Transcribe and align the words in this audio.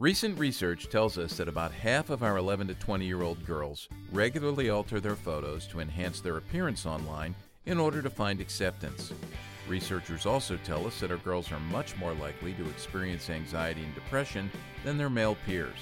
Recent 0.00 0.38
research 0.38 0.88
tells 0.88 1.18
us 1.18 1.36
that 1.36 1.46
about 1.46 1.72
half 1.72 2.08
of 2.08 2.22
our 2.22 2.38
11 2.38 2.68
to 2.68 2.74
20 2.74 3.04
year 3.04 3.20
old 3.20 3.44
girls 3.44 3.86
regularly 4.10 4.70
alter 4.70 4.98
their 4.98 5.14
photos 5.14 5.66
to 5.66 5.80
enhance 5.80 6.22
their 6.22 6.38
appearance 6.38 6.86
online 6.86 7.34
in 7.66 7.78
order 7.78 8.00
to 8.00 8.08
find 8.08 8.40
acceptance. 8.40 9.12
Researchers 9.68 10.24
also 10.24 10.58
tell 10.64 10.86
us 10.86 10.98
that 11.00 11.10
our 11.10 11.18
girls 11.18 11.52
are 11.52 11.60
much 11.60 11.98
more 11.98 12.14
likely 12.14 12.54
to 12.54 12.70
experience 12.70 13.28
anxiety 13.28 13.84
and 13.84 13.94
depression 13.94 14.50
than 14.84 14.96
their 14.96 15.10
male 15.10 15.36
peers. 15.44 15.76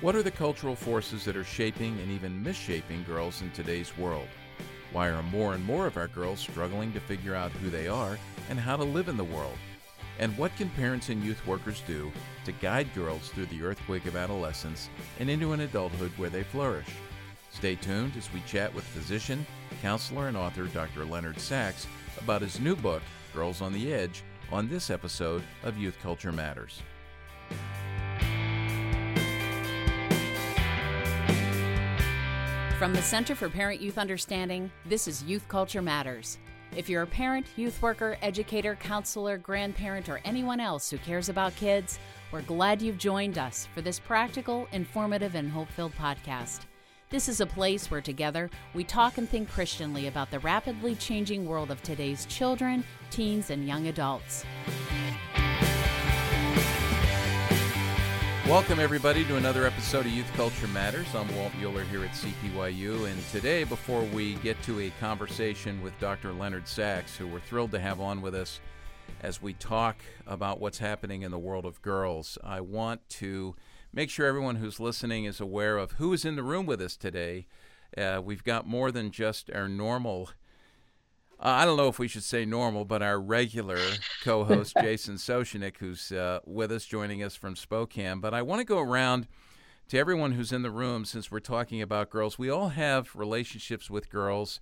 What 0.00 0.16
are 0.16 0.22
the 0.22 0.30
cultural 0.30 0.74
forces 0.74 1.22
that 1.26 1.36
are 1.36 1.44
shaping 1.44 2.00
and 2.00 2.10
even 2.10 2.42
misshaping 2.42 3.04
girls 3.04 3.42
in 3.42 3.50
today's 3.50 3.94
world? 3.98 4.28
Why 4.90 5.08
are 5.08 5.22
more 5.22 5.52
and 5.52 5.62
more 5.62 5.86
of 5.86 5.98
our 5.98 6.08
girls 6.08 6.40
struggling 6.40 6.94
to 6.94 7.00
figure 7.00 7.34
out 7.34 7.52
who 7.52 7.68
they 7.68 7.88
are 7.88 8.16
and 8.48 8.58
how 8.58 8.76
to 8.76 8.84
live 8.84 9.10
in 9.10 9.18
the 9.18 9.24
world? 9.24 9.58
And 10.18 10.36
what 10.38 10.54
can 10.56 10.70
parents 10.70 11.08
and 11.08 11.22
youth 11.22 11.44
workers 11.46 11.82
do 11.86 12.12
to 12.44 12.52
guide 12.52 12.94
girls 12.94 13.30
through 13.30 13.46
the 13.46 13.62
earthquake 13.62 14.06
of 14.06 14.16
adolescence 14.16 14.88
and 15.18 15.28
into 15.28 15.52
an 15.52 15.60
adulthood 15.60 16.12
where 16.16 16.30
they 16.30 16.44
flourish? 16.44 16.88
Stay 17.50 17.74
tuned 17.76 18.16
as 18.16 18.32
we 18.32 18.40
chat 18.42 18.74
with 18.74 18.84
physician, 18.84 19.46
counselor, 19.82 20.28
and 20.28 20.36
author 20.36 20.64
Dr. 20.66 21.04
Leonard 21.04 21.38
Sax 21.40 21.86
about 22.20 22.42
his 22.42 22.60
new 22.60 22.76
book, 22.76 23.02
Girls 23.32 23.60
on 23.60 23.72
the 23.72 23.92
Edge, 23.92 24.22
on 24.52 24.68
this 24.68 24.90
episode 24.90 25.42
of 25.62 25.78
Youth 25.78 25.96
Culture 26.02 26.32
Matters. 26.32 26.82
From 32.78 32.92
the 32.92 33.02
Center 33.02 33.34
for 33.34 33.48
Parent 33.48 33.80
Youth 33.80 33.98
Understanding, 33.98 34.70
this 34.84 35.08
is 35.08 35.22
Youth 35.22 35.46
Culture 35.48 35.80
Matters. 35.80 36.38
If 36.76 36.88
you're 36.88 37.02
a 37.02 37.06
parent, 37.06 37.46
youth 37.54 37.80
worker, 37.80 38.16
educator, 38.20 38.74
counselor, 38.74 39.38
grandparent, 39.38 40.08
or 40.08 40.20
anyone 40.24 40.58
else 40.58 40.90
who 40.90 40.98
cares 40.98 41.28
about 41.28 41.54
kids, 41.54 42.00
we're 42.32 42.42
glad 42.42 42.82
you've 42.82 42.98
joined 42.98 43.38
us 43.38 43.68
for 43.72 43.80
this 43.80 44.00
practical, 44.00 44.66
informative, 44.72 45.36
and 45.36 45.48
hope 45.48 45.68
filled 45.68 45.94
podcast. 45.94 46.62
This 47.10 47.28
is 47.28 47.40
a 47.40 47.46
place 47.46 47.92
where 47.92 48.00
together 48.00 48.50
we 48.74 48.82
talk 48.82 49.18
and 49.18 49.28
think 49.28 49.48
Christianly 49.48 50.08
about 50.08 50.32
the 50.32 50.40
rapidly 50.40 50.96
changing 50.96 51.46
world 51.46 51.70
of 51.70 51.80
today's 51.82 52.26
children, 52.26 52.82
teens, 53.10 53.50
and 53.50 53.68
young 53.68 53.86
adults. 53.86 54.44
Welcome, 58.48 58.78
everybody, 58.78 59.24
to 59.24 59.36
another 59.36 59.66
episode 59.66 60.04
of 60.04 60.12
Youth 60.12 60.30
Culture 60.34 60.68
Matters. 60.68 61.06
I'm 61.14 61.34
Walt 61.34 61.54
Mueller 61.58 61.82
here 61.84 62.04
at 62.04 62.10
CPYU, 62.10 63.10
and 63.10 63.28
today, 63.32 63.64
before 63.64 64.02
we 64.02 64.34
get 64.34 64.62
to 64.64 64.80
a 64.80 64.90
conversation 65.00 65.82
with 65.82 65.98
Dr. 65.98 66.30
Leonard 66.30 66.68
Sax, 66.68 67.16
who 67.16 67.26
we're 67.26 67.40
thrilled 67.40 67.70
to 67.70 67.80
have 67.80 68.02
on 68.02 68.20
with 68.20 68.34
us 68.34 68.60
as 69.22 69.40
we 69.40 69.54
talk 69.54 69.96
about 70.26 70.60
what's 70.60 70.76
happening 70.76 71.22
in 71.22 71.30
the 71.30 71.38
world 71.38 71.64
of 71.64 71.80
girls, 71.80 72.36
I 72.44 72.60
want 72.60 73.08
to 73.08 73.56
make 73.94 74.10
sure 74.10 74.26
everyone 74.26 74.56
who's 74.56 74.78
listening 74.78 75.24
is 75.24 75.40
aware 75.40 75.78
of 75.78 75.92
who 75.92 76.12
is 76.12 76.26
in 76.26 76.36
the 76.36 76.42
room 76.42 76.66
with 76.66 76.82
us 76.82 76.96
today. 76.96 77.46
Uh, 77.96 78.20
we've 78.22 78.44
got 78.44 78.66
more 78.66 78.92
than 78.92 79.10
just 79.10 79.50
our 79.52 79.70
normal 79.70 80.28
I 81.46 81.66
don't 81.66 81.76
know 81.76 81.88
if 81.88 81.98
we 81.98 82.08
should 82.08 82.24
say 82.24 82.46
normal, 82.46 82.86
but 82.86 83.02
our 83.02 83.20
regular 83.20 83.78
co 84.22 84.44
host, 84.44 84.74
Jason 84.80 85.16
Soucinek, 85.16 85.76
who's 85.76 86.10
uh, 86.10 86.40
with 86.46 86.72
us, 86.72 86.86
joining 86.86 87.22
us 87.22 87.36
from 87.36 87.54
Spokane. 87.54 88.20
But 88.20 88.32
I 88.32 88.40
want 88.40 88.60
to 88.60 88.64
go 88.64 88.78
around 88.78 89.26
to 89.88 89.98
everyone 89.98 90.32
who's 90.32 90.52
in 90.52 90.62
the 90.62 90.70
room 90.70 91.04
since 91.04 91.30
we're 91.30 91.40
talking 91.40 91.82
about 91.82 92.08
girls. 92.08 92.38
We 92.38 92.48
all 92.48 92.70
have 92.70 93.14
relationships 93.14 93.90
with 93.90 94.08
girls. 94.08 94.58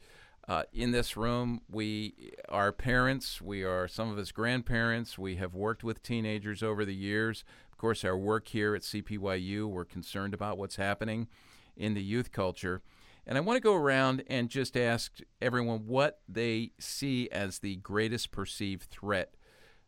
Uh, 0.48 0.64
in 0.72 0.91
this 0.91 1.16
room, 1.16 1.60
we 1.70 2.33
are 2.48 2.72
parents. 2.72 3.41
We 3.41 3.62
are 3.62 3.86
some 3.86 4.10
of 4.10 4.19
us 4.19 4.33
grandparents. 4.33 5.16
We 5.16 5.36
have 5.36 5.55
worked 5.55 5.84
with 5.84 6.03
teenagers 6.03 6.64
over 6.64 6.84
the 6.84 6.97
years. 6.97 7.44
Of 7.70 7.78
course, 7.78 8.05
our 8.05 8.16
work 8.16 8.48
here 8.48 8.75
at 8.75 8.83
CPYU, 8.83 9.66
we're 9.69 9.84
concerned 9.84 10.34
about 10.34 10.58
what's 10.58 10.76
happening 10.76 11.28
in 11.76 11.94
the 11.94 12.03
youth 12.03 12.32
culture. 12.32 12.82
And 13.27 13.38
I 13.38 13.41
want 13.41 13.56
to 13.56 13.60
go 13.60 13.75
around 13.75 14.25
and 14.27 14.49
just 14.49 14.77
ask 14.77 15.19
everyone 15.41 15.87
what 15.87 16.21
they 16.28 16.72
see 16.78 17.28
as 17.31 17.60
the 17.60 17.77
greatest 17.77 18.33
perceived 18.33 18.84
threat 18.91 19.34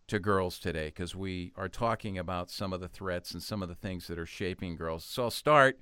to 0.07 0.19
girls 0.19 0.59
today, 0.59 0.87
because 0.87 1.17
we 1.17 1.53
are 1.57 1.69
talking 1.69 2.19
about 2.19 2.51
some 2.51 2.73
of 2.73 2.81
the 2.81 2.89
threats 2.89 3.33
and 3.33 3.43
some 3.43 3.63
of 3.63 3.69
the 3.69 3.75
things 3.75 4.07
that 4.07 4.19
are 4.19 4.27
shaping 4.27 4.77
girls. 4.77 5.05
So 5.05 5.25
I'll 5.25 5.31
start. 5.31 5.81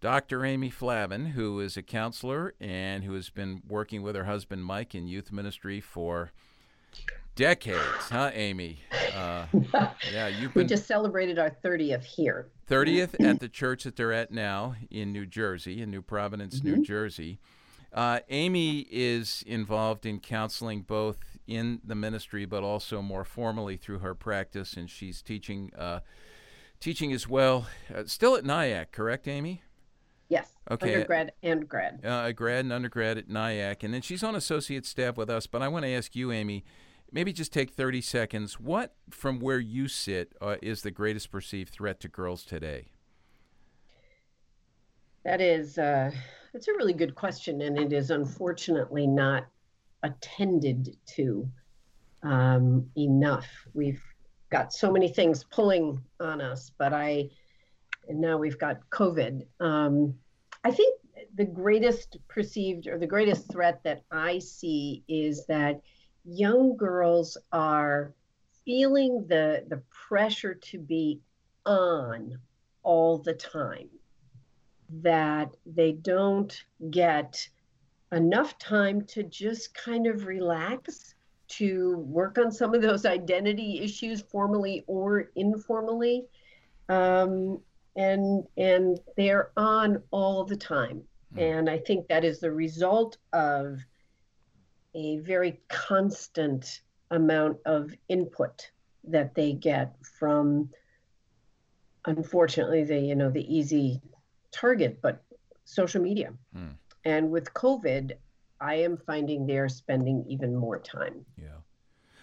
Dr. 0.00 0.44
Amy 0.44 0.68
Flavin, 0.68 1.26
who 1.26 1.60
is 1.60 1.76
a 1.76 1.82
counselor 1.82 2.54
and 2.60 3.04
who 3.04 3.14
has 3.14 3.30
been 3.30 3.62
working 3.68 4.02
with 4.02 4.16
her 4.16 4.24
husband 4.24 4.64
Mike 4.64 4.96
in 4.96 5.06
youth 5.06 5.30
ministry 5.30 5.80
for 5.80 6.32
decades, 7.36 8.10
huh, 8.10 8.32
Amy? 8.34 8.80
Uh, 9.14 9.46
yeah, 10.12 10.26
you've 10.26 10.52
been. 10.54 10.64
We 10.64 10.68
just 10.68 10.86
celebrated 10.86 11.38
our 11.38 11.56
30th 11.64 12.02
here. 12.02 12.48
30th 12.72 13.24
at 13.24 13.40
the 13.40 13.48
church 13.48 13.84
that 13.84 13.96
they're 13.96 14.12
at 14.12 14.30
now 14.30 14.74
in 14.90 15.12
New 15.12 15.26
Jersey, 15.26 15.82
in 15.82 15.90
New 15.90 16.02
Providence, 16.02 16.60
mm-hmm. 16.60 16.76
New 16.76 16.84
Jersey. 16.84 17.38
Uh, 17.92 18.20
Amy 18.30 18.86
is 18.90 19.44
involved 19.46 20.06
in 20.06 20.18
counseling 20.18 20.80
both 20.80 21.18
in 21.46 21.80
the 21.84 21.94
ministry, 21.94 22.46
but 22.46 22.62
also 22.62 23.02
more 23.02 23.24
formally 23.24 23.76
through 23.76 23.98
her 23.98 24.14
practice, 24.14 24.74
and 24.74 24.88
she's 24.88 25.20
teaching, 25.20 25.70
uh, 25.76 26.00
teaching 26.80 27.12
as 27.12 27.28
well. 27.28 27.66
Uh, 27.94 28.04
still 28.06 28.34
at 28.34 28.44
Nyack, 28.44 28.92
correct, 28.92 29.28
Amy? 29.28 29.62
Yes. 30.30 30.52
Okay. 30.70 30.94
Undergrad 30.94 31.32
and 31.42 31.68
grad. 31.68 32.00
Uh, 32.02 32.22
a 32.26 32.32
grad 32.32 32.60
and 32.60 32.72
undergrad 32.72 33.18
at 33.18 33.28
Nyack, 33.28 33.82
and 33.82 33.92
then 33.92 34.00
she's 34.00 34.22
on 34.22 34.34
associate 34.34 34.86
staff 34.86 35.18
with 35.18 35.28
us. 35.28 35.46
But 35.46 35.60
I 35.60 35.68
want 35.68 35.84
to 35.84 35.90
ask 35.90 36.16
you, 36.16 36.32
Amy 36.32 36.64
maybe 37.12 37.32
just 37.32 37.52
take 37.52 37.70
30 37.70 38.00
seconds. 38.00 38.58
What, 38.58 38.94
from 39.10 39.38
where 39.38 39.60
you 39.60 39.86
sit, 39.86 40.34
uh, 40.40 40.56
is 40.62 40.82
the 40.82 40.90
greatest 40.90 41.30
perceived 41.30 41.72
threat 41.72 42.00
to 42.00 42.08
girls 42.08 42.44
today? 42.44 42.88
That 45.24 45.40
is, 45.40 45.78
uh, 45.78 46.10
that's 46.52 46.66
a 46.66 46.72
really 46.72 46.94
good 46.94 47.14
question, 47.14 47.60
and 47.62 47.78
it 47.78 47.92
is 47.92 48.10
unfortunately 48.10 49.06
not 49.06 49.46
attended 50.02 50.96
to 51.14 51.48
um, 52.24 52.90
enough. 52.96 53.46
We've 53.72 54.02
got 54.50 54.72
so 54.72 54.90
many 54.90 55.08
things 55.08 55.44
pulling 55.44 56.02
on 56.18 56.40
us, 56.40 56.72
but 56.76 56.92
I, 56.92 57.30
and 58.08 58.20
now 58.20 58.36
we've 58.36 58.58
got 58.58 58.80
COVID. 58.90 59.46
Um, 59.60 60.14
I 60.64 60.72
think 60.72 60.98
the 61.34 61.44
greatest 61.44 62.18
perceived 62.28 62.86
or 62.86 62.98
the 62.98 63.06
greatest 63.06 63.50
threat 63.50 63.80
that 63.84 64.02
I 64.10 64.38
see 64.38 65.04
is 65.08 65.46
that 65.46 65.80
young 66.24 66.76
girls 66.76 67.36
are 67.52 68.14
feeling 68.64 69.26
the 69.28 69.64
the 69.68 69.82
pressure 69.90 70.54
to 70.54 70.78
be 70.78 71.20
on 71.66 72.38
all 72.82 73.18
the 73.18 73.34
time 73.34 73.88
that 75.02 75.56
they 75.64 75.92
don't 75.92 76.64
get 76.90 77.48
enough 78.12 78.58
time 78.58 79.02
to 79.02 79.22
just 79.22 79.74
kind 79.74 80.06
of 80.06 80.26
relax 80.26 81.14
to 81.48 81.98
work 81.98 82.38
on 82.38 82.50
some 82.52 82.74
of 82.74 82.82
those 82.82 83.04
identity 83.04 83.80
issues 83.80 84.20
formally 84.20 84.84
or 84.86 85.30
informally 85.36 86.26
um, 86.88 87.58
and 87.96 88.44
and 88.56 89.00
they're 89.16 89.50
on 89.56 90.02
all 90.10 90.44
the 90.44 90.56
time 90.56 91.02
mm. 91.34 91.42
and 91.42 91.68
i 91.68 91.78
think 91.78 92.06
that 92.08 92.24
is 92.24 92.40
the 92.40 92.50
result 92.50 93.18
of 93.32 93.78
a 94.94 95.18
very 95.18 95.60
constant 95.68 96.80
amount 97.10 97.58
of 97.66 97.92
input 98.08 98.70
that 99.04 99.34
they 99.34 99.52
get 99.52 99.94
from 100.18 100.68
unfortunately 102.06 102.84
the 102.84 102.98
you 102.98 103.14
know 103.14 103.30
the 103.30 103.54
easy 103.54 104.00
target 104.50 105.00
but 105.02 105.22
social 105.64 106.02
media. 106.02 106.32
Hmm. 106.54 106.70
and 107.04 107.30
with 107.30 107.52
covid 107.54 108.12
i 108.60 108.74
am 108.74 108.96
finding 108.96 109.46
they're 109.46 109.68
spending 109.68 110.24
even 110.28 110.54
more 110.54 110.78
time. 110.78 111.24
Yeah. 111.36 111.48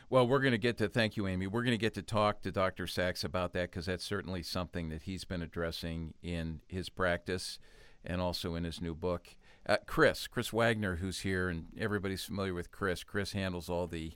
Well 0.09 0.27
we're 0.27 0.39
going 0.39 0.54
to 0.54 0.57
get 0.57 0.77
to 0.80 0.89
thank 0.89 1.18
you 1.18 1.27
amy. 1.27 1.48
We're 1.48 1.63
going 1.63 1.77
to 1.77 1.77
get 1.77 1.94
to 1.95 2.01
talk 2.01 2.42
to 2.42 2.51
dr 2.51 2.88
Sax 2.88 3.24
about 3.24 3.54
that 3.54 3.71
because 3.71 3.86
that's 3.86 4.04
certainly 4.04 4.44
something 4.44 4.89
that 4.89 5.04
he's 5.04 5.24
been 5.24 5.42
addressing 5.42 6.13
in 6.24 6.62
his 6.68 6.89
practice 6.89 7.60
and 8.04 8.21
also 8.21 8.56
in 8.56 8.63
his 8.63 8.81
new 8.81 8.95
book 8.95 9.36
uh, 9.69 9.77
Chris, 9.86 10.25
Chris 10.25 10.51
Wagner, 10.51 10.95
who's 10.95 11.19
here, 11.19 11.48
and 11.48 11.68
everybody's 11.77 12.24
familiar 12.24 12.56
with 12.56 12.71
Chris. 12.71 13.04
Chris 13.04 13.33
handles 13.33 13.69
all 13.69 13.86
the 13.86 14.13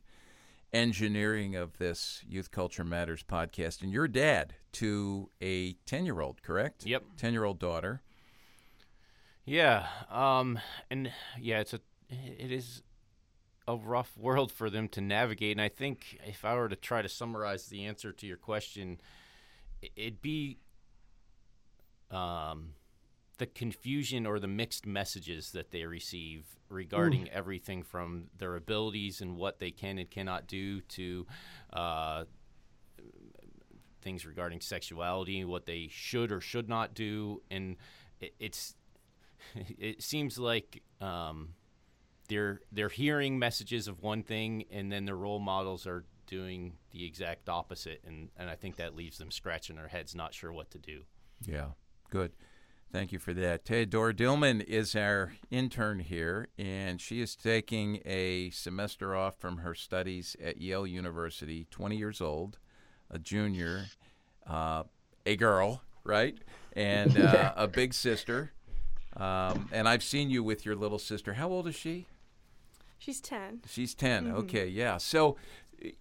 engineering 0.73 1.55
of 1.55 1.77
this 1.77 2.23
Youth 2.27 2.49
Culture 2.49 2.83
Matters 2.83 3.21
podcast. 3.21 3.83
And 3.83 3.93
you're 3.93 4.07
dad 4.07 4.55
to 4.73 5.29
a 5.39 5.73
10 5.85 6.05
year 6.05 6.21
old, 6.21 6.41
correct? 6.41 6.87
Yep. 6.87 7.03
10 7.17 7.33
year 7.33 7.43
old 7.43 7.59
daughter. 7.59 8.01
Yeah. 9.45 9.85
Um, 10.09 10.57
and 10.89 11.11
yeah, 11.39 11.59
it's 11.59 11.75
a, 11.75 11.81
it 12.09 12.51
is 12.51 12.81
a 13.67 13.75
rough 13.75 14.17
world 14.17 14.51
for 14.51 14.71
them 14.71 14.87
to 14.89 15.01
navigate. 15.01 15.51
And 15.51 15.61
I 15.61 15.69
think 15.69 16.19
if 16.25 16.43
I 16.43 16.55
were 16.55 16.67
to 16.67 16.75
try 16.75 17.03
to 17.03 17.09
summarize 17.09 17.67
the 17.67 17.85
answer 17.85 18.11
to 18.11 18.25
your 18.25 18.37
question, 18.37 18.99
it'd 19.95 20.23
be, 20.23 20.57
um, 22.09 22.71
the 23.37 23.45
confusion 23.45 24.25
or 24.25 24.39
the 24.39 24.47
mixed 24.47 24.85
messages 24.85 25.51
that 25.51 25.71
they 25.71 25.85
receive 25.85 26.45
regarding 26.69 27.23
Ooh. 27.23 27.31
everything 27.31 27.83
from 27.83 28.25
their 28.37 28.55
abilities 28.55 29.21
and 29.21 29.35
what 29.35 29.59
they 29.59 29.71
can 29.71 29.97
and 29.97 30.09
cannot 30.09 30.47
do 30.47 30.81
to 30.81 31.25
uh, 31.71 32.25
things 34.01 34.25
regarding 34.25 34.61
sexuality, 34.61 35.43
what 35.45 35.65
they 35.65 35.87
should 35.89 36.31
or 36.31 36.41
should 36.41 36.69
not 36.69 36.93
do, 36.93 37.41
and 37.49 37.77
it, 38.19 38.35
it's 38.39 38.75
it 39.55 40.03
seems 40.03 40.37
like 40.37 40.83
um, 41.01 41.55
they're 42.29 42.61
they're 42.71 42.89
hearing 42.89 43.39
messages 43.39 43.87
of 43.87 44.01
one 44.01 44.23
thing, 44.23 44.65
and 44.71 44.91
then 44.91 45.05
their 45.05 45.15
role 45.15 45.39
models 45.39 45.87
are 45.87 46.05
doing 46.27 46.73
the 46.91 47.05
exact 47.05 47.49
opposite, 47.49 48.01
and 48.05 48.29
and 48.37 48.49
I 48.49 48.55
think 48.55 48.75
that 48.75 48.95
leaves 48.95 49.17
them 49.17 49.31
scratching 49.31 49.75
their 49.75 49.87
heads, 49.87 50.13
not 50.13 50.33
sure 50.33 50.53
what 50.53 50.69
to 50.71 50.77
do. 50.77 51.01
Yeah, 51.45 51.69
good. 52.09 52.31
Thank 52.93 53.11
you 53.11 53.17
for 53.17 53.33
that. 53.33 53.65
Theodora 53.65 54.13
Dillman 54.13 54.63
is 54.63 54.95
our 54.95 55.33
intern 55.49 55.97
here, 55.97 56.49
and 56.59 57.01
she 57.01 57.21
is 57.21 57.35
taking 57.35 57.99
a 58.05 58.51
semester 58.51 59.15
off 59.15 59.39
from 59.39 59.57
her 59.57 59.73
studies 59.73 60.35
at 60.39 60.61
Yale 60.61 60.85
University, 60.85 61.65
20 61.71 61.97
years 61.97 62.21
old, 62.21 62.59
a 63.09 63.17
junior, 63.17 63.85
uh, 64.45 64.83
a 65.25 65.35
girl, 65.35 65.81
right? 66.03 66.37
And 66.73 67.19
uh, 67.19 67.53
a 67.57 67.67
big 67.67 67.95
sister. 67.95 68.51
Um, 69.17 69.69
and 69.71 69.89
I've 69.89 70.03
seen 70.03 70.29
you 70.29 70.43
with 70.43 70.63
your 70.63 70.75
little 70.75 70.99
sister. 70.99 71.33
How 71.33 71.49
old 71.49 71.67
is 71.67 71.75
she? 71.75 72.05
She's 72.99 73.19
10. 73.21 73.61
She's 73.67 73.95
10. 73.95 74.25
Mm-hmm. 74.25 74.35
Okay, 74.35 74.67
yeah. 74.67 74.97
So, 74.97 75.35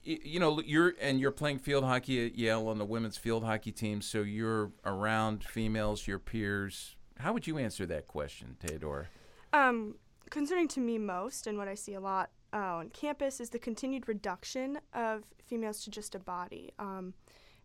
you 0.02 0.38
know, 0.38 0.60
you're 0.60 0.94
and 1.00 1.20
you're 1.20 1.30
playing 1.30 1.58
field 1.58 1.84
hockey 1.84 2.26
at 2.26 2.36
Yale 2.36 2.68
on 2.68 2.78
the 2.78 2.84
women's 2.84 3.16
field 3.16 3.44
hockey 3.44 3.72
team. 3.72 4.00
So 4.00 4.22
you're 4.22 4.72
around 4.84 5.44
females, 5.44 6.06
your 6.06 6.18
peers. 6.18 6.96
How 7.18 7.32
would 7.32 7.46
you 7.46 7.58
answer 7.58 7.86
that 7.86 8.06
question, 8.06 8.56
Theodora? 8.60 9.06
Um, 9.52 9.96
concerning 10.30 10.68
to 10.68 10.80
me 10.80 10.98
most, 10.98 11.46
and 11.46 11.58
what 11.58 11.68
I 11.68 11.74
see 11.74 11.94
a 11.94 12.00
lot 12.00 12.30
uh, 12.52 12.76
on 12.76 12.88
campus, 12.90 13.40
is 13.40 13.50
the 13.50 13.58
continued 13.58 14.08
reduction 14.08 14.78
of 14.94 15.24
females 15.46 15.84
to 15.84 15.90
just 15.90 16.14
a 16.14 16.18
body, 16.18 16.72
um, 16.78 17.14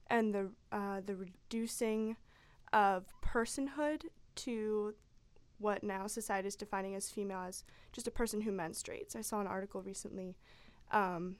and 0.07 0.33
the 0.33 0.49
uh, 0.71 1.01
the 1.05 1.15
reducing 1.15 2.17
of 2.73 3.05
personhood 3.21 4.03
to 4.35 4.93
what 5.59 5.83
now 5.83 6.05
society 6.05 6.47
is 6.47 6.55
defining 6.55 6.93
as 6.95 7.09
female 7.09 7.43
as 7.47 7.63
just 7.91 8.07
a 8.07 8.11
person 8.11 8.41
who 8.41 8.51
menstruates. 8.51 9.15
I 9.15 9.21
saw 9.21 9.39
an 9.39 9.47
article 9.47 9.81
recently 9.81 10.35
um, 10.91 11.37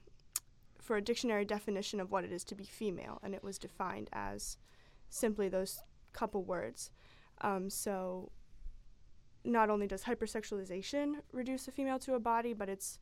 for 0.88 0.96
a 0.96 1.02
dictionary 1.02 1.44
definition 1.44 2.00
of 2.00 2.10
what 2.10 2.24
it 2.24 2.32
is 2.32 2.42
to 2.42 2.54
be 2.54 2.64
female, 2.64 3.20
and 3.22 3.34
it 3.34 3.44
was 3.44 3.58
defined 3.58 4.08
as 4.10 4.56
simply 5.10 5.46
those 5.46 5.82
couple 6.14 6.42
words. 6.42 6.90
Um, 7.42 7.68
so, 7.68 8.32
not 9.44 9.68
only 9.68 9.86
does 9.86 10.04
hypersexualization 10.04 11.16
reduce 11.30 11.68
a 11.68 11.72
female 11.72 11.98
to 11.98 12.14
a 12.14 12.18
body, 12.18 12.54
but 12.54 12.70
it's 12.70 13.00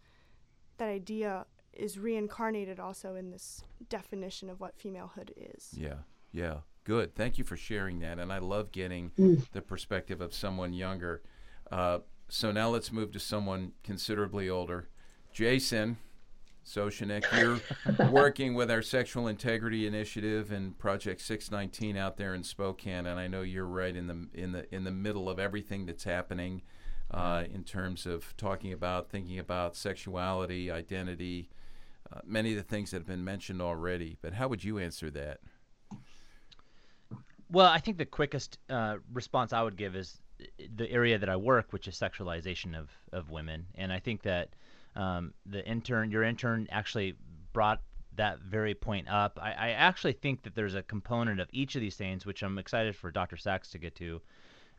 that 0.78 0.88
idea 0.88 1.46
is 1.72 1.96
reincarnated 1.96 2.80
also 2.80 3.14
in 3.14 3.30
this 3.30 3.62
definition 3.88 4.50
of 4.50 4.58
what 4.58 4.76
femalehood 4.76 5.30
is. 5.36 5.68
Yeah, 5.72 5.98
yeah. 6.32 6.56
Good. 6.82 7.14
Thank 7.14 7.38
you 7.38 7.44
for 7.44 7.56
sharing 7.56 8.00
that. 8.00 8.18
And 8.18 8.32
I 8.32 8.38
love 8.38 8.72
getting 8.72 9.12
the 9.52 9.62
perspective 9.62 10.20
of 10.20 10.34
someone 10.34 10.72
younger. 10.72 11.22
Uh, 11.70 12.00
so 12.28 12.50
now 12.50 12.68
let's 12.68 12.90
move 12.90 13.12
to 13.12 13.20
someone 13.20 13.72
considerably 13.84 14.50
older. 14.50 14.88
Jason 15.32 15.98
Soucinek, 16.66 17.24
you're 17.38 18.10
working 18.10 18.54
with 18.54 18.70
our 18.70 18.82
Sexual 18.82 19.28
Integrity 19.28 19.86
Initiative 19.86 20.50
and 20.50 20.76
Project 20.78 21.20
619 21.20 21.96
out 21.96 22.16
there 22.16 22.34
in 22.34 22.42
Spokane, 22.42 23.06
and 23.06 23.20
I 23.20 23.28
know 23.28 23.42
you're 23.42 23.66
right 23.66 23.94
in 23.94 24.06
the 24.08 24.28
in 24.34 24.52
the 24.52 24.74
in 24.74 24.84
the 24.84 24.90
middle 24.90 25.28
of 25.28 25.38
everything 25.38 25.86
that's 25.86 26.04
happening 26.04 26.62
uh, 27.10 27.44
in 27.52 27.62
terms 27.62 28.04
of 28.04 28.36
talking 28.36 28.72
about, 28.72 29.08
thinking 29.08 29.38
about 29.38 29.76
sexuality, 29.76 30.70
identity, 30.70 31.48
uh, 32.12 32.20
many 32.24 32.50
of 32.50 32.56
the 32.56 32.62
things 32.62 32.90
that 32.90 32.98
have 32.98 33.06
been 33.06 33.24
mentioned 33.24 33.62
already. 33.62 34.16
But 34.20 34.34
how 34.34 34.48
would 34.48 34.64
you 34.64 34.78
answer 34.78 35.10
that? 35.10 35.40
Well, 37.50 37.66
I 37.66 37.78
think 37.78 37.96
the 37.96 38.06
quickest 38.06 38.58
uh, 38.68 38.96
response 39.12 39.52
I 39.52 39.62
would 39.62 39.76
give 39.76 39.94
is 39.94 40.20
the 40.74 40.90
area 40.90 41.16
that 41.18 41.28
I 41.28 41.36
work, 41.36 41.66
which 41.70 41.86
is 41.86 41.98
sexualization 41.98 42.76
of, 42.76 42.90
of 43.12 43.30
women. 43.30 43.66
And 43.76 43.92
I 43.92 44.00
think 44.00 44.22
that 44.22 44.50
um, 44.96 45.34
the 45.44 45.64
intern, 45.66 46.10
your 46.10 46.22
intern, 46.22 46.66
actually 46.70 47.14
brought 47.52 47.82
that 48.16 48.40
very 48.40 48.74
point 48.74 49.08
up. 49.08 49.38
I, 49.40 49.52
I, 49.52 49.68
actually 49.70 50.14
think 50.14 50.42
that 50.44 50.54
there's 50.54 50.74
a 50.74 50.82
component 50.82 51.38
of 51.38 51.48
each 51.52 51.74
of 51.74 51.82
these 51.82 51.96
things, 51.96 52.24
which 52.24 52.42
I'm 52.42 52.58
excited 52.58 52.96
for 52.96 53.10
Dr. 53.10 53.36
Sax 53.36 53.70
to 53.70 53.78
get 53.78 53.94
to, 53.96 54.22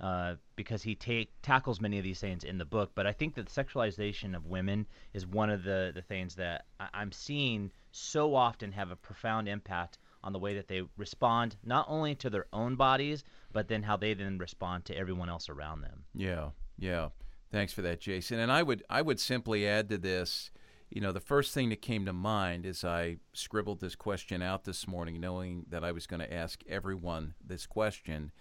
uh, 0.02 0.36
because 0.56 0.82
he 0.82 0.96
take, 0.96 1.32
tackles 1.44 1.80
many 1.80 2.00
of 2.00 2.04
these 2.04 2.20
things 2.20 2.44
in 2.44 2.58
the 2.58 2.66
book. 2.66 2.92
But 2.96 3.06
I 3.06 3.14
think 3.14 3.36
that 3.36 3.48
sexualization 3.48 4.36
of 4.36 4.48
women 4.48 4.88
is 5.14 5.28
one 5.28 5.52
of 5.52 5.64
the, 5.64 5.92
the 5.94 6.02
things 6.02 6.36
that 6.36 6.66
I, 6.80 6.88
I'm 6.94 7.12
seeing 7.12 7.72
so 7.92 8.36
often 8.36 8.72
have 8.72 8.92
a 8.92 8.96
profound 8.96 9.48
impact 9.48 10.00
on 10.24 10.34
the 10.34 10.40
way 10.40 10.56
that 10.56 10.68
they 10.68 10.82
respond 10.98 11.56
not 11.64 11.86
only 11.88 12.16
to 12.16 12.30
their 12.30 12.48
own 12.52 12.76
bodies 12.76 13.24
but 13.54 13.68
then 13.68 13.84
how 13.84 13.96
they 13.96 14.14
then 14.14 14.38
respond 14.38 14.84
to 14.86 14.98
everyone 14.98 15.30
else 15.30 15.48
around 15.48 15.82
them 15.82 16.04
yeah 16.14 16.50
yeah 16.78 17.10
thanks 17.52 17.74
for 17.74 17.82
that 17.82 18.00
jason. 18.00 18.40
And 18.40 18.52
i 18.52 18.64
would 18.64 18.84
i 18.90 19.02
would 19.02 19.20
simply 19.20 19.68
add 19.68 19.90
to 19.90 19.98
this 19.98 20.52
you 20.90 21.02
know 21.02 21.12
the 21.12 21.20
first 21.20 21.54
thing 21.54 21.70
that 21.70 21.82
came 21.82 22.06
to 22.06 22.14
mind 22.14 22.66
as 22.66 22.84
i 22.84 23.18
scribbled 23.34 23.82
this 23.82 23.96
question 23.96 24.42
out 24.42 24.64
this 24.64 24.88
morning 24.88 25.20
knowing 25.20 25.66
that 25.70 25.84
i 25.84 25.92
was 25.92 26.08
going 26.08 26.22
to 26.22 26.34
ask 26.34 26.62
everyone 26.70 27.34
this 27.46 27.66
question 27.66 28.32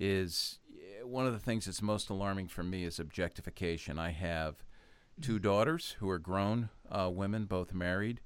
is 0.00 0.58
eh, 0.72 1.04
one 1.04 1.26
of 1.26 1.32
the 1.32 1.38
things 1.38 1.66
that's 1.66 1.82
most 1.82 2.10
alarming 2.10 2.48
for 2.48 2.62
me 2.62 2.84
is 2.84 2.98
objectification. 2.98 3.98
I 3.98 4.10
have 4.10 4.56
two 5.20 5.38
daughters 5.38 5.96
who 5.98 6.08
are 6.08 6.18
grown 6.18 6.70
uh, 6.90 7.10
women 7.12 7.44
both 7.44 7.74
married 7.74 8.20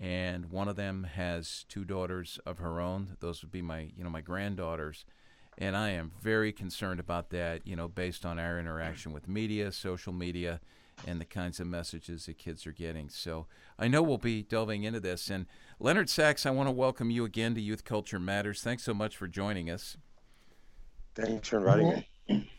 and 0.00 0.46
one 0.46 0.68
of 0.68 0.76
them 0.76 1.04
has 1.14 1.64
two 1.68 1.84
daughters 1.84 2.38
of 2.46 2.58
her 2.58 2.80
own. 2.80 3.16
Those 3.20 3.42
would 3.42 3.50
be 3.50 3.62
my, 3.62 3.90
you 3.96 4.04
know, 4.04 4.10
my 4.10 4.20
granddaughters, 4.20 5.04
and 5.58 5.76
I 5.76 5.90
am 5.90 6.12
very 6.22 6.52
concerned 6.52 7.00
about 7.00 7.30
that. 7.30 7.66
You 7.66 7.76
know, 7.76 7.88
based 7.88 8.24
on 8.24 8.38
our 8.38 8.58
interaction 8.58 9.12
with 9.12 9.28
media, 9.28 9.72
social 9.72 10.12
media, 10.12 10.60
and 11.06 11.20
the 11.20 11.24
kinds 11.24 11.60
of 11.60 11.66
messages 11.66 12.26
that 12.26 12.38
kids 12.38 12.66
are 12.66 12.72
getting. 12.72 13.08
So 13.08 13.46
I 13.78 13.88
know 13.88 14.02
we'll 14.02 14.18
be 14.18 14.42
delving 14.42 14.84
into 14.84 15.00
this. 15.00 15.28
And 15.28 15.46
Leonard 15.78 16.08
Sax, 16.08 16.46
I 16.46 16.50
want 16.50 16.68
to 16.68 16.72
welcome 16.72 17.10
you 17.10 17.24
again 17.24 17.54
to 17.54 17.60
Youth 17.60 17.84
Culture 17.84 18.18
Matters. 18.18 18.62
Thanks 18.62 18.84
so 18.84 18.94
much 18.94 19.16
for 19.16 19.28
joining 19.28 19.70
us. 19.70 19.96
Thanks 21.14 21.48
for 21.48 21.58
inviting 21.58 22.04
me. 22.28 22.50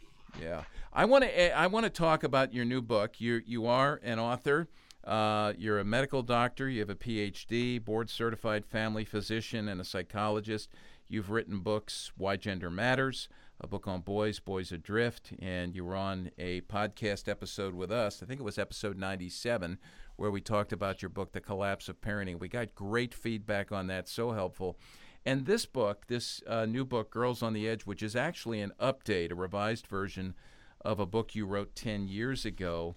Yeah, 0.42 0.64
I 0.94 1.06
want 1.06 1.24
to 1.24 1.58
I 1.58 1.68
want 1.68 1.86
to 1.86 1.90
talk 1.90 2.24
about 2.24 2.54
your 2.54 2.66
new 2.66 2.82
book. 2.82 3.20
You 3.20 3.42
you 3.46 3.66
are 3.66 4.00
an 4.04 4.20
author. 4.20 4.68
Uh, 5.04 5.54
you're 5.58 5.80
a 5.80 5.84
medical 5.86 6.22
doctor, 6.22 6.70
you 6.70 6.82
have 6.82 6.90
a 6.90 6.96
PhD, 6.96 7.84
board 7.84 8.10
certified 8.10 8.66
family 8.66 9.06
physician, 9.06 9.70
and 9.70 9.80
a 9.80 9.84
psychologist. 9.84 10.70
You've 11.12 11.32
written 11.32 11.62
books, 11.62 12.12
Why 12.18 12.36
Gender 12.36 12.70
Matters, 12.70 13.30
a 13.60 13.66
book 13.66 13.88
on 13.88 14.02
boys, 14.02 14.38
Boys 14.38 14.72
Adrift, 14.72 15.34
and 15.40 15.76
you 15.76 15.84
were 15.84 15.96
on 15.96 16.30
a 16.38 16.62
podcast 16.62 17.28
episode 17.28 17.74
with 17.74 17.92
us. 17.92 18.22
I 18.22 18.28
think 18.28 18.40
it 18.40 18.44
was 18.44 18.60
episode 18.60 18.96
97, 18.96 19.80
where 20.18 20.30
we 20.30 20.40
talked 20.40 20.72
about 20.72 21.02
your 21.02 21.10
book, 21.10 21.32
The 21.32 21.42
Collapse 21.42 21.90
of 21.90 22.00
Parenting. 22.00 22.40
We 22.40 22.48
got 22.48 22.76
great 22.76 23.16
feedback 23.16 23.72
on 23.72 23.88
that, 23.88 24.08
so 24.08 24.34
helpful. 24.34 24.78
And 25.26 25.48
this 25.48 25.66
book, 25.66 26.06
this 26.06 26.44
uh, 26.46 26.68
new 26.68 26.86
book, 26.86 27.10
Girls 27.10 27.42
on 27.42 27.54
the 27.54 27.68
Edge, 27.68 27.88
which 27.88 28.04
is 28.04 28.16
actually 28.16 28.62
an 28.62 28.74
update, 28.80 29.32
a 29.32 29.36
revised 29.36 29.88
version 29.88 30.36
of 30.82 31.00
a 31.00 31.08
book 31.08 31.34
you 31.34 31.48
wrote 31.48 31.76
10 31.76 32.08
years 32.08 32.46
ago 32.46 32.96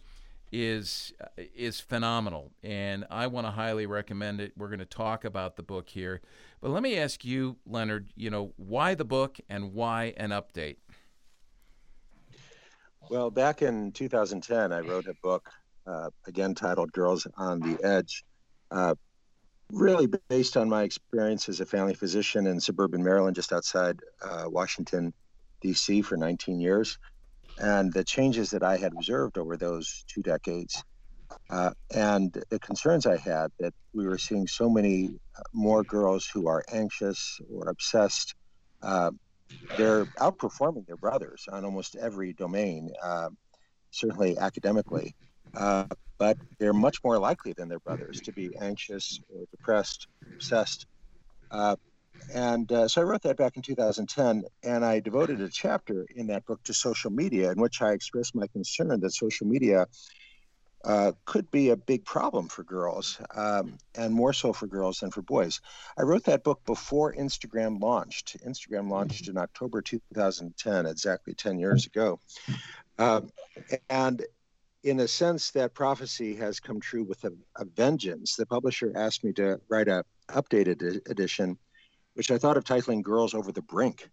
is 0.53 1.15
is 1.37 1.81
phenomenal, 1.81 2.53
and 2.63 3.07
I 3.11 3.27
want 3.27 3.47
to 3.47 3.51
highly 3.51 3.87
recommend 3.87 4.41
it. 4.41 4.53
We're 4.57 4.69
going 4.69 4.81
to 4.81 4.85
talk 4.85 5.25
about 5.25 5.57
the 5.57 5.63
book 5.63 5.89
here, 5.89 6.21
but 6.61 6.71
let 6.71 6.83
me 6.83 6.99
ask 6.99 7.25
you, 7.25 7.57
Leonard. 7.67 8.13
You 8.15 8.31
know, 8.31 8.53
why 8.57 8.95
the 8.95 9.05
book 9.05 9.41
and 9.49 9.73
why 9.73 10.13
an 10.19 10.31
update? 10.31 10.77
Well, 13.11 13.31
back 13.31 13.63
in 13.63 13.93
2010, 13.93 14.73
I 14.73 14.81
wrote 14.81 15.07
a 15.07 15.15
book, 15.23 15.51
uh, 15.87 16.11
again 16.27 16.55
titled 16.55 16.93
"Girls 16.93 17.27
on 17.39 17.61
the 17.61 17.83
Edge," 17.83 18.23
uh, 18.71 18.95
really 19.73 20.07
based 20.29 20.59
on 20.59 20.69
my 20.69 20.83
experience 20.83 21.49
as 21.49 21.61
a 21.61 21.67
family 21.67 21.95
physician 21.95 22.47
in 22.47 22.61
suburban 22.61 23.03
Maryland, 23.03 23.35
just 23.35 23.55
outside 23.55 24.01
uh, 24.23 24.45
Washington, 24.47 25.15
D.C. 25.63 26.03
for 26.03 26.19
19 26.19 26.61
years 26.61 26.99
and 27.59 27.93
the 27.93 28.05
changes 28.05 28.51
that 28.51 28.63
I 28.63 28.77
had 28.77 28.93
observed 28.93 29.39
over 29.39 29.57
those 29.57 30.05
two 30.09 30.23
decades, 30.23 30.83
uh, 31.51 31.73
and 31.95 32.33
the 32.51 32.59
concerns 32.59 33.07
I 33.07 33.17
had 33.17 33.51
that 33.61 33.75
we 33.95 34.07
were 34.07 34.19
seeing 34.19 34.47
so 34.47 34.69
many 34.69 35.11
uh, 35.37 35.43
more 35.53 35.85
girls 35.85 36.29
who 36.33 36.47
are 36.49 36.65
anxious 36.73 37.41
or 37.53 37.69
obsessed. 37.69 38.35
Uh, 38.83 39.11
they're 39.77 40.07
outperforming 40.19 40.87
their 40.87 40.97
brothers 40.97 41.45
on 41.51 41.65
almost 41.65 41.97
every 41.97 42.33
domain, 42.35 42.91
uh, 43.03 43.31
certainly 43.91 44.37
academically, 44.39 45.15
uh, 45.57 45.87
but 46.19 46.37
they're 46.59 46.75
much 46.75 46.99
more 47.05 47.19
likely 47.19 47.55
than 47.55 47.69
their 47.69 47.81
brothers 47.81 48.21
to 48.25 48.33
be 48.33 48.55
anxious 48.61 49.21
or 49.29 49.45
depressed, 49.51 50.09
obsessed. 50.35 50.87
And 52.33 52.71
uh, 52.71 52.89
so 52.89 53.01
I 53.01 53.05
wrote 53.05 53.23
that 53.23 53.37
back 53.37 53.57
in 53.57 53.63
2010, 53.63 54.45
and 54.63 54.85
I 54.85 55.01
devoted 55.01 55.41
a 55.41 55.49
chapter 55.49 56.07
in 56.15 56.27
that 56.29 56.47
book 56.47 56.63
to 56.65 56.75
social 56.75 57.11
media, 57.11 57.51
in 57.51 57.61
which 57.61 57.83
I 57.83 57.93
expressed 57.93 58.35
my 58.35 58.47
concern 58.47 59.01
that 59.01 59.11
social 59.13 59.47
media 59.47 59.87
uh, 60.85 61.13
could 61.25 61.51
be 61.51 61.71
a 61.71 61.77
big 61.77 62.05
problem 62.05 62.49
for 62.49 62.65
girls, 62.65 63.21
um, 63.35 63.79
and 63.95 64.13
more 64.13 64.33
so 64.33 64.53
for 64.53 64.67
girls 64.67 64.99
than 64.99 65.11
for 65.11 65.23
boys. 65.23 65.61
I 65.97 66.03
wrote 66.03 66.25
that 66.25 66.43
book 66.43 66.65
before 66.67 67.15
Instagram 67.15 67.81
launched. 67.81 68.37
Instagram 68.45 68.91
launched 68.91 69.29
in 69.29 69.39
October 69.39 69.81
2010, 69.81 70.87
exactly 70.87 71.35
10 71.35 71.59
years 71.59 71.87
ago. 71.87 72.19
Um, 72.99 73.31
and 73.89 74.25
in 74.83 75.01
a 75.01 75.09
sense, 75.09 75.53
that 75.53 75.75
prophecy 75.75 76.35
has 76.37 76.59
come 76.59 76.81
true 76.81 77.05
with 77.05 77.23
a, 77.25 77.33
a, 77.57 77.65
vengeance. 77.65 78.35
The 78.35 78.47
publisher 78.47 78.93
asked 78.97 79.23
me 79.23 79.33
to 79.35 79.61
write 79.69 79.89
a 79.89 80.05
updated 80.29 81.09
edition, 81.09 81.57
which 82.15 82.31
I 82.31 82.39
thought 82.39 82.57
of 82.57 82.65
titling 82.65 83.03
"Girls 83.03 83.35
Over 83.35 83.53
the 83.53 83.63
Brink," 83.63 84.11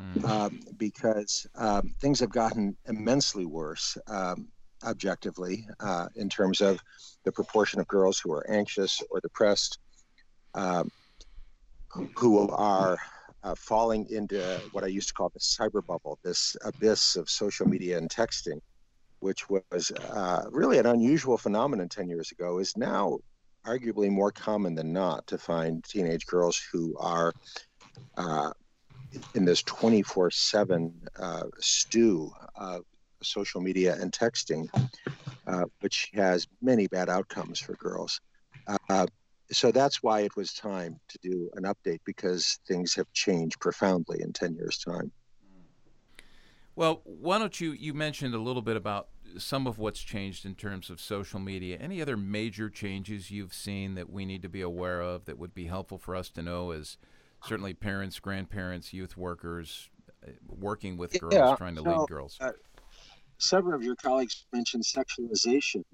mm. 0.00 0.24
um, 0.24 0.60
because 0.76 1.46
um, 1.54 1.94
things 2.00 2.20
have 2.20 2.30
gotten 2.30 2.76
immensely 2.86 3.46
worse 3.46 3.96
um, 4.08 4.48
objectively 4.84 5.66
uh, 5.80 6.08
in 6.16 6.28
terms 6.28 6.60
of 6.60 6.80
the 7.24 7.32
proportion 7.32 7.80
of 7.80 7.86
girls 7.86 8.18
who 8.18 8.32
are 8.32 8.48
anxious 8.50 9.02
or 9.10 9.20
depressed, 9.20 9.78
um, 10.54 10.90
who 12.16 12.48
are 12.50 12.98
uh, 13.44 13.54
falling 13.54 14.06
into 14.10 14.60
what 14.72 14.84
I 14.84 14.88
used 14.88 15.08
to 15.08 15.14
call 15.14 15.28
the 15.28 15.40
cyber 15.40 15.84
bubble, 15.84 16.18
this 16.22 16.56
abyss 16.64 17.16
of 17.16 17.28
social 17.28 17.68
media 17.68 17.98
and 17.98 18.08
texting 18.08 18.60
which 19.22 19.48
was 19.48 19.92
uh, 20.10 20.42
really 20.50 20.78
an 20.78 20.86
unusual 20.86 21.38
phenomenon 21.38 21.88
10 21.88 22.08
years 22.08 22.32
ago, 22.32 22.58
is 22.58 22.76
now 22.76 23.18
arguably 23.66 24.10
more 24.10 24.32
common 24.32 24.74
than 24.74 24.92
not 24.92 25.26
to 25.28 25.38
find 25.38 25.84
teenage 25.84 26.26
girls 26.26 26.60
who 26.72 26.96
are 26.98 27.32
uh, 28.16 28.52
in 29.34 29.44
this 29.44 29.62
24 29.62 30.26
uh, 30.26 30.30
7 30.32 31.00
stew 31.60 32.30
of 32.56 32.82
social 33.22 33.60
media 33.60 33.96
and 34.00 34.12
texting, 34.12 34.66
uh, 35.46 35.64
which 35.80 36.10
has 36.14 36.46
many 36.60 36.86
bad 36.88 37.08
outcomes 37.08 37.60
for 37.60 37.74
girls. 37.74 38.20
Uh, 38.88 39.06
so 39.50 39.70
that's 39.70 40.02
why 40.02 40.20
it 40.20 40.34
was 40.36 40.52
time 40.52 40.98
to 41.08 41.18
do 41.22 41.50
an 41.54 41.64
update 41.64 42.00
because 42.06 42.58
things 42.66 42.94
have 42.94 43.10
changed 43.12 43.60
profoundly 43.60 44.20
in 44.22 44.32
10 44.32 44.54
years' 44.54 44.78
time. 44.78 45.12
Well, 46.74 47.02
why 47.04 47.38
don't 47.38 47.60
you? 47.60 47.72
You 47.72 47.92
mentioned 47.92 48.34
a 48.34 48.38
little 48.38 48.62
bit 48.62 48.76
about 48.76 49.08
some 49.38 49.66
of 49.66 49.78
what's 49.78 50.00
changed 50.00 50.44
in 50.44 50.54
terms 50.54 50.90
of 50.90 51.00
social 51.00 51.40
media. 51.40 51.78
Any 51.80 52.00
other 52.02 52.16
major 52.16 52.68
changes 52.68 53.30
you've 53.30 53.54
seen 53.54 53.94
that 53.94 54.10
we 54.10 54.24
need 54.24 54.42
to 54.42 54.48
be 54.48 54.60
aware 54.60 55.00
of 55.00 55.24
that 55.26 55.38
would 55.38 55.54
be 55.54 55.66
helpful 55.66 55.98
for 55.98 56.14
us 56.14 56.28
to 56.30 56.42
know 56.42 56.70
as 56.70 56.96
certainly 57.44 57.74
parents, 57.74 58.18
grandparents, 58.20 58.92
youth 58.92 59.16
workers 59.16 59.90
uh, 60.26 60.30
working 60.48 60.96
with 60.96 61.18
girls, 61.20 61.34
yeah, 61.34 61.54
trying 61.56 61.76
to 61.76 61.82
so, 61.82 61.90
lead 61.90 62.08
girls? 62.08 62.38
Uh, 62.40 62.52
several 63.38 63.74
of 63.74 63.82
your 63.82 63.96
colleagues 63.96 64.44
mentioned 64.52 64.84
sexualization. 64.84 65.84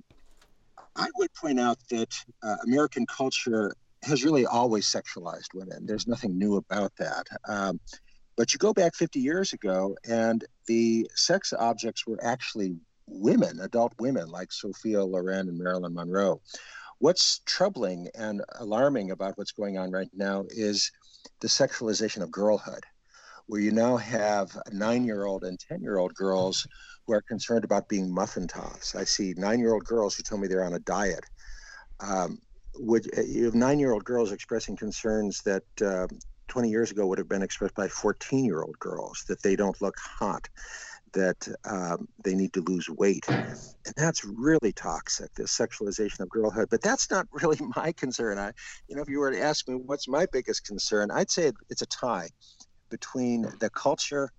I 0.97 1.09
would 1.16 1.33
point 1.35 1.61
out 1.61 1.78
that 1.90 2.12
uh, 2.42 2.57
American 2.66 3.07
culture 3.07 3.75
has 4.02 4.25
really 4.25 4.47
always 4.47 4.87
sexualized 4.87 5.54
women. 5.54 5.87
There's 5.87 6.07
nothing 6.07 6.38
new 6.38 6.57
about 6.57 6.92
that. 6.99 7.26
Um, 7.49 7.80
but 8.37 8.52
you 8.52 8.59
go 8.59 8.73
back 8.73 8.95
50 8.95 9.18
years 9.18 9.52
ago, 9.52 9.97
and 10.09 10.45
the 10.66 11.11
sex 11.14 11.52
objects 11.52 12.07
were 12.07 12.18
actually 12.23 12.76
women, 13.11 13.61
adult 13.61 13.95
women 13.99 14.29
like 14.29 14.53
Sophia 14.53 15.05
Loren 15.05 15.49
and 15.49 15.59
Marilyn 15.59 15.95
Monroe. 15.95 16.41
What's 16.99 17.41
troubling 17.47 18.09
and 18.15 18.43
alarming 18.59 19.11
about 19.11 19.38
what's 19.38 19.53
going 19.53 19.79
on 19.79 19.91
right 19.91 20.11
now 20.15 20.45
is 20.49 20.91
the 21.41 21.49
sexualization 21.49 22.23
of 22.23 22.31
girlhood, 22.31 22.85
where 23.47 23.61
you 23.61 23.71
now 23.71 23.97
have 23.97 24.57
nine 24.73 25.05
year 25.05 25.25
old 25.25 25.45
and 25.45 25.59
10 25.59 25.81
year 25.81 25.99
old 25.99 26.15
girls 26.15 26.67
who 27.07 27.12
are 27.15 27.23
concerned 27.23 27.65
about 27.65 27.88
being 27.88 28.12
muffin 28.12 28.49
tops. 28.49 28.95
I 28.95 29.05
see 29.05 29.35
nine 29.37 29.61
year 29.61 29.73
old 29.73 29.85
girls 29.85 30.17
who 30.17 30.23
tell 30.23 30.38
me 30.38 30.49
they're 30.49 30.65
on 30.65 30.75
a 30.75 30.81
diet. 30.81 31.25
Um, 32.00 32.38
would 32.75 33.09
you 33.27 33.45
have 33.45 33.55
nine 33.55 33.79
year 33.79 33.93
old 33.93 34.05
girls 34.05 34.33
expressing 34.33 34.77
concerns 34.77 35.41
that 35.43 35.65
uh, 35.83 36.07
20 36.49 36.69
years 36.69 36.91
ago 36.91 37.07
would 37.07 37.19
have 37.19 37.29
been 37.29 37.43
expressed 37.43 37.75
by 37.75 37.88
14 37.88 38.45
year 38.45 38.62
old 38.62 38.79
girls 38.79 39.25
that 39.29 39.43
they 39.43 39.57
don't 39.57 39.81
look 39.81 39.97
hot 39.99 40.49
that 41.12 41.49
um, 41.65 42.09
they 42.25 42.35
need 42.35 42.53
to 42.53 42.62
lose 42.62 42.88
weight. 42.88 43.25
And 43.29 43.95
that's 43.97 44.25
really 44.25 44.73
toxic 44.73 45.33
this 45.35 45.57
sexualization 45.57 46.21
of 46.21 46.29
girlhood. 46.29 46.69
But 46.71 46.83
that's 46.83 47.11
not 47.11 47.27
really 47.33 47.59
my 47.77 47.93
concern. 47.93 48.38
I 48.38 48.53
you 48.88 48.97
know 48.97 49.03
if 49.03 49.09
you 49.09 49.19
were 49.19 49.31
to 49.31 49.41
ask 49.41 49.69
me 49.69 49.75
what's 49.75 50.09
my 50.09 50.27
biggest 50.33 50.65
concern 50.67 51.11
i'd 51.11 51.31
say 51.31 51.53
it's 51.71 51.83
a 51.83 51.87
tie 51.87 52.29
between 52.91 53.43
the 53.61 53.71
culture 53.71 54.31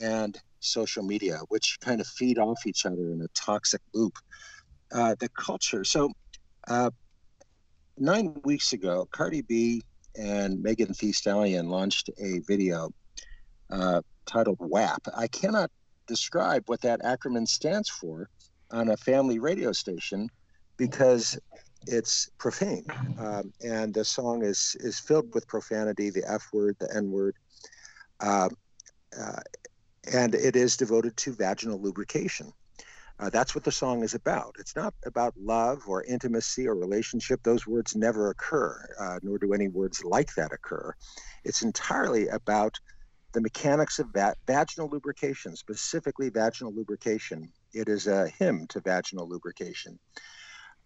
and 0.00 0.38
social 0.60 1.02
media 1.02 1.40
which 1.48 1.78
kind 1.80 2.00
of 2.00 2.06
feed 2.06 2.38
off 2.38 2.66
each 2.66 2.86
other 2.86 3.12
in 3.12 3.20
a 3.22 3.28
toxic 3.34 3.80
loop. 3.94 4.14
Uh, 4.92 5.14
the 5.20 5.28
culture 5.30 5.84
so 5.84 6.10
uh, 6.68 6.90
nine 7.98 8.34
weeks 8.44 8.72
ago 8.72 9.06
cardi 9.12 9.42
b 9.42 9.82
and 10.16 10.60
Megan 10.62 10.92
Thee 10.98 11.12
Stallion 11.12 11.68
launched 11.68 12.10
a 12.18 12.40
video 12.40 12.90
uh, 13.70 14.00
titled 14.26 14.56
WAP. 14.58 15.06
I 15.16 15.28
cannot 15.28 15.70
describe 16.08 16.64
what 16.66 16.80
that 16.80 17.00
acronym 17.02 17.46
stands 17.46 17.88
for 17.88 18.28
on 18.70 18.88
a 18.88 18.96
family 18.96 19.38
radio 19.38 19.72
station 19.72 20.28
because 20.76 21.38
it's 21.86 22.28
profane. 22.38 22.84
Um, 23.18 23.52
and 23.64 23.94
the 23.94 24.04
song 24.04 24.44
is, 24.44 24.76
is 24.80 24.98
filled 24.98 25.32
with 25.34 25.46
profanity, 25.46 26.10
the 26.10 26.24
F 26.28 26.48
word, 26.52 26.76
the 26.80 26.94
N 26.94 27.10
word. 27.10 27.36
Uh, 28.20 28.48
uh, 29.18 29.40
and 30.12 30.34
it 30.34 30.56
is 30.56 30.76
devoted 30.76 31.16
to 31.18 31.32
vaginal 31.32 31.80
lubrication. 31.80 32.52
Uh, 33.20 33.28
that's 33.30 33.54
what 33.54 33.64
the 33.64 33.72
song 33.72 34.04
is 34.04 34.14
about. 34.14 34.54
It's 34.60 34.76
not 34.76 34.94
about 35.04 35.34
love 35.36 35.82
or 35.88 36.04
intimacy 36.04 36.68
or 36.68 36.76
relationship. 36.76 37.42
Those 37.42 37.66
words 37.66 37.96
never 37.96 38.30
occur, 38.30 38.88
uh, 39.00 39.18
nor 39.22 39.38
do 39.38 39.52
any 39.52 39.68
words 39.68 40.04
like 40.04 40.34
that 40.34 40.52
occur. 40.52 40.94
It's 41.44 41.62
entirely 41.62 42.28
about 42.28 42.78
the 43.32 43.40
mechanics 43.40 43.98
of 43.98 44.08
va- 44.12 44.34
vaginal 44.46 44.88
lubrication, 44.88 45.56
specifically 45.56 46.30
vaginal 46.30 46.72
lubrication. 46.72 47.52
It 47.72 47.88
is 47.88 48.06
a 48.06 48.28
hymn 48.28 48.66
to 48.68 48.80
vaginal 48.80 49.28
lubrication. 49.28 49.98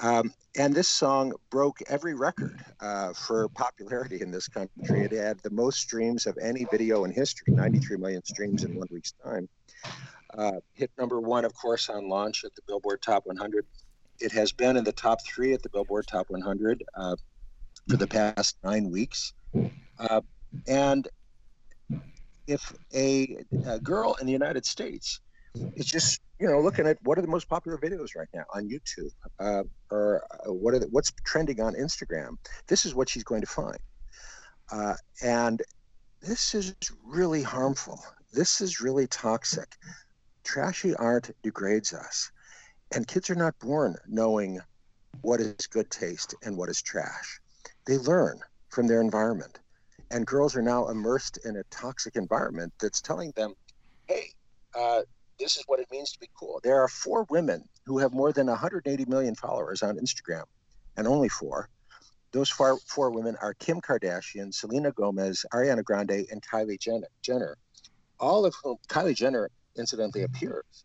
Um, 0.01 0.33
and 0.57 0.75
this 0.75 0.89
song 0.89 1.33
broke 1.51 1.79
every 1.89 2.15
record 2.15 2.59
uh, 2.81 3.13
for 3.13 3.49
popularity 3.51 4.21
in 4.21 4.31
this 4.31 4.49
country. 4.49 5.05
It 5.05 5.13
had 5.13 5.39
the 5.41 5.51
most 5.51 5.79
streams 5.81 6.27
of 6.27 6.37
any 6.43 6.67
video 6.71 7.05
in 7.05 7.13
history 7.13 7.55
93 7.55 7.99
million 7.99 8.25
streams 8.25 8.65
in 8.65 8.75
one 8.75 8.89
week's 8.91 9.13
time. 9.25 9.49
Uh, 10.37 10.61
hit 10.73 10.91
number 10.99 11.21
one, 11.21 11.45
of 11.45 11.55
course, 11.55 11.89
on 11.89 12.09
launch 12.09 12.45
at 12.45 12.55
the 12.55 12.63
Billboard 12.67 13.01
Top 13.03 13.27
100. 13.27 13.65
It 14.19 14.33
has 14.33 14.51
been 14.51 14.77
in 14.77 14.85
the 14.85 14.93
top 14.93 15.19
three 15.25 15.53
at 15.53 15.63
the 15.63 15.69
Billboard 15.69 16.07
Top 16.07 16.31
100 16.31 16.83
uh, 16.97 17.17
for 17.89 17.97
the 17.97 18.07
past 18.07 18.57
nine 18.65 18.91
weeks. 18.91 19.35
Uh, 19.99 20.21
and 20.67 21.07
if 22.53 22.73
a, 22.95 23.45
a, 23.67 23.79
girl 23.81 24.15
in 24.21 24.27
the 24.27 24.33
United 24.33 24.65
States 24.65 25.21
is 25.77 25.87
just, 25.87 26.21
you 26.39 26.47
know, 26.47 26.61
looking 26.61 26.87
at 26.87 26.99
what 27.03 27.19
are 27.19 27.23
the 27.23 27.29
most 27.29 27.49
popular 27.49 27.79
videos 27.79 28.17
right 28.17 28.29
now 28.35 28.45
on 28.55 28.69
YouTube, 28.69 29.11
uh, 29.39 29.65
or 29.91 30.25
uh, 30.31 30.53
what 30.53 30.75
are 30.75 30.79
the, 30.79 30.89
what's 30.89 31.13
trending 31.25 31.61
on 31.61 31.75
Instagram, 31.75 32.37
this 32.67 32.85
is 32.85 32.95
what 32.95 33.09
she's 33.09 33.25
going 33.25 33.41
to 33.41 33.47
find. 33.47 33.79
Uh, 34.71 34.95
and 35.23 35.63
this 36.21 36.55
is 36.55 36.75
really 37.05 37.43
harmful. 37.43 38.01
This 38.33 38.61
is 38.61 38.81
really 38.81 39.07
toxic 39.07 39.77
trashy 40.45 40.95
art 40.97 41.31
degrades 41.43 41.93
us. 41.93 42.31
And 42.95 43.07
kids 43.07 43.31
are 43.31 43.35
not 43.35 43.59
born 43.59 43.97
knowing 44.07 44.61
what 45.23 45.41
is 45.41 45.67
good 45.67 45.91
taste 45.91 46.35
and 46.43 46.57
what 46.57 46.69
is 46.69 46.83
trash. 46.83 47.41
They 47.87 47.99
learn 47.99 48.41
from 48.69 48.87
their 48.87 49.01
environment. 49.01 49.59
And 50.13 50.27
girls 50.27 50.55
are 50.55 50.63
now 50.63 50.89
immersed 50.89 51.39
in 51.45 51.57
a 51.57 51.63
toxic 51.65 52.17
environment 52.17 52.73
that's 52.79 53.01
telling 53.01 53.33
them, 53.35 53.55
hey, 54.07 54.29
uh, 54.79 55.03
this 55.41 55.57
is 55.57 55.65
what 55.67 55.81
it 55.81 55.91
means 55.91 56.13
to 56.13 56.21
be 56.21 56.29
cool. 56.39 56.61
There 56.63 56.81
are 56.81 56.89
four 56.89 57.27
women 57.31 57.67
who 57.87 57.99
have 57.99 58.13
more 58.13 58.31
than 58.31 58.47
180 58.47 59.07
million 59.07 59.35
followers 59.35 59.83
on 59.83 59.97
Instagram, 59.97 60.45
and 60.97 61.09
only 61.09 61.31
four. 61.31 61.69
Those 62.33 62.51
four, 62.51 62.79
four 62.87 63.11
women 63.11 63.37
are 63.41 63.55
Kim 63.55 63.81
Kardashian, 63.81 64.53
Selena 64.53 64.93
Gomez, 64.93 65.45
Ariana 65.53 65.83
Grande, 65.83 66.27
and 66.31 66.43
Kylie 66.43 66.79
Jenner. 66.79 67.09
Jenner 67.23 67.57
All 68.21 68.45
of 68.45 68.55
whom, 68.63 68.77
Kylie 68.89 69.17
Jenner 69.17 69.51
incidentally 69.77 70.23
appears 70.23 70.85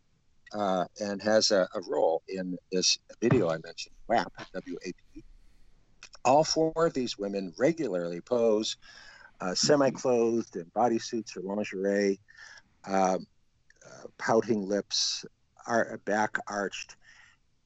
uh, 0.52 0.86
and 1.00 1.22
has 1.22 1.50
a, 1.50 1.68
a, 1.74 1.80
role 1.86 2.22
in 2.28 2.56
this 2.72 2.98
video 3.20 3.48
I 3.48 3.58
mentioned, 3.64 3.94
WAP, 4.08 4.32
W-A-P. 4.54 5.24
All 6.24 6.44
four 6.44 6.72
of 6.76 6.94
these 6.94 7.18
women 7.18 7.52
regularly 7.58 8.20
pose 8.20 8.76
uh, 9.40 9.54
semi-clothed 9.54 10.56
in 10.56 10.64
bodysuits 10.76 11.36
or 11.36 11.42
lingerie, 11.42 12.20
uh, 12.86 13.18
pouting 14.18 14.66
lips, 14.66 15.24
are 15.66 16.00
back 16.04 16.38
arched, 16.48 16.96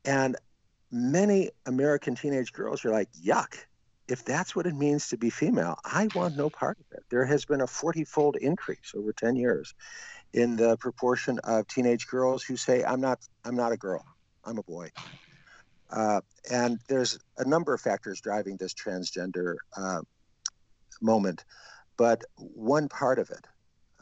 and 0.05 0.37
many 0.91 1.51
American 1.67 2.15
teenage 2.15 2.53
girls 2.53 2.85
are 2.85 2.91
like, 2.91 3.09
"Yuck." 3.13 3.55
If 4.09 4.25
that's 4.25 4.55
what 4.57 4.67
it 4.67 4.75
means 4.75 5.09
to 5.09 5.17
be 5.17 5.31
female, 5.31 5.77
I 5.85 6.09
want 6.13 6.37
no 6.37 6.51
part 6.51 6.77
of 6.79 6.87
it. 6.91 7.05
There 7.09 7.25
has 7.25 7.45
been 7.45 7.61
a 7.61 7.67
40 7.67 8.05
fold 8.05 8.37
increase 8.37 8.93
over 8.95 9.13
10 9.13 9.37
years 9.37 9.73
in 10.33 10.57
the 10.57 10.77
proportion 10.79 11.39
of 11.45 11.67
teenage 11.69 12.09
girls 12.09 12.43
who 12.43 12.57
say, 12.57 12.85
"I'm 12.85 13.01
not, 13.01 13.21
I'm 13.45 13.55
not 13.57 13.73
a 13.73 13.77
girl, 13.77 14.05
I'm 14.45 14.59
a 14.59 14.63
boy." 14.65 14.91
Uh, 15.89 16.21
and 16.51 16.79
there's 16.89 17.19
a 17.39 17.45
number 17.45 17.73
of 17.75 17.81
factors 17.81 18.21
driving 18.21 18.57
this 18.57 18.75
transgender 18.75 19.57
uh, 19.77 20.01
moment. 21.03 21.45
But 21.97 22.25
one 22.37 22.89
part 22.89 23.19
of 23.19 23.31
it, 23.31 23.47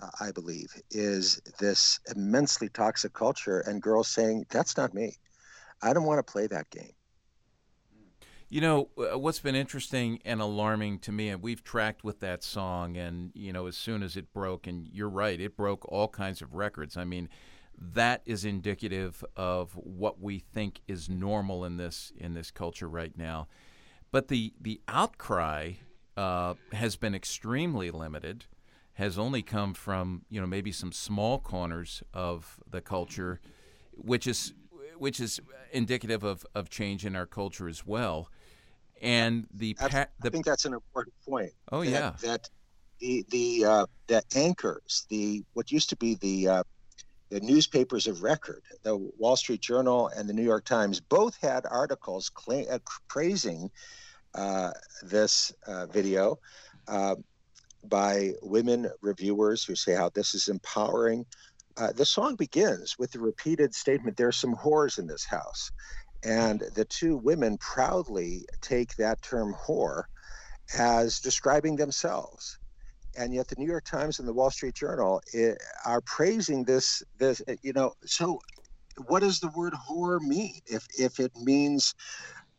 uh, 0.01 0.11
I 0.21 0.31
believe, 0.33 0.69
is 0.91 1.41
this 1.59 2.01
immensely 2.15 2.69
toxic 2.69 3.13
culture 3.13 3.61
and 3.61 3.83
girls 3.83 4.09
saying, 4.09 4.47
that's 4.51 4.77
not 4.77 4.95
me. 4.95 5.17
I 5.83 5.93
don't 5.93 6.05
want 6.05 6.25
to 6.25 6.33
play 6.33 6.47
that 6.47 6.71
game. 6.71 6.93
You 8.49 8.61
know, 8.61 8.89
uh, 8.99 9.19
what's 9.19 9.39
been 9.39 9.55
interesting 9.55 10.21
and 10.25 10.41
alarming 10.41 10.99
to 11.01 11.13
me, 11.13 11.29
and 11.29 11.41
we've 11.41 11.63
tracked 11.63 12.03
with 12.03 12.21
that 12.21 12.43
song, 12.43 12.97
and, 12.97 13.31
you 13.35 13.53
know, 13.53 13.67
as 13.67 13.77
soon 13.77 14.03
as 14.03 14.17
it 14.17 14.33
broke, 14.33 14.67
and 14.67 14.89
you're 14.89 15.09
right, 15.09 15.41
it 15.41 15.57
broke 15.57 15.85
all 15.91 16.09
kinds 16.09 16.43
of 16.43 16.55
records. 16.55 16.97
I 16.97 17.05
mean, 17.05 17.29
that 17.81 18.23
is 18.27 18.45
indicative 18.45 19.25
of 19.37 19.73
what 19.73 20.21
we 20.21 20.39
think 20.39 20.81
is 20.87 21.09
normal 21.09 21.65
in 21.65 21.77
this 21.77 22.13
in 22.17 22.35
this 22.35 22.51
culture 22.51 22.89
right 22.89 23.17
now. 23.17 23.49
But 24.11 24.29
the 24.29 24.53
the 24.61 24.81
outcry 24.89 25.75
uh, 26.17 26.55
has 26.73 26.97
been 26.97 27.15
extremely 27.15 27.91
limited, 27.91 28.47
has 28.95 29.19
only 29.19 29.43
come 29.43 29.75
from 29.75 30.23
you 30.29 30.41
know 30.41 30.47
maybe 30.47 30.73
some 30.73 30.93
small 30.93 31.39
corners 31.39 32.03
of 32.13 32.59
the 32.71 32.81
culture, 32.81 33.41
which 33.93 34.27
is 34.27 34.53
which 34.99 35.21
is 35.21 35.41
indicative 35.73 36.23
of, 36.23 36.45
of 36.55 36.69
change 36.69 37.07
in 37.07 37.17
our 37.17 37.27
culture 37.27 37.69
as 37.69 37.87
well. 37.87 38.29
And 39.01 39.47
the, 39.51 39.73
pa- 39.73 39.89
the 40.21 40.29
I 40.29 40.29
think 40.29 40.45
that's 40.45 40.67
an 40.67 40.75
important 40.75 41.15
point. 41.27 41.53
Oh 41.73 41.83
that, 41.83 41.91
yeah, 41.91 42.13
that 42.23 42.51
the 43.01 43.25
the 43.31 43.65
uh, 43.65 43.87
the 44.09 44.23
anchors, 44.37 45.07
the 45.09 45.43
what 45.55 45.73
used 45.73 45.89
to 45.91 45.97
be 45.97 46.17
the 46.17 46.49
uh, 46.49 46.63
the 47.31 47.41
newspapers 47.41 48.07
of 48.07 48.23
record, 48.23 48.63
the 48.83 48.97
Wall 48.97 49.37
Street 49.37 49.63
Journal 49.63 50.09
and 50.09 50.29
the 50.29 50.35
New 50.35 50.43
York 50.43 50.65
Times, 50.65 51.01
both 51.01 51.37
had 51.41 51.65
articles 51.65 52.29
claim, 52.29 52.67
uh, 52.71 52.79
praising 53.09 53.71
this 55.03 55.53
uh, 55.67 55.87
video 55.87 56.39
uh, 56.89 57.17
by 57.85 58.33
women 58.43 58.91
reviewers 59.01 59.65
who 59.65 59.75
say 59.75 59.95
how 59.95 60.11
this 60.11 60.35
is 60.35 60.49
empowering. 60.49 61.25
Uh, 61.77 61.93
the 61.93 62.05
song 62.05 62.37
begins 62.37 62.97
with 62.99 63.11
the 63.13 63.21
repeated 63.21 63.75
statement, 63.75 64.17
There's 64.17 64.37
some 64.37 64.55
whores 64.55 64.99
in 64.99 65.07
this 65.07 65.25
house. 65.25 65.71
And 66.23 66.61
the 66.75 66.85
two 66.85 67.17
women 67.17 67.57
proudly 67.59 68.45
take 68.61 68.95
that 68.97 69.23
term 69.23 69.55
whore 69.55 70.03
as 70.77 71.21
describing 71.21 71.77
themselves 71.77 72.59
and 73.17 73.35
yet 73.35 73.49
the 73.49 73.57
New 73.59 73.67
York 73.67 73.85
Times 73.85 74.19
and 74.19 74.29
the 74.29 74.33
Wall 74.33 74.51
Street 74.51 74.75
Journal 74.75 75.21
eh, 75.35 75.55
are 75.85 76.01
praising 76.01 76.65
this. 76.65 77.03
This, 77.19 77.43
eh, 77.49 77.57
you 77.63 77.73
know, 77.73 77.93
so 78.05 78.41
what 79.07 79.21
does 79.21 79.41
the 79.41 79.49
word 79.49 79.75
whore 79.75 80.21
mean? 80.21 80.61
If 80.67 80.87
if 80.99 81.19
it 81.21 81.33
means 81.37 81.95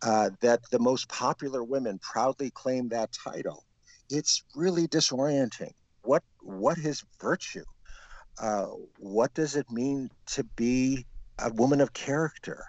uh, 0.03 0.31
that 0.41 0.61
the 0.71 0.79
most 0.79 1.07
popular 1.09 1.63
women 1.63 1.99
proudly 1.99 2.51
claim 2.51 2.89
that 2.89 3.11
title, 3.11 3.65
it's 4.09 4.43
really 4.55 4.87
disorienting. 4.87 5.71
What 6.03 6.23
what 6.41 6.77
is 6.77 7.03
virtue? 7.21 7.63
Uh, 8.39 8.67
what 8.97 9.33
does 9.33 9.55
it 9.55 9.69
mean 9.69 10.09
to 10.27 10.43
be 10.55 11.05
a 11.39 11.51
woman 11.53 11.81
of 11.81 11.93
character? 11.93 12.63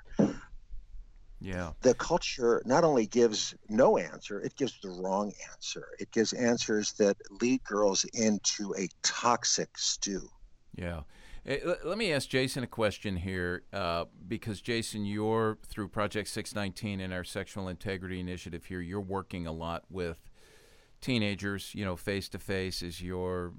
Yeah. 1.40 1.72
The 1.82 1.94
culture 1.94 2.62
not 2.64 2.84
only 2.84 3.06
gives 3.06 3.54
no 3.68 3.98
answer, 3.98 4.40
it 4.40 4.54
gives 4.54 4.78
the 4.80 4.90
wrong 4.90 5.32
answer. 5.50 5.88
It 5.98 6.12
gives 6.12 6.32
answers 6.32 6.92
that 6.98 7.16
lead 7.40 7.64
girls 7.64 8.04
into 8.12 8.74
a 8.78 8.88
toxic 9.02 9.76
stew. 9.76 10.28
Yeah. 10.76 11.02
Hey, 11.44 11.60
let 11.82 11.98
me 11.98 12.12
ask 12.12 12.28
Jason 12.28 12.62
a 12.62 12.68
question 12.68 13.16
here, 13.16 13.64
uh, 13.72 14.04
because 14.28 14.60
Jason, 14.60 15.04
you're 15.04 15.58
through 15.66 15.88
Project 15.88 16.28
619 16.28 17.00
and 17.00 17.12
our 17.12 17.24
Sexual 17.24 17.66
Integrity 17.66 18.20
Initiative 18.20 18.66
here. 18.66 18.80
You're 18.80 19.00
working 19.00 19.44
a 19.48 19.52
lot 19.52 19.82
with 19.90 20.30
teenagers, 21.00 21.74
you 21.74 21.84
know, 21.84 21.96
face 21.96 22.28
to 22.28 22.38
face, 22.38 22.80
as 22.80 23.02
you're 23.02 23.52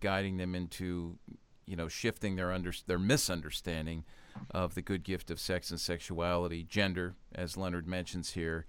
guiding 0.00 0.36
them 0.36 0.54
into, 0.54 1.16
you 1.64 1.76
know, 1.76 1.88
shifting 1.88 2.36
their 2.36 2.52
under 2.52 2.74
their 2.86 2.98
misunderstanding 2.98 4.04
of 4.50 4.74
the 4.74 4.82
good 4.82 5.02
gift 5.02 5.30
of 5.30 5.40
sex 5.40 5.70
and 5.70 5.80
sexuality, 5.80 6.62
gender, 6.62 7.14
as 7.34 7.56
Leonard 7.56 7.86
mentions 7.88 8.32
here. 8.32 8.66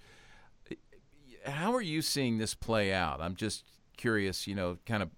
How 1.45 1.73
are 1.73 1.81
you 1.81 2.01
seeing 2.01 2.37
this 2.37 2.53
play 2.53 2.93
out? 2.93 3.19
I'm 3.19 3.35
just 3.35 3.65
curious, 4.01 4.47
you 4.47 4.55
know, 4.55 4.77
kind 4.87 5.03
of, 5.03 5.09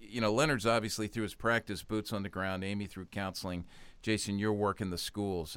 you 0.00 0.20
know, 0.20 0.32
Leonard's 0.32 0.66
obviously 0.66 1.06
through 1.06 1.22
his 1.22 1.34
practice, 1.34 1.84
boots 1.84 2.12
on 2.12 2.24
the 2.24 2.28
ground, 2.28 2.64
Amy 2.64 2.86
through 2.86 3.06
counseling. 3.06 3.64
Jason, 4.02 4.36
your 4.36 4.52
work 4.52 4.80
in 4.80 4.90
the 4.90 4.98
schools. 4.98 5.56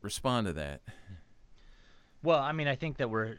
Respond 0.00 0.46
to 0.46 0.52
that. 0.52 0.82
Well, 2.22 2.38
I 2.38 2.52
mean, 2.52 2.68
I 2.68 2.76
think 2.76 2.98
that 2.98 3.10
we're. 3.10 3.36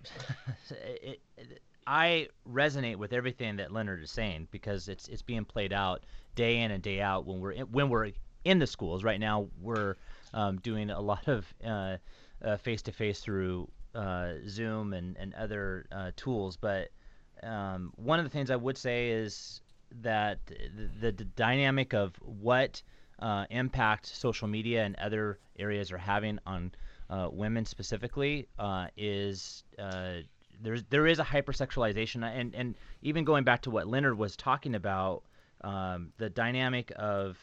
I 1.87 2.27
resonate 2.51 2.97
with 2.97 3.13
everything 3.13 3.55
that 3.57 3.71
Leonard 3.71 4.03
is 4.03 4.11
saying 4.11 4.47
because 4.51 4.89
it's 4.89 5.07
it's 5.07 5.21
being 5.21 5.45
played 5.45 5.71
out 5.71 6.03
day 6.33 6.59
in 6.59 6.71
and 6.71 6.83
day 6.83 6.99
out 6.99 7.25
when 7.25 7.39
we're 7.39 7.51
in, 7.51 7.63
when 7.71 7.89
we're 7.89 8.11
in 8.43 8.59
the 8.59 8.67
schools. 8.67 9.03
Right 9.03 9.19
now, 9.19 9.47
we're 9.61 9.95
um, 10.33 10.57
doing 10.57 10.89
a 10.89 10.99
lot 10.99 11.27
of 11.27 11.51
face 12.61 12.81
to 12.83 12.91
face 12.91 13.21
through 13.21 13.69
uh, 13.95 14.33
Zoom 14.47 14.93
and, 14.93 15.15
and 15.17 15.33
other 15.35 15.85
uh, 15.91 16.11
tools. 16.15 16.57
But 16.57 16.89
um, 17.45 17.93
one 17.95 18.19
of 18.19 18.25
the 18.25 18.29
things 18.29 18.51
I 18.51 18.55
would 18.55 18.77
say 18.77 19.09
is 19.09 19.61
that 20.01 20.39
the, 20.99 21.11
the 21.11 21.25
dynamic 21.25 21.93
of 21.93 22.15
what 22.21 22.81
uh, 23.19 23.45
impact 23.49 24.07
social 24.07 24.47
media 24.47 24.83
and 24.83 24.95
other 24.95 25.39
areas 25.57 25.91
are 25.91 25.97
having 25.97 26.39
on 26.45 26.71
uh, 27.09 27.29
women 27.31 27.65
specifically 27.65 28.47
uh, 28.59 28.87
is 28.97 29.63
uh, 29.79 30.15
there's 30.61 30.83
there 30.89 31.07
is 31.07 31.19
a 31.19 31.23
hypersexualization. 31.23 32.23
And 32.23 32.55
and 32.55 32.75
even 33.01 33.23
going 33.23 33.43
back 33.43 33.61
to 33.63 33.71
what 33.71 33.87
Leonard 33.87 34.17
was 34.17 34.35
talking 34.35 34.75
about 34.75 35.23
um, 35.61 36.11
the 36.17 36.29
dynamic 36.29 36.91
of 36.95 37.37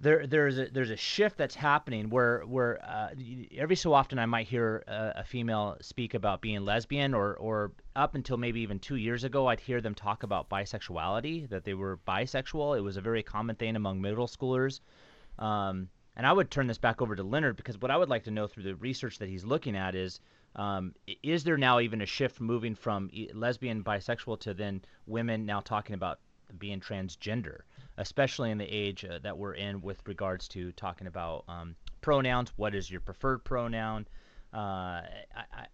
there 0.00 0.26
there's 0.26 0.58
a 0.58 0.66
there's 0.66 0.90
a 0.90 0.96
shift 0.96 1.36
that's 1.36 1.54
happening 1.54 2.08
where 2.08 2.42
where 2.42 2.78
uh, 2.84 3.08
every 3.56 3.74
so 3.74 3.92
often 3.92 4.18
I 4.18 4.26
might 4.26 4.46
hear 4.46 4.84
a, 4.86 5.12
a, 5.16 5.24
female 5.24 5.76
speak 5.80 6.14
about 6.14 6.40
being 6.40 6.64
lesbian 6.64 7.14
or 7.14 7.34
or 7.34 7.72
up 7.96 8.14
until 8.14 8.36
maybe 8.36 8.60
even 8.60 8.78
two 8.78 8.96
years 8.96 9.24
ago 9.24 9.48
I'd 9.48 9.60
hear 9.60 9.80
them 9.80 9.94
talk 9.94 10.22
about 10.22 10.48
bisexuality 10.48 11.48
that 11.48 11.64
they 11.64 11.74
were 11.74 11.98
bisexual. 12.06 12.78
It 12.78 12.82
was 12.82 12.96
a 12.96 13.00
very 13.00 13.22
common 13.22 13.56
thing 13.56 13.74
among 13.74 14.00
middle 14.00 14.28
schoolers. 14.28 14.80
Um, 15.38 15.88
and 16.16 16.26
I 16.26 16.32
would 16.32 16.50
turn 16.50 16.66
this 16.66 16.78
back 16.78 17.00
over 17.00 17.14
to 17.14 17.22
Leonard 17.22 17.56
because 17.56 17.78
what 17.78 17.90
I 17.90 17.96
would 17.96 18.08
like 18.08 18.24
to 18.24 18.30
know 18.30 18.46
through 18.46 18.64
the 18.64 18.74
research 18.76 19.18
that 19.18 19.28
he's 19.28 19.44
looking 19.44 19.76
at 19.76 19.94
is 19.94 20.20
um, 20.54 20.94
is 21.22 21.44
there 21.44 21.56
now 21.56 21.80
even 21.80 22.02
a 22.02 22.06
shift 22.06 22.40
moving 22.40 22.74
from 22.74 23.10
lesbian 23.34 23.82
bisexual 23.82 24.40
to 24.40 24.54
then 24.54 24.82
women 25.06 25.44
now 25.44 25.60
talking 25.60 25.94
about 25.94 26.20
being 26.58 26.80
transgender? 26.80 27.60
Especially 27.98 28.50
in 28.50 28.58
the 28.58 28.64
age 28.64 29.04
uh, 29.04 29.18
that 29.22 29.36
we're 29.36 29.54
in 29.54 29.80
with 29.80 30.00
regards 30.06 30.48
to 30.48 30.72
talking 30.72 31.06
about 31.06 31.44
um, 31.48 31.74
pronouns. 32.00 32.52
What 32.56 32.74
is 32.74 32.90
your 32.90 33.00
preferred 33.00 33.44
pronoun? 33.44 34.06
Uh, 34.54 34.56
I, 34.56 35.04
I, 35.52 35.66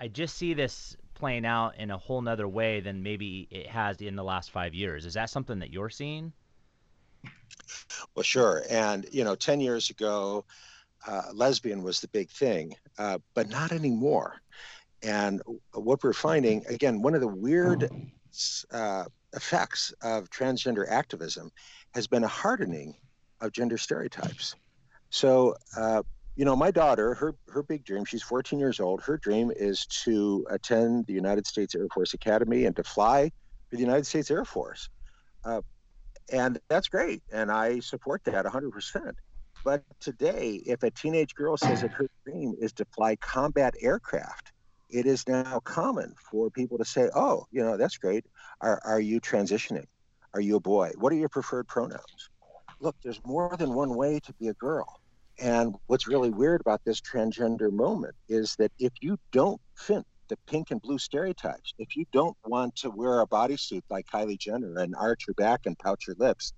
I 0.00 0.08
just 0.08 0.36
see 0.36 0.54
this 0.54 0.96
playing 1.14 1.44
out 1.44 1.76
in 1.78 1.90
a 1.90 1.98
whole 1.98 2.22
nother 2.22 2.48
way 2.48 2.80
than 2.80 3.02
maybe 3.02 3.46
it 3.50 3.66
has 3.66 4.00
in 4.00 4.16
the 4.16 4.24
last 4.24 4.50
five 4.50 4.74
years. 4.74 5.04
Is 5.04 5.14
that 5.14 5.30
something 5.30 5.58
that 5.58 5.72
you're 5.72 5.90
seeing? 5.90 6.32
Well, 8.14 8.22
sure. 8.22 8.62
And, 8.70 9.06
you 9.10 9.24
know, 9.24 9.34
10 9.34 9.60
years 9.60 9.90
ago, 9.90 10.44
uh, 11.06 11.22
lesbian 11.32 11.82
was 11.82 12.00
the 12.00 12.08
big 12.08 12.30
thing, 12.30 12.74
uh, 12.98 13.18
but 13.34 13.48
not 13.48 13.72
anymore. 13.72 14.40
And 15.02 15.42
what 15.72 16.02
we're 16.02 16.12
finding, 16.12 16.64
again, 16.66 17.02
one 17.02 17.14
of 17.14 17.20
the 17.20 17.28
weird 17.28 17.90
uh, 18.72 19.04
effects 19.34 19.92
of 20.02 20.30
transgender 20.30 20.88
activism 20.88 21.50
has 21.94 22.06
been 22.06 22.24
a 22.24 22.28
hardening 22.28 22.94
of 23.40 23.52
gender 23.52 23.78
stereotypes. 23.78 24.54
So, 25.10 25.54
uh, 25.76 26.02
you 26.36 26.44
know, 26.44 26.56
my 26.56 26.70
daughter, 26.70 27.14
her 27.14 27.34
her 27.48 27.62
big 27.62 27.84
dream, 27.84 28.04
she's 28.04 28.22
14 28.22 28.58
years 28.58 28.80
old. 28.80 29.02
Her 29.02 29.16
dream 29.16 29.52
is 29.54 29.86
to 30.04 30.44
attend 30.50 31.06
the 31.06 31.12
United 31.12 31.46
States 31.46 31.74
Air 31.74 31.86
Force 31.92 32.14
Academy 32.14 32.64
and 32.64 32.74
to 32.76 32.82
fly 32.82 33.30
for 33.70 33.76
the 33.76 33.82
United 33.82 34.06
States 34.06 34.30
Air 34.30 34.44
Force. 34.44 34.88
Uh, 35.44 35.60
and 36.32 36.58
that's 36.68 36.88
great. 36.88 37.22
And 37.32 37.52
I 37.52 37.80
support 37.80 38.22
that 38.24 38.44
100%. 38.46 39.12
But 39.64 39.82
today, 40.00 40.62
if 40.66 40.82
a 40.82 40.90
teenage 40.90 41.34
girl 41.34 41.56
says 41.56 41.82
that 41.82 41.92
her 41.92 42.06
dream 42.26 42.54
is 42.58 42.72
to 42.74 42.84
fly 42.86 43.16
combat 43.16 43.74
aircraft, 43.80 44.52
it 44.88 45.06
is 45.06 45.26
now 45.28 45.60
common 45.60 46.14
for 46.30 46.50
people 46.50 46.78
to 46.78 46.84
say, 46.84 47.10
"Oh, 47.14 47.46
you 47.50 47.62
know, 47.62 47.76
that's 47.76 47.98
great. 47.98 48.24
Are 48.60 48.80
are 48.84 49.00
you 49.00 49.20
transitioning? 49.20 49.86
Are 50.34 50.40
you 50.40 50.56
a 50.56 50.60
boy? 50.60 50.92
What 50.96 51.12
are 51.12 51.16
your 51.16 51.28
preferred 51.28 51.68
pronouns?" 51.68 52.30
Look, 52.80 52.96
there's 53.02 53.20
more 53.24 53.56
than 53.56 53.74
one 53.74 53.94
way 53.94 54.20
to 54.20 54.32
be 54.34 54.48
a 54.48 54.54
girl. 54.54 55.00
And 55.40 55.74
what's 55.86 56.06
really 56.06 56.30
weird 56.30 56.60
about 56.60 56.82
this 56.84 57.00
transgender 57.00 57.72
moment 57.72 58.14
is 58.28 58.54
that 58.56 58.72
if 58.78 58.92
you 59.00 59.18
don't 59.32 59.60
fit 59.76 60.04
the 60.28 60.36
pink 60.46 60.70
and 60.70 60.80
blue 60.80 60.98
stereotypes, 60.98 61.74
if 61.78 61.96
you 61.96 62.04
don't 62.12 62.36
want 62.44 62.76
to 62.76 62.90
wear 62.90 63.20
a 63.20 63.26
bodysuit 63.26 63.82
like 63.90 64.06
Kylie 64.06 64.38
Jenner 64.38 64.78
and 64.78 64.94
arch 64.94 65.24
your 65.26 65.34
back 65.34 65.66
and 65.66 65.78
pout 65.78 66.06
your 66.06 66.16
lips, 66.18 66.52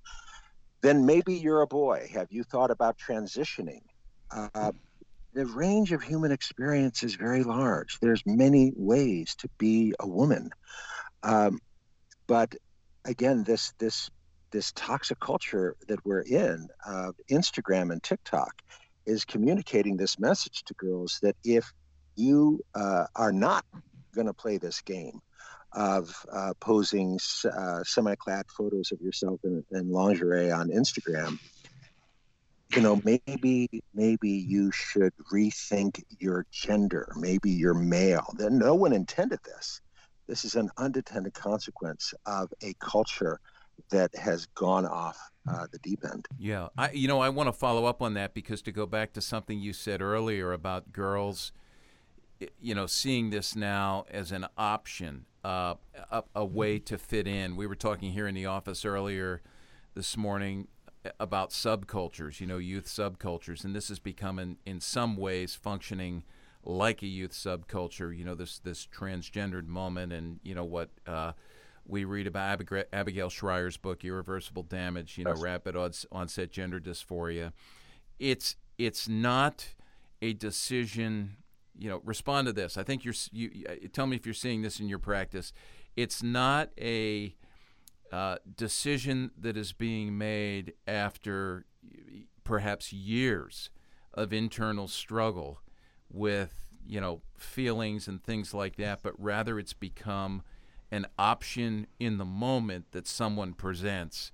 then 0.83 1.07
maybe 1.07 1.35
you're 1.35 1.63
a 1.63 1.67
boy. 1.67 2.09
Have 2.13 2.29
you 2.31 2.45
thought 2.45 2.71
about 2.71 2.97
transitioning? 2.99 3.83
Uh, 4.31 4.73
the 5.37 5.45
range 5.45 5.93
of 5.93 6.03
human 6.03 6.33
experience 6.33 7.03
is 7.03 7.15
very 7.15 7.45
large. 7.45 7.99
There's 8.01 8.23
many 8.25 8.73
ways 8.75 9.37
to 9.41 9.49
be 9.59 9.93
a 10.01 10.09
woman, 10.09 10.51
um, 11.23 11.61
but 12.27 12.55
again, 13.05 13.45
this 13.45 13.75
this 13.79 14.11
this 14.51 14.73
toxic 14.73 15.21
culture 15.21 15.77
that 15.89 15.99
we're 16.07 16.23
in, 16.23 16.69
uh, 16.87 17.13
Instagram 17.31 17.93
and 17.93 18.03
TikTok, 18.03 18.63
is 19.05 19.27
communicating 19.27 19.99
this 19.99 20.19
message 20.19 20.65
to 20.65 20.75
girls 20.75 21.19
that 21.21 21.37
if 21.45 21.71
you 22.17 22.65
uh, 22.75 23.05
are 23.15 23.33
not 23.33 23.67
going 24.15 24.29
to 24.29 24.33
play 24.33 24.57
this 24.57 24.81
game 24.81 25.21
of 25.75 26.15
uh, 26.33 26.55
posing 26.61 27.19
uh, 27.45 27.85
semi-clad 27.85 28.47
photos 28.57 28.91
of 28.91 29.01
yourself 29.03 29.39
in, 29.45 29.63
in 29.71 29.91
lingerie 29.91 30.51
on 30.51 30.71
Instagram, 30.71 31.39
you 32.75 32.83
know, 32.83 33.01
maybe 33.05 33.83
maybe 33.95 34.31
you 34.31 34.73
should 34.73 35.13
rethink 35.33 36.03
your 36.19 36.47
gender. 36.51 37.13
Maybe 37.17 37.51
you're 37.51 37.75
male. 37.75 38.27
Then 38.37 38.59
no 38.59 38.75
one 38.75 38.93
intended 38.93 39.39
this. 39.45 39.81
This 40.27 40.45
is 40.45 40.57
an 40.57 40.71
unintended 40.77 41.35
consequence 41.35 42.13
of 42.27 42.53
a 42.63 42.75
culture 42.81 43.41
that 43.91 44.15
has 44.17 44.47
gone 44.47 44.87
off 44.87 45.19
uh, 45.49 45.67
the 45.71 45.79
deep 45.79 46.05
end. 46.05 46.27
Yeah, 46.39 46.69
I 46.77 46.91
you 46.91 47.07
know 47.07 47.21
I 47.21 47.29
want 47.29 47.47
to 47.49 47.53
follow 47.53 47.85
up 47.85 48.03
on 48.03 48.15
that 48.15 48.35
because 48.35 48.63
to 48.63 48.73
go 48.73 48.87
back 48.87 49.13
to 49.13 49.21
something 49.21 49.61
you 49.61 49.73
said 49.73 50.03
earlier 50.03 50.53
about 50.53 50.93
girls, 50.93 51.53
you 52.61 52.75
know, 52.75 52.87
seeing 52.87 53.31
this 53.31 53.55
now 53.55 54.07
as 54.11 54.33
an 54.33 54.47
option, 54.59 55.27
uh, 55.45 55.75
a, 56.11 56.25
a 56.35 56.45
way 56.45 56.81
to 56.81 56.99
fit 56.99 57.29
in. 57.29 57.55
We 57.55 57.69
were 57.69 57.77
talking 57.77 58.13
here 58.13 58.27
in 58.27 58.35
the 58.35 58.47
office 58.47 58.85
earlier 58.85 59.41
this 59.95 60.17
morning 60.17 60.67
about 61.19 61.51
subcultures, 61.51 62.41
you 62.41 62.47
know, 62.47 62.59
youth 62.59 62.87
subcultures, 62.87 63.65
and 63.65 63.75
this 63.75 63.89
has 63.89 63.99
become 63.99 64.39
in, 64.39 64.57
in 64.65 64.81
some 64.81 65.17
ways 65.17 65.55
functioning 65.55 66.23
like 66.63 67.03
a 67.03 67.07
youth 67.07 67.33
subculture. 67.33 68.17
You 68.17 68.25
know, 68.25 68.35
this 68.35 68.59
this 68.59 68.87
transgendered 68.87 69.67
moment, 69.67 70.13
and 70.13 70.41
you 70.43 70.55
know 70.55 70.65
what 70.65 70.91
uh, 71.07 71.33
we 71.87 72.05
read 72.05 72.27
about 72.27 72.51
Abigail, 72.51 72.85
Abigail 72.93 73.31
Shrier's 73.31 73.77
book, 73.77 74.05
Irreversible 74.05 74.65
Damage. 74.65 75.19
You 75.19 75.25
know, 75.25 75.31
yes. 75.31 75.41
rapid 75.43 75.77
onset 76.13 76.51
gender 76.51 76.81
dysphoria. 76.81 77.53
It's 78.19 78.57
it's 78.79 79.09
not 79.09 79.75
a 80.21 80.33
decision. 80.35 81.37
You 81.79 81.91
know, 81.91 82.03
respond 82.05 82.47
to 82.47 82.53
this. 82.53 82.77
I 82.77 82.83
think 82.83 83.05
you're. 83.05 83.15
You, 83.33 83.89
tell 83.93 84.07
me 84.07 84.17
if 84.17 84.27
you're 84.27 84.35
seeing 84.35 84.63
this 84.63 84.81
in 84.81 84.89
your 84.89 84.99
practice. 84.99 85.53
It's 85.95 86.23
not 86.23 86.71
a 86.79 87.35
uh, 88.13 88.37
decision 88.57 89.31
that 89.39 89.57
is 89.57 89.73
being 89.73 90.17
made 90.17 90.75
after 90.87 91.65
perhaps 92.45 92.93
years 92.93 93.71
of 94.15 94.33
internal 94.33 94.89
struggle 94.89 95.61
with 96.11 96.67
you 96.87 97.01
know 97.01 97.21
feelings 97.37 98.09
and 98.09 98.23
things 98.23 98.55
like 98.55 98.77
that, 98.77 99.01
but 99.03 99.13
rather 99.19 99.59
it's 99.59 99.73
become 99.73 100.43
an 100.91 101.07
option 101.19 101.87
in 101.99 102.19
the 102.19 102.25
moment 102.25 102.87
that 102.93 103.07
someone 103.07 103.53
presents 103.53 104.31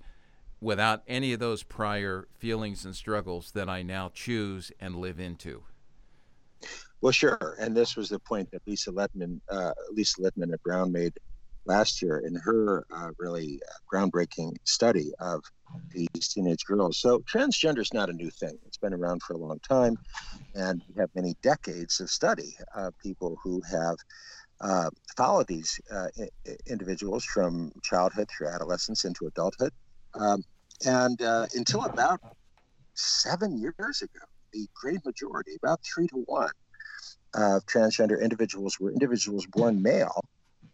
without 0.61 1.02
any 1.08 1.32
of 1.32 1.40
those 1.40 1.62
prior 1.62 2.28
feelings 2.38 2.85
and 2.85 2.94
struggles 2.94 3.52
that 3.52 3.68
I 3.68 3.82
now 3.82 4.11
choose 4.12 4.70
and 4.78 4.96
live 4.96 5.18
into. 5.18 5.64
Well, 7.00 7.11
sure, 7.11 7.56
and 7.58 7.76
this 7.76 7.96
was 7.96 8.11
the 8.11 8.20
point 8.20 8.50
that 8.52 8.62
Lisa 8.64 8.92
Littman, 8.92 9.40
uh, 9.48 9.72
Lisa 9.90 10.20
Littman 10.20 10.52
at 10.52 10.62
Brown 10.62 10.92
made 10.92 11.18
last 11.66 12.03
year 12.03 12.18
in 12.18 12.35
her 12.37 12.85
uh, 12.94 13.11
really 13.18 13.61
uh, 13.68 13.96
groundbreaking 13.96 14.53
study 14.64 15.12
of 15.20 15.42
these 15.90 16.29
teenage 16.29 16.64
girls. 16.64 17.01
So 17.01 17.22
transgender 17.33 17.81
is 17.81 17.92
not 17.92 18.11
a 18.11 18.14
new 18.14 18.31
thing. 18.31 18.59
It's 18.66 18.79
been 18.79 18.94
around 18.94 19.22
for 19.22 19.35
a 19.35 19.38
long 19.38 19.59
time, 19.68 19.96
and 20.55 20.83
we 20.88 21.01
have 21.01 21.11
many 21.14 21.35
decades 21.42 22.01
of 22.01 22.11
study 22.11 22.57
of 22.75 22.94
people 23.03 23.37
who 23.42 23.61
have 23.70 23.96
uh, 24.61 24.90
followed 25.16 25.46
these 25.48 25.81
uh, 25.90 26.09
I- 26.18 26.57
individuals 26.66 27.25
from 27.25 27.72
childhood 27.83 28.29
through 28.37 28.48
adolescence 28.48 29.05
into 29.05 29.27
adulthood. 29.27 29.72
Um, 30.14 30.42
and 30.87 31.20
uh, 31.22 31.46
until 31.55 31.85
about 31.85 32.20
seven 32.94 33.59
years 33.59 34.03
ago, 34.03 34.25
the 34.53 34.66
great 34.81 35.05
majority, 35.05 35.53
about 35.62 35.81
three 35.83 36.07
to 36.09 36.22
one, 36.27 36.51
of 37.35 37.64
transgender 37.66 38.20
individuals 38.20 38.77
were 38.79 38.90
individuals 38.92 39.46
born 39.46 39.83
male 39.83 40.20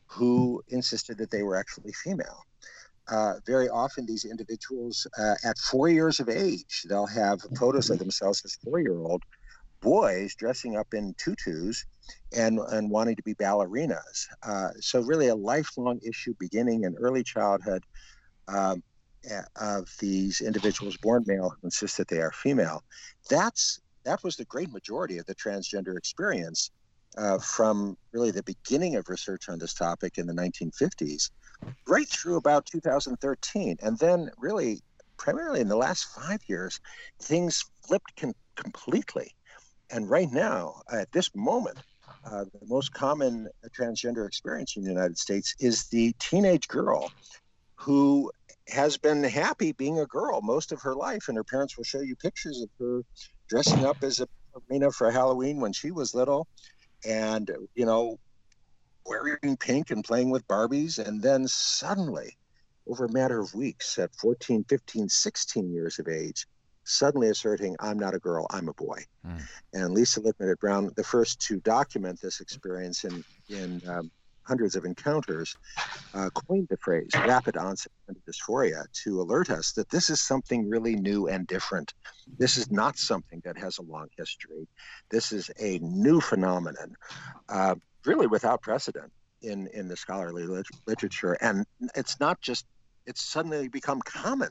who 0.09 0.62
insisted 0.68 1.18
that 1.18 1.31
they 1.31 1.42
were 1.42 1.57
actually 1.57 1.92
female. 1.92 2.42
Uh, 3.11 3.35
very 3.47 3.68
often, 3.68 4.05
these 4.05 4.25
individuals, 4.25 5.07
uh, 5.18 5.35
at 5.44 5.57
four 5.59 5.88
years 5.88 6.21
of 6.21 6.29
age, 6.29 6.85
they'll 6.88 7.07
have 7.07 7.40
photos 7.59 7.88
of 7.88 7.99
themselves 7.99 8.42
as 8.44 8.57
four 8.62 8.81
year 8.81 8.99
old 8.99 9.23
boys 9.81 10.35
dressing 10.35 10.77
up 10.77 10.88
in 10.92 11.14
tutus 11.16 11.87
and, 12.37 12.59
and 12.73 12.90
wanting 12.90 13.16
to 13.16 13.23
be 13.23 13.35
ballerinas. 13.35 14.27
Uh, 14.42 14.71
so, 14.81 15.01
really, 15.01 15.29
a 15.29 15.35
lifelong 15.35 15.99
issue 16.07 16.35
beginning 16.38 16.85
in 16.85 16.94
early 16.97 17.23
childhood 17.23 17.83
um, 18.49 18.83
of 19.61 19.88
these 20.01 20.40
individuals 20.40 20.97
born 20.99 21.25
male 21.27 21.51
who 21.51 21.66
insist 21.66 21.97
that 21.97 22.09
they 22.09 22.18
are 22.18 22.33
female. 22.33 22.83
That's 23.31 23.81
that 24.05 24.23
was 24.23 24.37
the 24.37 24.44
great 24.47 24.73
majority 24.73 25.18
of 25.18 25.27
the 25.27 25.35
transgender 25.35 25.97
experience 25.97 26.71
uh, 27.18 27.38
from 27.38 27.96
really 28.12 28.31
the 28.31 28.42
beginning 28.44 28.94
of 28.96 29.09
research 29.09 29.48
on 29.48 29.59
this 29.59 29.74
topic 29.74 30.18
in 30.18 30.26
the 30.26 30.33
1950s 30.33 31.31
right 31.88 32.09
through 32.09 32.37
about 32.37 32.64
2013. 32.66 33.76
And 33.83 33.98
then, 33.98 34.31
really, 34.38 34.81
primarily 35.16 35.61
in 35.61 35.68
the 35.68 35.76
last 35.76 36.04
five 36.14 36.40
years, 36.46 36.81
things 37.20 37.64
flipped 37.87 38.14
com- 38.16 38.35
completely. 38.54 39.35
And 39.90 40.09
right 40.09 40.31
now, 40.31 40.83
at 40.92 41.11
this 41.12 41.31
moment, 41.35 41.78
uh, 42.24 42.44
the 42.44 42.66
most 42.66 42.92
common 42.92 43.48
transgender 43.76 44.26
experience 44.26 44.76
in 44.76 44.83
the 44.85 44.90
United 44.90 45.18
States 45.18 45.54
is 45.59 45.88
the 45.88 46.14
teenage 46.20 46.68
girl 46.68 47.11
who 47.74 48.31
has 48.68 48.96
been 48.96 49.24
happy 49.24 49.72
being 49.72 49.98
a 49.98 50.07
girl 50.07 50.40
most 50.42 50.72
of 50.72 50.83
her 50.83 50.94
life. 50.94 51.24
And 51.28 51.37
her 51.37 51.44
parents 51.44 51.76
will 51.76 51.85
show 51.85 52.00
you 52.00 52.14
pictures 52.16 52.61
of 52.61 52.68
her 52.78 53.02
dressing 53.48 53.85
up 53.85 53.96
as 54.02 54.20
a 54.20 54.28
arena 54.70 54.90
for 54.90 55.11
Halloween 55.11 55.61
when 55.61 55.72
she 55.72 55.90
was 55.90 56.14
little 56.14 56.46
and 57.06 57.50
you 57.74 57.87
know 57.87 58.18
wearing 59.06 59.56
pink 59.56 59.90
and 59.90 60.04
playing 60.04 60.30
with 60.30 60.46
barbies 60.48 60.98
and 60.98 61.22
then 61.22 61.46
suddenly 61.46 62.37
over 62.87 63.04
a 63.04 63.12
matter 63.12 63.40
of 63.40 63.54
weeks 63.54 63.98
at 63.98 64.14
14 64.16 64.64
15 64.64 65.08
16 65.08 65.72
years 65.72 65.98
of 65.98 66.08
age 66.08 66.46
suddenly 66.84 67.28
asserting 67.28 67.76
i'm 67.80 67.98
not 67.98 68.14
a 68.14 68.18
girl 68.18 68.46
i'm 68.50 68.68
a 68.68 68.74
boy 68.74 68.98
mm. 69.26 69.40
and 69.74 69.92
lisa 69.92 70.20
littman 70.20 70.50
at 70.50 70.58
brown 70.58 70.90
the 70.96 71.04
first 71.04 71.40
to 71.40 71.61
document 71.61 72.20
this 72.20 72.40
experience 72.40 73.04
in 73.04 73.24
in 73.48 73.80
um, 73.88 74.11
hundreds 74.48 74.74
of 74.74 74.84
encounters, 74.84 75.54
uh, 76.14 76.30
coined 76.30 76.66
the 76.70 76.76
phrase 76.78 77.11
rapid 77.14 77.56
onset 77.56 77.92
dysphoria 78.26 78.84
to 79.04 79.20
alert 79.20 79.50
us 79.50 79.72
that 79.72 79.88
this 79.90 80.08
is 80.08 80.20
something 80.20 80.68
really 80.68 80.96
new 80.96 81.28
and 81.28 81.46
different. 81.46 81.92
This 82.38 82.56
is 82.56 82.70
not 82.70 82.96
something 82.96 83.42
that 83.44 83.58
has 83.58 83.78
a 83.78 83.82
long 83.82 84.08
history. 84.16 84.66
This 85.11 85.32
is 85.32 85.50
a 85.61 85.78
new 85.80 86.20
phenomenon, 86.20 86.96
uh, 87.48 87.74
really 88.06 88.26
without 88.26 88.62
precedent 88.62 89.12
in, 89.42 89.68
in 89.68 89.87
the 89.88 89.96
scholarly 89.96 90.46
lit- 90.46 90.66
literature. 90.87 91.34
And 91.40 91.64
it's 91.94 92.18
not 92.18 92.40
just, 92.40 92.64
it's 93.06 93.22
suddenly 93.22 93.68
become 93.68 94.00
common. 94.00 94.50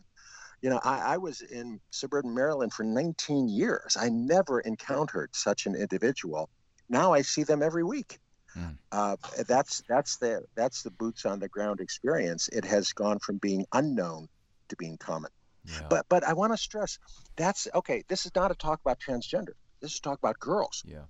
You 0.62 0.70
know, 0.72 0.80
I, 0.84 1.14
I 1.14 1.18
was 1.18 1.42
in 1.42 1.80
suburban 1.92 2.34
Maryland 2.34 2.74
for 2.74 2.84
19 2.84 3.48
years. 3.48 3.98
I 4.00 4.10
never 4.10 4.60
encountered 4.62 5.30
such 5.36 5.66
an 5.66 5.76
individual. 5.76 6.50
Now 6.90 7.14
I 7.14 7.22
see 7.22 7.44
them 7.44 7.62
every 7.62 7.84
week. 7.84 8.20
Mm. 8.58 8.78
Uh, 8.92 9.16
that's 9.48 9.84
that's 9.88 10.18
the 10.18 10.44
that's 10.56 10.82
the 10.82 10.92
boots 10.92 11.26
on 11.26 11.40
the 11.40 11.48
ground 11.48 11.80
experience. 11.80 12.48
It 12.50 12.66
has 12.66 12.92
gone 12.94 13.20
from 13.20 13.38
being 13.38 13.66
unknown 13.74 14.28
to 14.70 14.76
being 14.78 14.98
common. 14.98 15.32
Yeah. 15.66 15.88
But 15.90 16.06
but 16.10 16.24
I 16.24 16.34
want 16.34 16.54
to 16.54 16.58
stress 16.58 16.98
that's 17.36 17.68
okay. 17.76 18.04
This 18.08 18.26
is 18.26 18.32
not 18.36 18.52
a 18.52 18.56
talk 18.56 18.80
about 18.84 19.00
transgender. 19.00 19.54
This 19.82 19.94
is 19.94 20.00
a 20.00 20.02
talk 20.02 20.18
about 20.18 20.40
girls. 20.40 20.84
Yeah. 20.86 21.04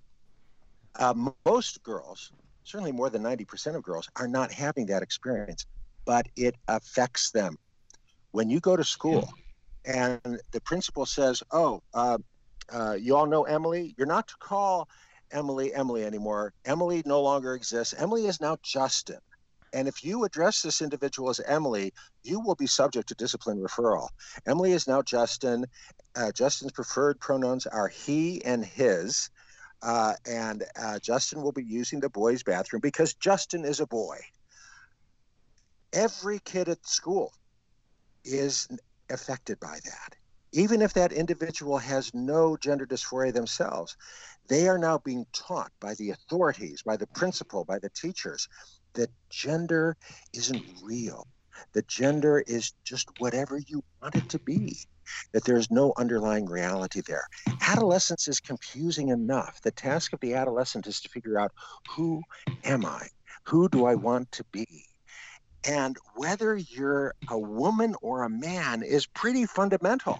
Uh, 0.99 1.31
most 1.45 1.83
girls, 1.83 2.31
certainly 2.63 2.91
more 2.91 3.09
than 3.09 3.23
ninety 3.23 3.45
percent 3.45 3.75
of 3.75 3.83
girls, 3.83 4.09
are 4.15 4.27
not 4.27 4.51
having 4.51 4.87
that 4.87 5.03
experience, 5.03 5.65
but 6.05 6.27
it 6.35 6.55
affects 6.67 7.31
them. 7.31 7.57
When 8.31 8.49
you 8.49 8.59
go 8.59 8.75
to 8.75 8.83
school, 8.83 9.29
and 9.85 10.19
the 10.51 10.61
principal 10.61 11.05
says, 11.05 11.43
"Oh, 11.51 11.81
uh, 11.93 12.17
uh, 12.69 12.97
you 12.99 13.15
all 13.15 13.27
know 13.27 13.43
Emily. 13.43 13.93
You're 13.97 14.07
not 14.07 14.27
to 14.27 14.35
call 14.39 14.89
Emily, 15.31 15.73
Emily 15.73 16.05
anymore. 16.05 16.53
Emily 16.65 17.03
no 17.05 17.21
longer 17.21 17.53
exists. 17.53 17.93
Emily 17.97 18.25
is 18.27 18.41
now 18.41 18.57
Justin. 18.63 19.19
And 19.73 19.87
if 19.87 20.03
you 20.03 20.23
address 20.23 20.61
this 20.61 20.81
individual 20.81 21.29
as 21.29 21.41
Emily, 21.41 21.93
you 22.23 22.39
will 22.39 22.55
be 22.55 22.67
subject 22.67 23.09
to 23.09 23.15
discipline 23.15 23.59
referral. 23.59 24.07
Emily 24.45 24.71
is 24.71 24.87
now 24.87 25.01
Justin. 25.01 25.65
Uh, 26.15 26.31
Justin's 26.31 26.71
preferred 26.71 27.19
pronouns 27.19 27.65
are 27.65 27.87
he 27.87 28.43
and 28.45 28.63
his. 28.63 29.29
Uh, 29.83 30.13
and 30.25 30.63
uh, 30.79 30.99
Justin 30.99 31.41
will 31.41 31.51
be 31.51 31.63
using 31.63 31.99
the 31.99 32.09
boys' 32.09 32.43
bathroom 32.43 32.79
because 32.81 33.13
Justin 33.13 33.65
is 33.65 33.79
a 33.79 33.87
boy. 33.87 34.17
Every 35.93 36.39
kid 36.39 36.69
at 36.69 36.87
school 36.87 37.33
is 38.23 38.67
affected 39.09 39.59
by 39.59 39.79
that 39.83 40.15
even 40.51 40.81
if 40.81 40.93
that 40.93 41.11
individual 41.11 41.77
has 41.77 42.13
no 42.13 42.57
gender 42.57 42.85
dysphoria 42.85 43.33
themselves, 43.33 43.97
they 44.47 44.67
are 44.67 44.77
now 44.77 44.99
being 44.99 45.25
taught 45.33 45.71
by 45.79 45.93
the 45.95 46.11
authorities, 46.11 46.81
by 46.83 46.97
the 46.97 47.07
principal, 47.07 47.65
by 47.65 47.79
the 47.79 47.89
teachers, 47.89 48.47
that 48.93 49.09
gender 49.29 49.95
isn't 50.33 50.63
real. 50.83 51.27
That 51.73 51.87
gender 51.87 52.43
is 52.45 52.73
just 52.83 53.09
whatever 53.17 53.59
you 53.67 53.83
want 54.01 54.15
it 54.15 54.29
to 54.29 54.39
be, 54.39 54.77
that 55.33 55.43
there's 55.43 55.71
no 55.71 55.93
underlying 55.97 56.45
reality 56.45 57.01
there. 57.05 57.25
Adolescence 57.61 58.27
is 58.27 58.39
confusing 58.39 59.09
enough. 59.09 59.59
The 59.61 59.71
task 59.71 60.13
of 60.13 60.19
the 60.19 60.35
adolescent 60.35 60.87
is 60.87 61.01
to 61.01 61.09
figure 61.09 61.39
out 61.39 61.51
who 61.95 62.21
am 62.63 62.85
I? 62.85 63.07
Who 63.47 63.69
do 63.69 63.85
I 63.85 63.95
want 63.95 64.31
to 64.33 64.43
be? 64.51 64.85
And 65.67 65.97
whether 66.15 66.55
you're 66.55 67.13
a 67.29 67.37
woman 67.37 67.95
or 68.01 68.23
a 68.23 68.29
man 68.29 68.83
is 68.83 69.07
pretty 69.07 69.45
fundamental. 69.45 70.19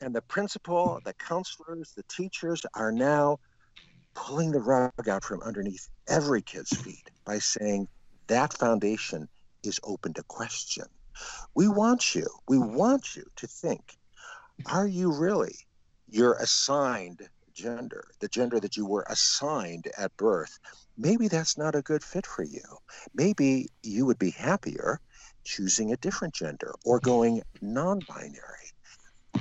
And 0.00 0.14
the 0.14 0.22
principal, 0.22 1.00
the 1.04 1.14
counselors, 1.14 1.92
the 1.96 2.02
teachers 2.10 2.62
are 2.74 2.92
now 2.92 3.38
pulling 4.16 4.50
the 4.50 4.60
rug 4.60 5.08
out 5.08 5.22
from 5.22 5.42
underneath 5.42 5.88
every 6.08 6.42
kid's 6.42 6.74
feet 6.76 7.10
by 7.24 7.38
saying 7.38 7.86
that 8.26 8.52
foundation 8.52 9.28
is 9.62 9.78
open 9.84 10.14
to 10.14 10.22
question. 10.24 10.86
We 11.54 11.68
want 11.68 12.14
you, 12.14 12.26
we 12.48 12.58
want 12.58 13.14
you 13.14 13.24
to 13.36 13.46
think 13.46 13.96
are 14.72 14.86
you 14.86 15.12
really 15.12 15.54
your 16.08 16.34
assigned 16.34 17.28
gender, 17.52 18.08
the 18.20 18.28
gender 18.28 18.58
that 18.58 18.76
you 18.76 18.86
were 18.86 19.04
assigned 19.08 19.88
at 19.98 20.16
birth? 20.16 20.58
Maybe 20.96 21.28
that's 21.28 21.58
not 21.58 21.74
a 21.74 21.82
good 21.82 22.02
fit 22.02 22.26
for 22.26 22.42
you. 22.42 22.62
Maybe 23.14 23.68
you 23.82 24.06
would 24.06 24.18
be 24.18 24.30
happier 24.30 25.00
choosing 25.44 25.92
a 25.92 25.96
different 25.98 26.34
gender 26.34 26.74
or 26.84 27.00
going 27.00 27.42
non 27.60 28.00
binary. 28.08 28.72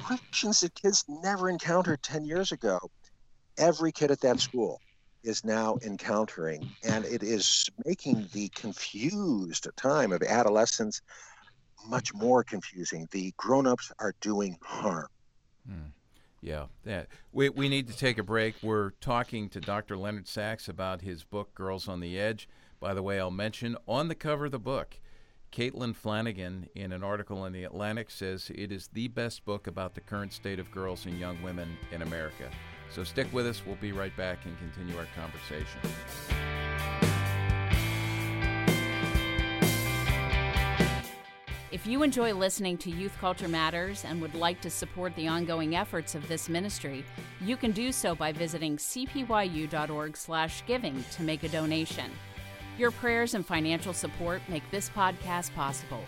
Questions 0.03 0.59
that 0.59 0.75
kids 0.75 1.05
never 1.07 1.49
encountered 1.49 2.03
10 2.03 2.25
years 2.25 2.51
ago. 2.51 2.79
Every 3.57 3.91
kid 3.91 4.11
at 4.11 4.21
that 4.21 4.39
school 4.39 4.81
is 5.23 5.43
now 5.43 5.77
encountering, 5.83 6.69
and 6.83 7.05
it 7.05 7.23
is 7.23 7.69
making 7.85 8.27
the 8.33 8.49
confused 8.49 9.67
time 9.75 10.11
of 10.11 10.21
adolescence 10.21 11.01
much 11.87 12.13
more 12.13 12.43
confusing. 12.43 13.07
The 13.11 13.33
grown-ups 13.37 13.91
are 13.99 14.13
doing 14.21 14.57
harm. 14.61 15.07
Hmm. 15.67 15.89
Yeah, 16.41 16.65
that 16.83 17.07
we 17.31 17.49
we 17.49 17.69
need 17.69 17.87
to 17.87 17.97
take 17.97 18.19
a 18.19 18.23
break. 18.23 18.55
We're 18.61 18.91
talking 19.01 19.49
to 19.49 19.59
Dr. 19.59 19.97
Leonard 19.97 20.27
Sax 20.27 20.67
about 20.67 21.01
his 21.01 21.23
book 21.23 21.55
Girls 21.55 21.87
on 21.87 22.01
the 22.01 22.19
Edge. 22.19 22.47
By 22.79 22.93
the 22.93 23.01
way, 23.01 23.19
I'll 23.19 23.31
mention 23.31 23.77
on 23.87 24.09
the 24.09 24.15
cover 24.15 24.45
of 24.45 24.51
the 24.51 24.59
book, 24.59 24.99
Caitlin 25.51 25.95
Flanagan, 25.95 26.69
in 26.75 26.91
an 26.91 27.03
article 27.03 27.45
in 27.45 27.53
the 27.53 27.63
Atlantic, 27.63 28.11
says 28.11 28.51
it 28.53 28.71
is 28.71 28.89
the 28.93 29.07
best 29.07 29.43
book 29.43 29.65
about 29.65 29.95
the 29.95 30.01
current 30.01 30.33
state 30.33 30.59
of 30.59 30.69
girls 30.69 31.07
and 31.07 31.19
young 31.19 31.41
women 31.41 31.77
in 31.91 32.03
America. 32.03 32.51
So 32.95 33.03
stick 33.03 33.27
with 33.33 33.45
us. 33.45 33.61
We'll 33.65 33.75
be 33.75 33.91
right 33.91 34.15
back 34.15 34.45
and 34.45 34.57
continue 34.57 34.97
our 34.97 35.05
conversation. 35.17 35.81
If 41.73 41.85
you 41.85 42.03
enjoy 42.03 42.33
listening 42.33 42.77
to 42.77 42.89
Youth 42.89 43.17
Culture 43.19 43.49
Matters 43.49 44.05
and 44.05 44.21
would 44.21 44.33
like 44.33 44.61
to 44.61 44.69
support 44.69 45.13
the 45.17 45.27
ongoing 45.27 45.75
efforts 45.75 46.15
of 46.15 46.25
this 46.29 46.47
ministry, 46.47 47.03
you 47.41 47.57
can 47.57 47.73
do 47.73 47.91
so 47.91 48.15
by 48.15 48.31
visiting 48.31 48.77
cpyu.org/giving 48.77 51.03
to 51.03 51.21
make 51.21 51.43
a 51.43 51.49
donation. 51.49 52.09
Your 52.77 52.91
prayers 52.91 53.33
and 53.33 53.45
financial 53.45 53.91
support 53.91 54.41
make 54.47 54.63
this 54.71 54.89
podcast 54.89 55.53
possible. 55.53 56.05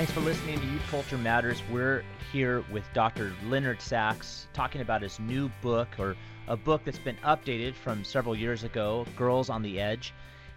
Thanks 0.00 0.12
for 0.14 0.20
listening 0.20 0.58
to 0.58 0.66
Youth 0.66 0.86
Culture 0.88 1.18
Matters. 1.18 1.62
We're 1.70 2.02
here 2.32 2.64
with 2.72 2.84
Dr. 2.94 3.34
Leonard 3.44 3.82
Sax 3.82 4.46
talking 4.54 4.80
about 4.80 5.02
his 5.02 5.20
new 5.20 5.50
book, 5.60 5.88
or 5.98 6.16
a 6.48 6.56
book 6.56 6.80
that's 6.86 6.98
been 6.98 7.18
updated 7.18 7.74
from 7.74 8.02
several 8.02 8.34
years 8.34 8.64
ago, 8.64 9.04
Girls 9.14 9.50
on 9.50 9.60
the 9.60 9.78
Edge. 9.78 10.14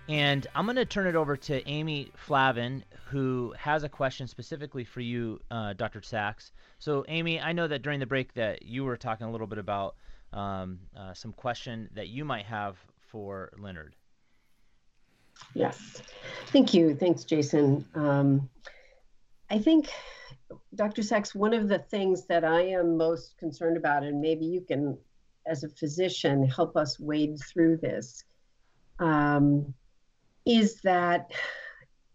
And 0.08 0.48
I'm 0.56 0.64
going 0.64 0.78
to 0.78 0.86
turn 0.86 1.08
it 1.08 1.18
over 1.18 1.36
to 1.36 1.68
Amy 1.68 2.10
Flavin, 2.16 2.86
who 3.08 3.54
has 3.60 3.84
a 3.84 3.90
question 3.90 4.30
specifically 4.30 4.86
for 4.86 5.02
you, 5.02 5.42
uh, 5.52 5.74
Dr. 5.74 6.02
Sax. 6.02 6.54
So, 6.80 7.04
Amy, 7.10 7.42
I 7.42 7.52
know 7.52 7.68
that 7.68 7.82
during 7.82 8.00
the 8.00 8.06
break 8.06 8.34
that 8.36 8.64
you 8.64 8.86
were 8.86 8.96
talking 8.96 9.28
a 9.28 9.32
little 9.32 9.48
bit 9.48 9.58
about 9.58 9.98
um, 10.32 10.80
uh, 10.98 11.14
some 11.14 11.34
question 11.34 11.90
that 11.96 12.08
you 12.08 12.24
might 12.24 12.46
have 12.46 12.78
for 13.10 13.52
Leonard. 13.60 13.94
Yes, 15.54 16.02
thank 16.46 16.74
you. 16.74 16.96
Thanks, 16.96 17.26
Jason. 17.26 17.86
Um, 17.94 18.50
I 19.50 19.60
think, 19.60 19.90
Dr. 20.76 21.04
Sax, 21.04 21.36
one 21.36 21.54
of 21.54 21.68
the 21.68 21.80
things 21.80 22.26
that 22.28 22.44
I 22.44 22.62
am 22.62 22.98
most 22.98 23.38
concerned 23.38 23.78
about, 23.78 24.04
and 24.04 24.22
maybe 24.22 24.46
you 24.46 24.62
can, 24.62 24.98
as 25.46 25.64
a 25.64 25.70
physician, 25.70 26.48
help 26.48 26.76
us 26.76 27.00
wade 27.00 27.38
through 27.40 27.78
this, 27.78 28.24
um, 29.00 29.74
is 30.46 30.82
that 30.82 31.32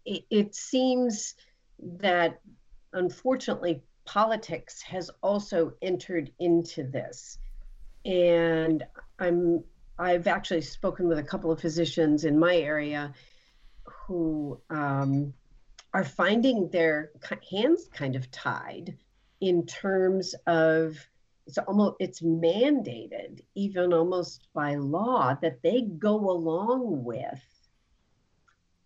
it, 0.05 0.23
it 0.29 0.55
seems 0.55 1.35
that 1.79 2.39
unfortunately 2.93 3.81
politics 4.05 4.81
has 4.81 5.11
also 5.21 5.73
entered 5.81 6.31
into 6.39 6.83
this. 6.83 7.37
And 8.05 8.83
I'm 9.19 9.63
I've 9.99 10.27
actually 10.27 10.61
spoken 10.61 11.09
with 11.09 11.19
a 11.19 11.23
couple 11.23 11.51
of 11.51 11.59
physicians 11.59 12.23
in 12.23 12.39
my 12.39 12.55
area 12.55 13.13
who 13.83 14.59
um, 14.69 15.33
are 15.93 16.03
finding 16.03 16.69
their 16.69 17.11
hands 17.51 17.89
kind 17.93 18.15
of 18.15 18.29
tied 18.31 18.95
in 19.41 19.65
terms 19.65 20.35
of 20.45 20.97
it's 21.47 21.57
almost 21.57 21.95
it's 21.99 22.21
mandated 22.21 23.41
even 23.55 23.93
almost 23.93 24.47
by 24.53 24.75
law 24.75 25.35
that 25.41 25.61
they 25.63 25.81
go 25.81 26.15
along 26.29 27.03
with 27.03 27.43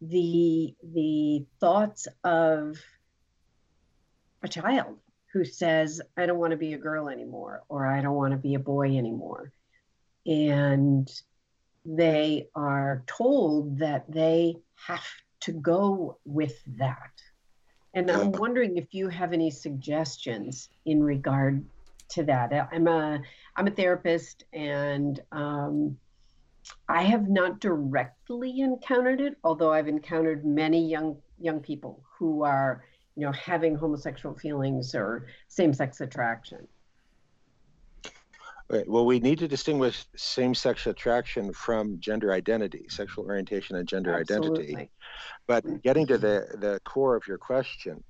the 0.01 0.73
the 0.93 1.45
thoughts 1.59 2.07
of 2.23 2.77
a 4.43 4.47
child 4.47 4.97
who 5.33 5.43
says 5.43 6.01
i 6.15 6.25
don't 6.25 6.37
want 6.37 6.51
to 6.51 6.57
be 6.57 6.73
a 6.73 6.77
girl 6.77 7.09
anymore 7.09 7.63
or 7.67 7.85
i 7.85 8.01
don't 8.01 8.15
want 8.15 8.31
to 8.31 8.37
be 8.37 8.55
a 8.55 8.59
boy 8.59 8.97
anymore. 8.97 9.51
And 10.25 11.11
they 11.85 12.47
are 12.55 13.03
told 13.07 13.79
that 13.79 14.09
they 14.09 14.55
have 14.75 15.03
to 15.43 15.51
go 15.51 16.17
with 16.25 16.61
that. 16.77 17.11
And 17.93 18.09
I'm 18.09 18.31
wondering 18.31 18.77
if 18.77 18.93
you 18.93 19.07
have 19.09 19.33
any 19.33 19.51
suggestions 19.51 20.69
in 20.85 21.03
regard 21.03 21.63
to 22.09 22.23
that. 22.23 22.69
I'm 22.71 22.87
a 22.87 23.21
I'm 23.55 23.67
a 23.67 23.71
therapist, 23.71 24.45
and 24.53 25.19
um, 25.31 25.97
I 26.89 27.03
have 27.03 27.29
not 27.29 27.59
directly 27.59 28.61
encountered 28.61 29.21
it, 29.21 29.37
although 29.43 29.71
I've 29.71 29.87
encountered 29.87 30.45
many 30.45 30.87
young 30.89 31.17
young 31.39 31.59
people 31.59 32.03
who 32.17 32.43
are 32.43 32.83
you 33.15 33.25
know 33.25 33.31
having 33.31 33.75
homosexual 33.75 34.35
feelings 34.35 34.95
or 34.95 35.27
same-sex 35.47 36.01
attraction. 36.01 36.67
Well, 38.69 39.05
we 39.05 39.19
need 39.19 39.39
to 39.39 39.47
distinguish 39.47 40.05
same-sex 40.15 40.87
attraction 40.87 41.53
from 41.53 41.99
gender 41.99 42.31
identity, 42.31 42.85
sexual 42.89 43.25
orientation, 43.25 43.75
and 43.75 43.87
gender 43.87 44.13
Absolutely. 44.13 44.69
identity. 44.69 44.89
But 45.47 45.83
getting 45.83 46.07
to 46.07 46.17
the 46.17 46.47
the 46.59 46.79
core 46.85 47.15
of 47.15 47.27
your 47.27 47.37
question, 47.37 48.03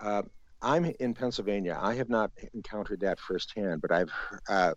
uh, 0.00 0.22
I'm 0.62 0.84
in 1.00 1.14
Pennsylvania. 1.14 1.78
I 1.80 1.94
have 1.94 2.08
not 2.08 2.30
encountered 2.52 3.00
that 3.00 3.18
firsthand, 3.18 3.80
but 3.80 3.90
I've 3.90 4.12
uh, 4.48 4.74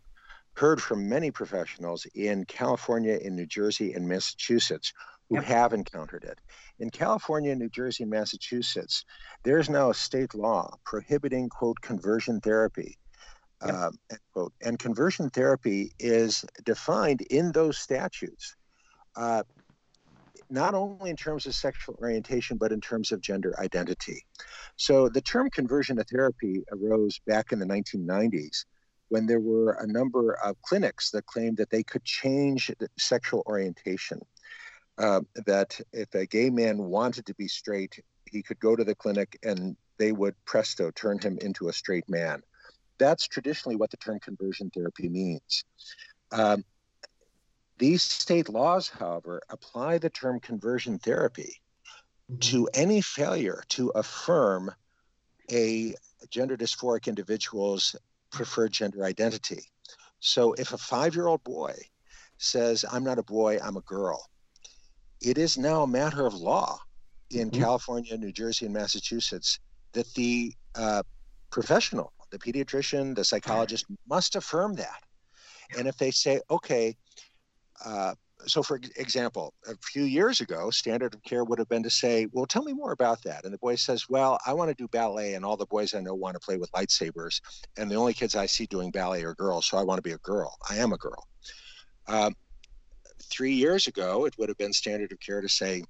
heard 0.56 0.82
from 0.82 1.08
many 1.08 1.30
professionals 1.30 2.08
in 2.16 2.46
California, 2.46 3.20
in 3.22 3.36
New 3.36 3.46
Jersey, 3.46 3.94
and 3.94 4.08
Massachusetts 4.08 4.92
who 5.30 5.36
yep. 5.36 5.44
have 5.44 5.74
encountered 5.74 6.24
it. 6.24 6.40
In 6.80 6.90
California, 6.90 7.54
New 7.56 7.70
Jersey, 7.70 8.04
and 8.04 8.12
Massachusetts, 8.12 9.04
there's 9.44 9.70
now 9.70 9.90
a 9.90 9.94
state 9.94 10.34
law 10.34 10.74
prohibiting 10.86 11.50
quote 11.50 11.80
conversion 11.82 12.40
therapy 12.40 12.98
Yep. 13.66 13.76
Um, 13.76 13.98
quote. 14.34 14.54
And 14.62 14.78
conversion 14.78 15.30
therapy 15.30 15.92
is 16.00 16.46
defined 16.64 17.22
in 17.22 17.52
those 17.52 17.78
statutes, 17.78 18.56
uh, 19.16 19.44
not 20.50 20.76
only 20.76 21.10
in 21.10 21.16
terms 21.16 21.46
of 21.46 21.56
sexual 21.56 21.96
orientation, 22.00 22.58
but 22.58 22.72
in 22.72 22.80
terms 22.80 23.12
of 23.12 23.22
gender 23.22 23.60
identity. 23.60 24.24
So 24.76 25.10
the 25.10 25.22
term 25.22 25.50
conversion 25.50 25.98
therapy 25.98 26.64
arose 26.72 27.20
back 27.26 27.52
in 27.52 27.60
the 27.60 27.66
1990s 27.66 28.66
when 29.10 29.26
there 29.26 29.40
were 29.40 29.72
a 29.80 29.88
number 29.88 30.34
of 30.44 30.62
clinics 30.62 31.12
that 31.12 31.26
claimed 31.26 31.58
that 31.58 31.70
they 31.70 31.84
could 31.84 32.04
change 32.04 32.72
sexual 33.00 33.44
orientation. 33.48 34.20
Uh, 34.98 35.22
that 35.46 35.80
if 35.94 36.14
a 36.16 36.26
gay 36.26 36.50
man 36.50 36.78
wanted 36.78 37.24
to 37.24 37.36
be 37.36 37.48
straight, 37.48 38.00
he 38.26 38.42
could 38.42 38.60
go 38.60 38.76
to 38.76 38.84
the 38.84 38.96
clinic 38.96 39.38
and 39.44 39.78
they 40.00 40.12
would 40.12 40.34
presto 40.46 40.92
turn 40.92 41.20
him 41.20 41.38
into 41.42 41.70
a 41.70 41.74
straight 41.74 42.08
man 42.10 42.42
that's 42.98 43.28
traditionally 43.28 43.76
what 43.76 43.92
the 43.92 43.98
term 43.98 44.20
conversion 44.20 44.70
therapy 44.70 45.10
means. 45.10 45.64
Um, 46.32 46.64
These 47.78 48.02
state 48.02 48.50
laws, 48.50 48.90
however, 48.90 49.42
apply 49.50 50.00
the 50.00 50.10
term 50.10 50.40
conversion 50.40 51.00
therapy 51.00 51.62
to 52.40 52.68
any 52.74 53.02
failure 53.02 53.64
to 53.70 53.90
affirm 53.90 54.72
a 55.52 55.94
gender 56.30 56.58
dysphoric 56.58 57.08
individual's 57.08 57.96
preferred 58.32 58.74
gender 58.74 59.06
identity. 59.06 59.64
So 60.20 60.54
if 60.54 60.74
a 60.74 60.78
five 60.78 61.16
year 61.16 61.28
old 61.28 61.44
boy 61.44 61.74
says, 62.38 62.84
I'm 62.92 63.04
not 63.04 63.20
a 63.20 63.24
boy, 63.24 63.60
I'm 63.64 63.78
a 63.78 63.82
girl, 63.82 64.30
it 65.22 65.38
is 65.38 65.58
now 65.58 65.84
a 65.84 65.88
matter 65.88 66.26
of 66.26 66.34
law 66.34 66.80
in 67.30 67.50
mm-hmm. 67.50 67.62
California, 67.62 68.18
New 68.18 68.32
Jersey, 68.32 68.66
and 68.66 68.74
Massachusetts 68.74 69.60
that 69.94 70.12
the 70.16 70.54
uh, 70.76 71.04
professional, 71.50 72.12
the 72.30 72.40
pediatrician, 72.40 73.16
the 73.16 73.24
psychologist 73.24 73.86
must 74.08 74.36
affirm 74.36 74.76
that. 74.76 75.02
And 75.78 75.88
if 75.88 75.98
they 75.98 76.12
say, 76.12 76.42
okay, 76.50 76.96
uh, 77.84 78.16
so 78.46 78.62
for 78.64 78.80
example, 78.96 79.54
a 79.68 79.76
few 79.82 80.04
years 80.04 80.42
ago, 80.42 80.70
standard 80.70 81.14
of 81.14 81.24
care 81.24 81.44
would 81.44 81.60
have 81.60 81.70
been 81.70 81.84
to 81.84 81.90
say, 81.90 82.28
well, 82.32 82.46
tell 82.46 82.64
me 82.64 82.74
more 82.74 82.92
about 82.92 83.22
that. 83.24 83.44
And 83.44 83.54
the 83.54 83.58
boy 83.58 83.76
says, 83.76 84.08
well, 84.10 84.40
I 84.46 84.54
want 84.54 84.70
to 84.70 84.76
do 84.76 84.88
ballet, 84.88 85.34
and 85.34 85.44
all 85.44 85.58
the 85.58 85.66
boys 85.66 85.94
I 85.94 86.02
know 86.02 86.14
want 86.14 86.36
to 86.36 86.40
play 86.40 86.58
with 86.58 86.72
lightsabers. 86.72 87.42
And 87.78 87.90
the 87.90 87.96
only 87.96 88.14
kids 88.14 88.36
I 88.36 88.46
see 88.46 88.66
doing 88.68 88.92
ballet 88.92 89.24
are 89.24 89.34
girls, 89.34 89.66
so 89.66 89.78
I 89.78 89.84
want 89.84 89.98
to 89.98 90.04
be 90.04 90.12
a 90.12 90.20
girl. 90.20 90.56
I 90.70 90.78
am 90.78 90.94
a 90.94 90.98
girl. 90.98 91.28
Um, 92.08 92.36
three 93.24 93.54
years 93.54 93.88
ago, 93.88 94.26
it 94.26 94.36
would 94.38 94.50
have 94.50 94.58
been 94.58 94.74
standard 94.74 95.12
of 95.12 95.20
care 95.20 95.42
to 95.42 95.50
say, 95.50 95.84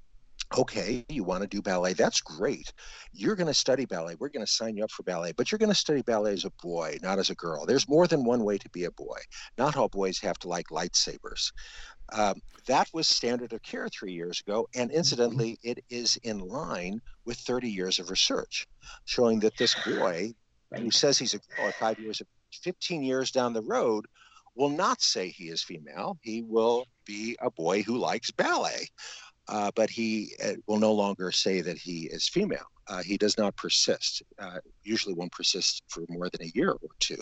okay, 0.58 1.06
you 1.10 1.24
want 1.24 1.42
to 1.42 1.48
do 1.48 1.62
ballet. 1.62 1.94
That's 1.94 2.22
great. 2.22 2.72
You're 3.12 3.36
going 3.36 3.48
to 3.48 3.54
study 3.54 3.86
ballet. 3.86 4.16
We're 4.20 4.30
going 4.30 4.46
to 4.46 4.52
sign 4.52 4.78
you 4.78 4.84
up 4.84 4.92
for 4.92 5.04
ballet, 5.04 5.34
but 5.34 5.52
you're 5.52 5.60
going 5.60 5.72
to 5.72 5.76
study 5.76 6.02
ballet 6.02 6.34
as 6.34 6.46
a 6.46 6.52
boy, 6.62 6.98
not 7.02 7.20
as 7.20 7.30
a 7.30 7.36
girl. 7.36 7.66
There's 7.66 7.90
more 7.90 8.08
than 8.08 8.24
one 8.24 8.44
way 8.44 8.58
to 8.58 8.70
be 8.70 8.86
a 8.86 8.92
boy. 8.92 9.20
Not 9.58 9.76
all 9.76 9.90
boys 9.90 10.20
have 10.20 10.38
to 10.40 10.48
like 10.48 10.68
lightsabers. 10.68 11.52
Um, 12.14 12.42
that 12.68 12.88
was 12.94 13.08
standard 13.08 13.52
of 13.54 13.62
care 13.62 13.90
three 13.90 14.14
years 14.14 14.42
ago. 14.46 14.68
And 14.76 14.90
mm-hmm. 14.90 14.98
incidentally, 14.98 15.60
it 15.64 15.84
is 15.90 16.18
in 16.24 16.40
line 16.40 17.02
with 17.26 17.38
30 17.38 17.70
years 17.70 18.00
of 18.00 18.10
research 18.10 18.68
showing 19.06 19.40
that 19.42 19.58
this 19.58 19.76
boy 19.86 20.34
who 20.76 20.92
says 20.92 21.18
he's 21.18 21.34
a 21.34 21.40
girl 21.56 21.68
at 21.68 21.76
five 21.76 22.00
years, 22.00 22.22
15 22.52 23.04
years 23.04 23.32
down 23.32 23.54
the 23.54 23.62
road, 23.62 24.06
will 24.56 24.70
not 24.70 25.02
say 25.02 25.30
he 25.30 25.46
is 25.50 25.64
female. 25.64 26.18
He 26.22 26.42
will 26.42 26.86
be 27.06 27.38
a 27.40 27.52
boy 27.52 27.84
who 27.84 27.98
likes 27.98 28.32
ballet, 28.32 28.88
uh, 29.50 29.72
but 29.76 29.90
he 29.90 30.34
uh, 30.44 30.54
will 30.68 30.80
no 30.80 30.94
longer 30.94 31.32
say 31.32 31.62
that 31.62 31.78
he 31.78 32.08
is 32.08 32.28
female. 32.28 32.68
Uh, 32.88 33.02
he 33.02 33.18
does 33.18 33.38
not 33.38 33.56
persist. 33.56 34.24
Uh, 34.40 34.60
usually 34.84 35.14
won't 35.14 35.32
persist 35.32 35.84
for 35.90 36.04
more 36.10 36.30
than 36.30 36.44
a 36.44 36.52
year 36.54 36.72
or 36.72 36.90
two. 37.00 37.22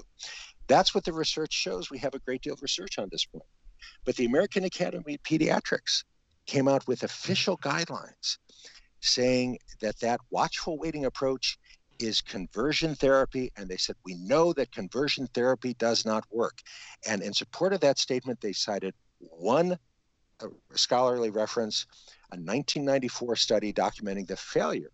That's 0.68 0.96
what 0.96 1.04
the 1.04 1.14
research 1.14 1.54
shows. 1.54 1.90
We 1.90 2.00
have 2.00 2.16
a 2.16 2.20
great 2.20 2.42
deal 2.42 2.54
of 2.54 2.62
research 2.62 2.98
on 2.98 3.10
this 3.12 3.26
point. 3.26 3.46
But 4.04 4.16
the 4.16 4.26
American 4.26 4.64
Academy 4.64 5.16
of 5.16 5.24
Pediatrics 5.24 6.04
came 6.46 6.68
out 6.68 6.88
with 6.88 7.04
official 7.04 7.58
guidelines 7.58 8.38
saying 9.02 9.60
that 9.82 10.00
that 10.00 10.20
watchful 10.32 10.78
waiting 10.78 11.06
approach 11.06 11.58
is 12.00 12.22
conversion 12.22 12.96
therapy. 12.96 13.52
And 13.56 13.70
they 13.70 13.78
said, 13.78 13.96
we 14.06 14.16
know 14.16 14.54
that 14.54 14.72
conversion 14.72 15.28
therapy 15.34 15.76
does 15.76 16.06
not 16.06 16.26
work. 16.32 16.60
And 17.08 17.22
in 17.22 17.34
support 17.34 17.74
of 17.74 17.80
that 17.82 18.00
statement, 18.00 18.42
they 18.42 18.54
cited 18.54 18.94
one 19.20 19.78
uh, 20.42 20.48
scholarly 20.74 21.30
reference, 21.30 21.86
a 22.32 22.38
1994 22.38 23.36
study 23.36 23.74
documenting 23.74 24.28
the 24.28 24.36
failure 24.36 24.92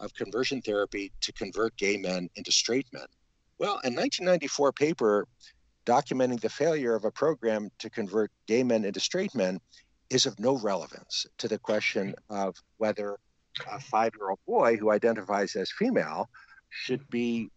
of 0.00 0.14
conversion 0.14 0.60
therapy 0.60 1.12
to 1.20 1.32
convert 1.32 1.76
gay 1.76 1.96
men 1.96 2.28
into 2.36 2.52
straight 2.52 2.86
men. 2.92 3.06
Well, 3.58 3.74
a 3.84 3.90
1994 3.90 4.72
paper 4.72 5.26
documenting 5.86 6.40
the 6.40 6.48
failure 6.48 6.94
of 6.94 7.04
a 7.04 7.10
program 7.10 7.70
to 7.78 7.90
convert 7.90 8.30
gay 8.46 8.62
men 8.62 8.84
into 8.84 9.00
straight 9.00 9.34
men 9.34 9.60
is 10.10 10.26
of 10.26 10.38
no 10.38 10.58
relevance 10.58 11.26
to 11.38 11.48
the 11.48 11.58
question 11.58 12.14
of 12.30 12.56
whether 12.78 13.18
a 13.70 13.80
five 13.80 14.12
year 14.18 14.30
old 14.30 14.38
boy 14.46 14.76
who 14.76 14.90
identifies 14.90 15.54
as 15.56 15.70
female 15.70 16.28
should 16.70 17.08
be 17.10 17.50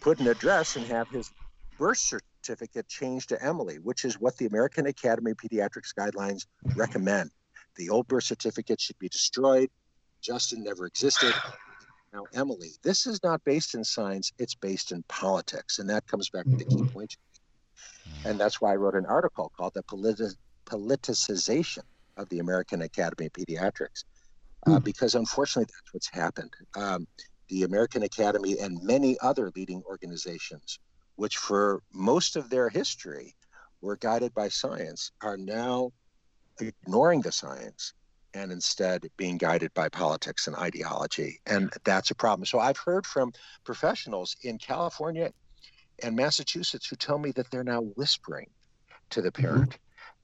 put 0.00 0.20
in 0.20 0.26
a 0.26 0.34
dress 0.34 0.76
and 0.76 0.86
have 0.86 1.08
his 1.10 1.32
birth 1.78 1.98
certificate 1.98 2.88
changed 2.88 3.28
to 3.30 3.42
Emily, 3.42 3.76
which 3.76 4.04
is 4.04 4.20
what 4.20 4.36
the 4.36 4.46
American 4.46 4.86
Academy 4.86 5.30
of 5.30 5.36
Pediatrics 5.38 5.94
guidelines 5.98 6.46
recommend. 6.76 7.30
The 7.78 7.88
old 7.88 8.08
birth 8.08 8.24
certificate 8.24 8.80
should 8.80 8.98
be 8.98 9.08
destroyed. 9.08 9.70
Justin 10.20 10.64
never 10.64 10.86
existed. 10.86 11.32
Now, 12.12 12.24
Emily, 12.34 12.72
this 12.82 13.06
is 13.06 13.22
not 13.22 13.44
based 13.44 13.74
in 13.74 13.84
science, 13.84 14.32
it's 14.38 14.54
based 14.54 14.92
in 14.92 15.02
politics. 15.04 15.78
And 15.78 15.88
that 15.88 16.06
comes 16.06 16.28
back 16.28 16.44
to 16.44 16.56
the 16.56 16.64
key 16.64 16.82
point. 16.84 17.16
And 18.24 18.38
that's 18.38 18.60
why 18.60 18.72
I 18.72 18.76
wrote 18.76 18.94
an 18.94 19.06
article 19.06 19.52
called 19.56 19.74
The 19.74 19.82
Politi- 19.84 20.34
Politicization 20.66 21.84
of 22.16 22.28
the 22.30 22.40
American 22.40 22.82
Academy 22.82 23.26
of 23.26 23.32
Pediatrics, 23.32 24.04
uh, 24.66 24.72
hmm. 24.72 24.78
because 24.78 25.14
unfortunately, 25.14 25.70
that's 25.72 25.94
what's 25.94 26.10
happened. 26.10 26.52
Um, 26.76 27.06
the 27.48 27.62
American 27.62 28.02
Academy 28.02 28.58
and 28.58 28.82
many 28.82 29.16
other 29.20 29.52
leading 29.54 29.82
organizations, 29.84 30.80
which 31.16 31.36
for 31.36 31.82
most 31.92 32.36
of 32.36 32.50
their 32.50 32.68
history 32.68 33.36
were 33.80 33.96
guided 33.96 34.34
by 34.34 34.48
science, 34.48 35.12
are 35.22 35.36
now 35.36 35.92
ignoring 36.60 37.20
the 37.22 37.32
science 37.32 37.94
and 38.34 38.52
instead 38.52 39.08
being 39.16 39.38
guided 39.38 39.72
by 39.74 39.88
politics 39.88 40.46
and 40.46 40.56
ideology. 40.56 41.40
And 41.46 41.72
that's 41.84 42.10
a 42.10 42.14
problem. 42.14 42.46
So 42.46 42.58
I've 42.58 42.76
heard 42.76 43.06
from 43.06 43.32
professionals 43.64 44.36
in 44.42 44.58
California 44.58 45.32
and 46.02 46.14
Massachusetts 46.14 46.86
who 46.86 46.96
tell 46.96 47.18
me 47.18 47.32
that 47.32 47.50
they're 47.50 47.64
now 47.64 47.82
whispering 47.96 48.50
to 49.10 49.22
the 49.22 49.30
mm-hmm. 49.30 49.42
parent. 49.42 49.78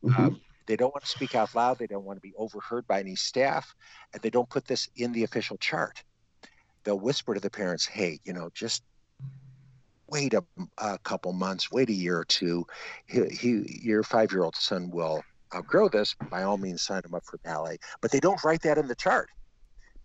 Mm-hmm. 0.05 0.23
Um, 0.23 0.40
they 0.66 0.77
don't 0.77 0.94
want 0.94 1.05
to 1.05 1.11
speak 1.11 1.35
out 1.35 1.55
loud. 1.55 1.79
They 1.79 1.87
don't 1.87 2.05
want 2.05 2.16
to 2.16 2.23
be 2.23 2.35
overheard 2.37 2.87
by 2.87 3.01
any 3.01 3.16
staff, 3.16 3.75
and 4.12 4.23
they 4.23 4.31
don't 4.31 4.49
put 4.49 4.66
this 4.66 4.88
in 4.97 5.12
the 5.12 5.25
official 5.25 5.59
chart. 5.59 6.03
They'll 6.85 6.99
whisper 6.99 7.35
to 7.35 7.40
the 7.40 7.51
parents, 7.51 7.85
"Hey, 7.85 8.20
you 8.25 8.33
know, 8.33 8.51
just 8.55 8.83
wait 10.09 10.33
a, 10.33 10.44
a 10.79 10.99
couple 10.99 11.33
months, 11.33 11.70
wait 11.70 11.88
a 11.90 11.92
year 11.92 12.18
or 12.18 12.25
two. 12.25 12.66
He, 13.07 13.25
he 13.29 13.81
your 13.83 14.03
five-year-old 14.03 14.57
son 14.57 14.90
will 14.90 15.23
outgrow 15.55 15.88
this. 15.88 16.14
By 16.31 16.43
all 16.43 16.59
means, 16.59 16.83
sign 16.83 17.03
them 17.03 17.14
up 17.14 17.25
for 17.25 17.38
ballet." 17.38 17.79
But 18.01 18.11
they 18.11 18.21
don't 18.21 18.43
write 18.45 18.62
that 18.62 18.79
in 18.79 18.88
the 18.88 18.95
chart 18.95 19.29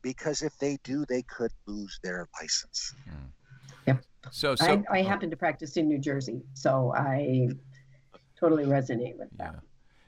because 0.02 0.42
if 0.42 0.58
they 0.58 0.78
do, 0.84 1.06
they 1.06 1.22
could 1.24 1.52
lose 1.66 2.00
their 2.04 2.28
license. 2.40 2.94
Mm. 3.10 3.14
Yep. 3.88 4.06
So, 4.32 4.56
so 4.56 4.84
I, 4.90 5.00
I 5.00 5.02
happen 5.02 5.30
to 5.30 5.38
practice 5.38 5.78
in 5.78 5.88
New 5.88 6.00
Jersey, 6.00 6.42
so 6.54 6.94
I 6.96 7.50
totally 8.40 8.66
resonate 8.66 9.18
with 9.18 9.30
that. 9.38 9.56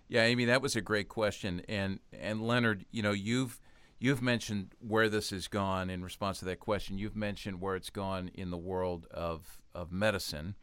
Yeah. 0.09 0.21
yeah, 0.21 0.27
Amy, 0.27 0.45
that 0.45 0.61
was 0.61 0.75
a 0.75 0.81
great 0.81 1.09
question, 1.09 1.61
and 1.67 1.99
and 2.13 2.41
Leonard, 2.41 2.85
you 2.91 3.01
know, 3.01 3.11
you've 3.11 3.59
you've 3.99 4.21
mentioned 4.21 4.73
where 4.79 5.09
this 5.09 5.29
has 5.29 5.47
gone 5.47 5.89
in 5.89 6.03
response 6.03 6.39
to 6.39 6.45
that 6.45 6.59
question. 6.59 6.97
You've 6.97 7.15
mentioned 7.15 7.61
where 7.61 7.75
it's 7.75 7.89
gone 7.89 8.29
in 8.33 8.49
the 8.51 8.57
world 8.57 9.07
of 9.11 9.59
of 9.73 9.91
medicine. 9.91 10.55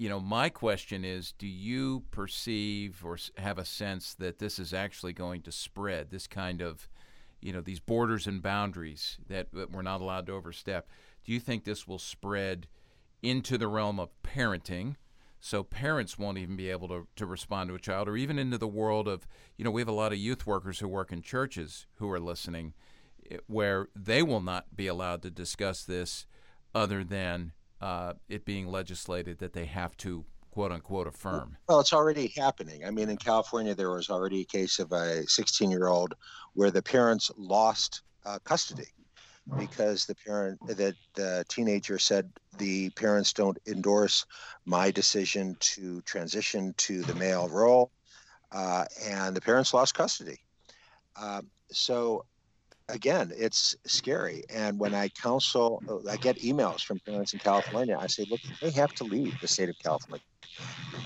You 0.00 0.08
know, 0.08 0.18
my 0.18 0.48
question 0.48 1.04
is 1.04 1.32
do 1.32 1.46
you 1.46 2.04
perceive 2.10 3.04
or 3.04 3.18
have 3.36 3.58
a 3.58 3.66
sense 3.66 4.14
that 4.14 4.38
this 4.38 4.58
is 4.58 4.72
actually 4.72 5.12
going 5.12 5.42
to 5.42 5.52
spread, 5.52 6.10
this 6.10 6.26
kind 6.26 6.62
of, 6.62 6.88
you 7.42 7.52
know, 7.52 7.60
these 7.60 7.80
borders 7.80 8.26
and 8.26 8.42
boundaries 8.42 9.18
that, 9.28 9.48
that 9.52 9.70
we're 9.70 9.82
not 9.82 10.00
allowed 10.00 10.24
to 10.28 10.32
overstep? 10.32 10.88
Do 11.22 11.32
you 11.32 11.38
think 11.38 11.64
this 11.64 11.86
will 11.86 11.98
spread 11.98 12.66
into 13.22 13.58
the 13.58 13.68
realm 13.68 14.00
of 14.00 14.08
parenting? 14.22 14.96
So 15.38 15.62
parents 15.62 16.18
won't 16.18 16.38
even 16.38 16.56
be 16.56 16.70
able 16.70 16.88
to, 16.88 17.06
to 17.16 17.26
respond 17.26 17.68
to 17.68 17.74
a 17.74 17.78
child, 17.78 18.08
or 18.08 18.16
even 18.16 18.38
into 18.38 18.56
the 18.56 18.66
world 18.66 19.06
of, 19.06 19.26
you 19.58 19.66
know, 19.66 19.70
we 19.70 19.82
have 19.82 19.88
a 19.88 19.92
lot 19.92 20.12
of 20.12 20.18
youth 20.18 20.46
workers 20.46 20.78
who 20.78 20.88
work 20.88 21.12
in 21.12 21.20
churches 21.20 21.86
who 21.96 22.10
are 22.10 22.18
listening, 22.18 22.72
eh, 23.30 23.36
where 23.48 23.88
they 23.94 24.22
will 24.22 24.40
not 24.40 24.74
be 24.74 24.86
allowed 24.86 25.20
to 25.20 25.30
discuss 25.30 25.84
this 25.84 26.24
other 26.74 27.04
than 27.04 27.52
uh, 27.80 28.14
it 28.28 28.44
being 28.44 28.66
legislated 28.66 29.38
that 29.38 29.52
they 29.52 29.64
have 29.66 29.96
to 29.98 30.24
quote 30.50 30.72
unquote 30.72 31.06
affirm? 31.06 31.56
Well, 31.68 31.80
it's 31.80 31.92
already 31.92 32.32
happening. 32.36 32.84
I 32.84 32.90
mean, 32.90 33.08
in 33.08 33.16
California, 33.16 33.74
there 33.74 33.90
was 33.90 34.10
already 34.10 34.42
a 34.42 34.44
case 34.44 34.78
of 34.78 34.92
a 34.92 35.26
16 35.26 35.70
year 35.70 35.88
old 35.88 36.14
where 36.54 36.70
the 36.70 36.82
parents 36.82 37.30
lost 37.36 38.02
uh, 38.26 38.38
custody 38.44 38.88
because 39.58 40.04
the 40.06 40.14
parent 40.14 40.58
that 40.66 40.94
the 41.14 41.44
teenager 41.48 41.98
said 41.98 42.30
the 42.58 42.90
parents 42.90 43.32
don't 43.32 43.58
endorse 43.66 44.26
my 44.64 44.90
decision 44.90 45.56
to 45.60 46.00
transition 46.02 46.74
to 46.76 47.02
the 47.02 47.14
male 47.14 47.48
role 47.48 47.90
uh, 48.52 48.84
and 49.08 49.34
the 49.34 49.40
parents 49.40 49.74
lost 49.74 49.94
custody 49.94 50.38
um, 51.20 51.48
so 51.72 52.24
again 52.90 53.32
it's 53.36 53.74
scary. 53.86 54.42
And 54.50 54.78
when 54.78 54.94
i 54.94 55.08
counsel 55.08 55.82
i 56.08 56.16
get 56.16 56.38
emails 56.38 56.82
from 56.82 57.00
parents 57.00 57.32
in 57.32 57.38
california 57.40 57.96
i 57.98 58.06
say 58.06 58.24
look 58.28 58.40
they 58.60 58.70
have 58.70 58.92
to 58.94 59.04
leave 59.04 59.38
the 59.40 59.48
state 59.48 59.68
of 59.68 59.78
california 59.78 60.24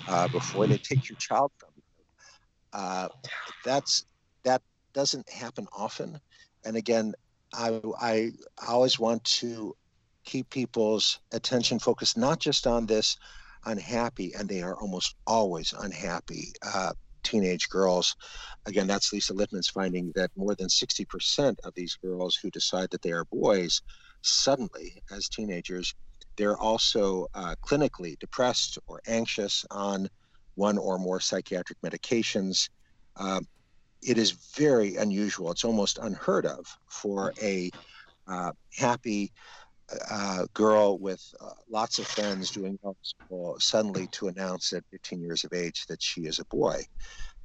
uh, 0.08 0.28
before 0.28 0.66
they 0.66 0.78
take 0.78 1.08
your 1.08 1.16
child 1.18 1.50
from 1.58 1.70
you. 1.76 1.82
Uh, 2.72 3.08
that's 3.62 4.04
that 4.44 4.62
doesn't 4.92 5.28
happen 5.30 5.66
often. 5.76 6.18
And 6.64 6.76
again 6.76 7.14
I, 7.54 7.80
I 8.00 8.30
always 8.68 8.98
want 8.98 9.22
to 9.24 9.74
keep 10.24 10.50
people's 10.50 11.20
attention 11.32 11.78
focused 11.78 12.16
not 12.16 12.40
just 12.40 12.66
on 12.66 12.86
this 12.86 13.16
unhappy, 13.66 14.32
and 14.34 14.48
they 14.48 14.62
are 14.62 14.76
almost 14.76 15.14
always 15.26 15.72
unhappy 15.78 16.52
uh, 16.62 16.92
teenage 17.24 17.68
girls. 17.68 18.14
Again, 18.66 18.86
that's 18.86 19.12
Lisa 19.12 19.34
Littman's 19.34 19.68
finding 19.68 20.12
that 20.14 20.30
more 20.36 20.54
than 20.54 20.68
60% 20.68 21.56
of 21.64 21.74
these 21.74 21.96
girls 21.96 22.36
who 22.36 22.50
decide 22.50 22.90
that 22.90 23.02
they 23.02 23.12
are 23.12 23.24
boys 23.26 23.82
suddenly, 24.22 25.02
as 25.10 25.28
teenagers, 25.28 25.94
they're 26.36 26.56
also 26.56 27.26
uh, 27.34 27.54
clinically 27.64 28.18
depressed 28.18 28.78
or 28.86 29.00
anxious 29.06 29.64
on 29.70 30.08
one 30.54 30.78
or 30.78 30.98
more 30.98 31.20
psychiatric 31.20 31.78
medications. 31.82 32.68
Uh, 33.16 33.40
it 34.02 34.18
is 34.18 34.32
very 34.56 34.96
unusual. 34.96 35.50
It's 35.50 35.64
almost 35.64 35.98
unheard 35.98 36.46
of 36.46 36.66
for 36.88 37.32
a 37.42 37.70
uh, 38.26 38.52
happy 38.76 39.32
uh, 40.10 40.46
girl 40.54 40.98
with 40.98 41.22
uh, 41.40 41.50
lots 41.68 41.98
of 41.98 42.06
friends 42.06 42.50
doing 42.50 42.78
school 43.02 43.56
suddenly 43.58 44.06
to 44.08 44.28
announce 44.28 44.72
at 44.72 44.84
15 44.90 45.20
years 45.20 45.44
of 45.44 45.52
age 45.52 45.86
that 45.86 46.02
she 46.02 46.22
is 46.22 46.38
a 46.38 46.44
boy. 46.46 46.82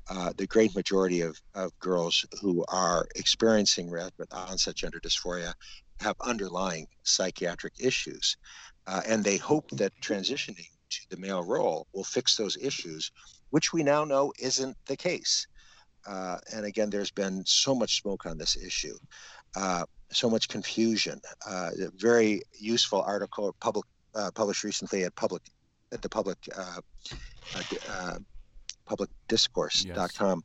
Uh, 0.09 0.33
the 0.37 0.47
great 0.47 0.73
majority 0.75 1.21
of, 1.21 1.39
of 1.53 1.77
girls 1.79 2.25
who 2.41 2.65
are 2.69 3.07
experiencing 3.15 3.91
rapid 3.91 4.27
onset 4.31 4.75
gender 4.75 4.99
dysphoria 4.99 5.53
have 5.99 6.15
underlying 6.21 6.87
psychiatric 7.03 7.73
issues. 7.79 8.37
Uh, 8.87 9.01
and 9.07 9.23
they 9.23 9.37
hope 9.37 9.69
that 9.71 9.93
transitioning 10.01 10.69
to 10.89 11.01
the 11.09 11.17
male 11.17 11.43
role 11.43 11.87
will 11.93 12.03
fix 12.03 12.35
those 12.35 12.57
issues, 12.57 13.11
which 13.51 13.71
we 13.71 13.83
now 13.83 14.03
know 14.03 14.33
isn't 14.39 14.75
the 14.87 14.97
case. 14.97 15.45
Uh, 16.07 16.37
and 16.53 16.65
again, 16.65 16.89
there's 16.89 17.11
been 17.11 17.43
so 17.45 17.75
much 17.75 18.01
smoke 18.01 18.25
on 18.25 18.37
this 18.37 18.57
issue, 18.57 18.97
uh, 19.55 19.83
so 20.11 20.29
much 20.29 20.47
confusion. 20.47 21.21
Uh, 21.47 21.71
a 21.81 21.91
very 21.97 22.41
useful 22.57 23.01
article 23.01 23.55
public, 23.59 23.85
uh, 24.15 24.31
published 24.33 24.63
recently 24.63 25.03
at 25.03 25.15
public 25.15 25.41
at 25.91 26.01
the 26.01 26.09
public 26.09 26.37
uh, 26.55 26.81
uh, 27.89 28.17
publicdiscourse.com, 28.87 30.43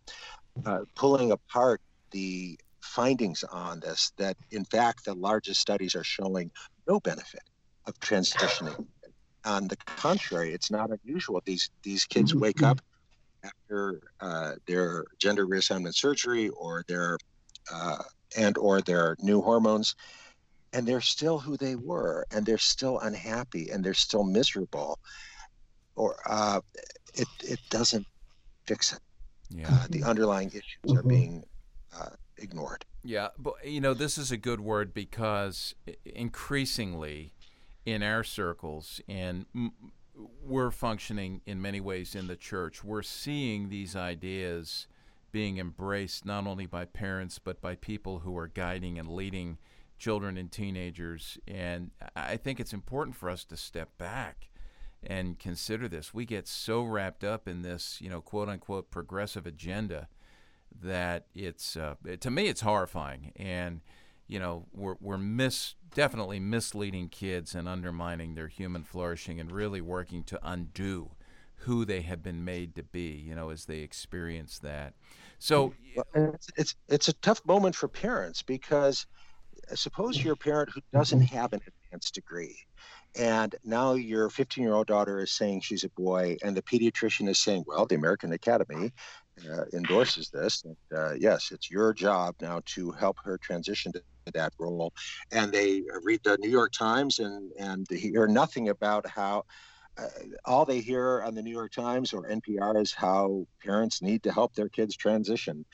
yes. 0.65 0.81
pulling 0.95 1.33
apart 1.33 1.81
the 2.11 2.59
findings 2.81 3.45
on 3.45 3.81
this. 3.81 4.13
That 4.17 4.37
in 4.51 4.65
fact, 4.65 5.05
the 5.05 5.15
largest 5.15 5.61
studies 5.61 5.95
are 5.95 6.05
showing 6.05 6.51
no 6.89 7.01
benefit 7.01 7.43
of 7.87 7.99
transitioning. 8.01 8.87
On 9.45 9.69
the 9.69 9.77
contrary, 9.77 10.53
it's 10.55 10.71
not 10.71 10.91
unusual. 10.91 11.43
These 11.45 11.71
these 11.83 12.05
kids 12.05 12.35
wake 12.35 12.63
up 12.63 12.81
after 13.45 14.01
uh, 14.21 14.53
their 14.67 15.05
gender 15.19 15.47
reassignment 15.47 15.95
surgery 15.95 16.49
or 16.51 16.85
their 16.89 17.19
uh, 17.73 18.03
and 18.37 18.57
or 18.59 18.81
their 18.81 19.17
new 19.21 19.41
hormones 19.41 19.95
and 20.73 20.87
they're 20.87 21.01
still 21.01 21.39
who 21.39 21.57
they 21.57 21.77
were 21.77 22.27
and 22.31 22.45
they're 22.45 22.59
still 22.59 22.99
unhappy 23.01 23.71
and 23.71 23.85
they're 23.85 23.95
still 23.95 24.25
miserable 24.25 24.99
or 25.97 26.17
uh, 26.27 26.61
it, 27.15 27.29
it 27.43 27.61
doesn't 27.71 28.07
fix 28.67 28.93
it. 28.93 29.01
Yeah. 29.51 29.69
Uh, 29.71 29.87
the 29.91 30.03
underlying 30.03 30.49
issues 30.49 30.97
are 30.97 31.03
being 31.03 31.45
uh, 31.97 32.11
ignored. 32.39 32.85
Yeah 33.05 33.29
but 33.39 33.55
you 33.65 33.81
know 33.81 33.95
this 33.95 34.19
is 34.19 34.33
a 34.33 34.37
good 34.37 34.61
word 34.61 34.93
because 34.95 35.75
increasingly 36.05 37.33
in 37.85 38.03
our 38.03 38.25
circles 38.25 39.01
and 39.09 39.47
we're 40.43 40.71
functioning 40.71 41.41
in 41.47 41.61
many 41.61 41.81
ways 41.81 42.15
in 42.15 42.27
the 42.27 42.37
church. 42.37 42.85
We're 42.85 43.03
seeing 43.03 43.69
these 43.69 43.97
ideas 43.97 44.87
being 45.35 45.59
embraced 45.59 46.25
not 46.25 46.47
only 46.47 46.65
by 46.65 46.85
parents 46.85 47.41
but 47.41 47.61
by 47.61 47.75
people 47.75 48.21
who 48.21 48.37
are 48.39 48.47
guiding 48.47 49.01
and 49.01 49.09
leading 49.09 49.59
children 49.99 50.39
and 50.39 50.53
teenagers. 50.53 51.39
And 51.49 51.91
I 52.15 52.37
think 52.37 52.61
it's 52.61 52.73
important 52.73 53.17
for 53.17 53.29
us 53.29 53.45
to 53.47 53.57
step 53.57 53.99
back 53.99 54.51
and 55.03 55.37
consider 55.37 55.89
this. 55.89 56.15
We 56.15 56.25
get 56.25 56.47
so 56.47 56.85
wrapped 56.85 57.25
up 57.25 57.49
in 57.49 57.63
this, 57.63 57.99
you 58.01 58.09
know, 58.09 58.21
quote 58.21 58.49
unquote 58.49 58.93
progressive 58.93 59.45
agenda 59.45 60.07
that 60.81 61.27
it's 61.35 61.77
uh, 61.77 61.95
to 62.21 62.31
me 62.31 62.47
it's 62.47 62.61
horrifying 62.61 63.33
and 63.35 63.81
you 64.27 64.39
know 64.39 64.67
we're 64.73 64.97
we're 65.01 65.19
mis 65.19 65.75
definitely 65.95 66.41
misleading 66.41 67.09
kids 67.09 67.55
and 67.55 67.69
undermining 67.69 68.35
their 68.35 68.49
human 68.49 68.83
flourishing 68.85 69.39
and 69.39 69.53
really 69.53 69.81
working 69.81 70.23
to 70.25 70.39
undo 70.43 71.11
who 71.65 71.85
they 71.85 72.01
have 72.01 72.23
been 72.23 72.45
made 72.45 72.75
to 72.75 72.83
be 72.83 73.23
you 73.27 73.35
know 73.35 73.51
as 73.51 73.65
they 73.67 73.79
experience 73.79 74.59
that 74.59 74.95
so 75.39 75.75
it's 76.15 76.49
it's, 76.57 76.75
it's 76.89 77.09
a 77.09 77.13
tough 77.15 77.45
moment 77.47 77.75
for 77.75 77.89
parents 77.89 78.43
because 78.43 79.07
uh, 79.71 79.75
suppose 79.75 80.23
you're 80.23 80.35
a 80.35 80.37
parent 80.37 80.71
who 80.75 80.81
doesn't 80.93 81.23
have 81.23 81.53
an 81.53 81.61
advanced 81.67 82.15
degree 82.15 82.57
and 83.17 83.55
now 83.65 83.95
your 83.95 84.29
15 84.29 84.65
year 84.65 84.75
old 84.75 84.87
daughter 84.87 85.21
is 85.21 85.33
saying 85.33 85.61
she's 85.61 85.85
a 85.85 85.91
boy 85.91 86.37
and 86.43 86.57
the 86.57 86.63
pediatrician 86.63 87.29
is 87.29 87.39
saying 87.39 87.65
well 87.67 87.87
the 87.87 87.95
american 87.95 88.33
academy 88.33 88.93
uh, 89.51 89.65
endorses 89.73 90.31
this. 90.31 90.65
And, 90.65 90.77
uh, 90.97 91.15
yes, 91.15 91.51
it's 91.53 91.71
your 91.71 91.93
job 91.93 92.35
now 92.41 92.61
to 92.67 92.91
help 92.93 93.17
her 93.25 93.39
transition 93.39 93.93
to 93.93 94.03
that 94.33 94.53
role. 94.59 94.93
And 95.33 95.53
they 95.53 95.83
read 96.03 96.21
the 96.25 96.39
New 96.39 96.51
York 96.51 96.73
Times 96.73 97.19
and 97.19 97.53
and 97.59 97.87
hear 97.91 98.27
nothing 98.27 98.69
about 98.69 99.07
how. 99.07 99.45
Uh, 99.97 100.09
all 100.45 100.65
they 100.65 100.81
hear 100.81 101.23
on 101.23 101.35
the 101.35 101.43
New 101.43 101.53
York 101.53 101.73
Times 101.73 102.13
or 102.13 102.29
NPR 102.29 102.81
is 102.81 102.93
how 102.93 103.47
parents 103.63 104.03
need 104.03 104.23
to 104.25 104.33
help 104.33 104.55
their 104.55 104.69
kids 104.69 104.97
transition. 104.97 105.65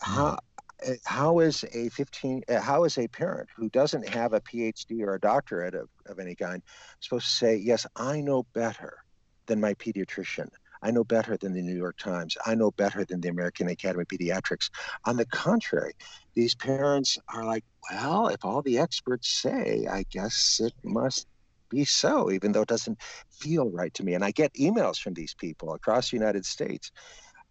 How, 0.00 0.38
uh, 0.86 0.92
how 1.04 1.38
is 1.38 1.64
a 1.72 1.88
15 1.88 2.42
uh, 2.48 2.60
how 2.60 2.84
is 2.84 2.98
a 2.98 3.08
parent 3.08 3.48
who 3.56 3.70
doesn't 3.70 4.06
have 4.06 4.34
a 4.34 4.40
phd 4.42 5.00
or 5.00 5.14
a 5.14 5.20
doctorate 5.20 5.74
of, 5.74 5.88
of 6.04 6.18
any 6.18 6.34
kind 6.34 6.62
supposed 7.00 7.24
to 7.24 7.32
say 7.32 7.56
yes 7.56 7.86
i 7.96 8.20
know 8.20 8.46
better 8.52 8.98
than 9.46 9.58
my 9.58 9.72
pediatrician 9.74 10.48
I 10.82 10.90
know 10.90 11.04
better 11.04 11.36
than 11.36 11.52
the 11.52 11.62
New 11.62 11.76
York 11.76 11.96
Times. 11.98 12.36
I 12.44 12.54
know 12.54 12.70
better 12.70 13.04
than 13.04 13.20
the 13.20 13.28
American 13.28 13.68
Academy 13.68 14.02
of 14.02 14.08
Pediatrics. 14.08 14.70
On 15.04 15.16
the 15.16 15.26
contrary, 15.26 15.94
these 16.34 16.54
parents 16.54 17.18
are 17.32 17.44
like, 17.44 17.64
well, 17.90 18.28
if 18.28 18.44
all 18.44 18.62
the 18.62 18.78
experts 18.78 19.40
say, 19.40 19.86
I 19.90 20.04
guess 20.10 20.60
it 20.62 20.74
must 20.84 21.26
be 21.68 21.84
so, 21.84 22.30
even 22.30 22.52
though 22.52 22.62
it 22.62 22.68
doesn't 22.68 22.98
feel 23.30 23.70
right 23.70 23.92
to 23.94 24.04
me. 24.04 24.14
And 24.14 24.24
I 24.24 24.30
get 24.30 24.52
emails 24.54 24.98
from 24.98 25.14
these 25.14 25.34
people 25.34 25.74
across 25.74 26.10
the 26.10 26.16
United 26.16 26.44
States 26.44 26.90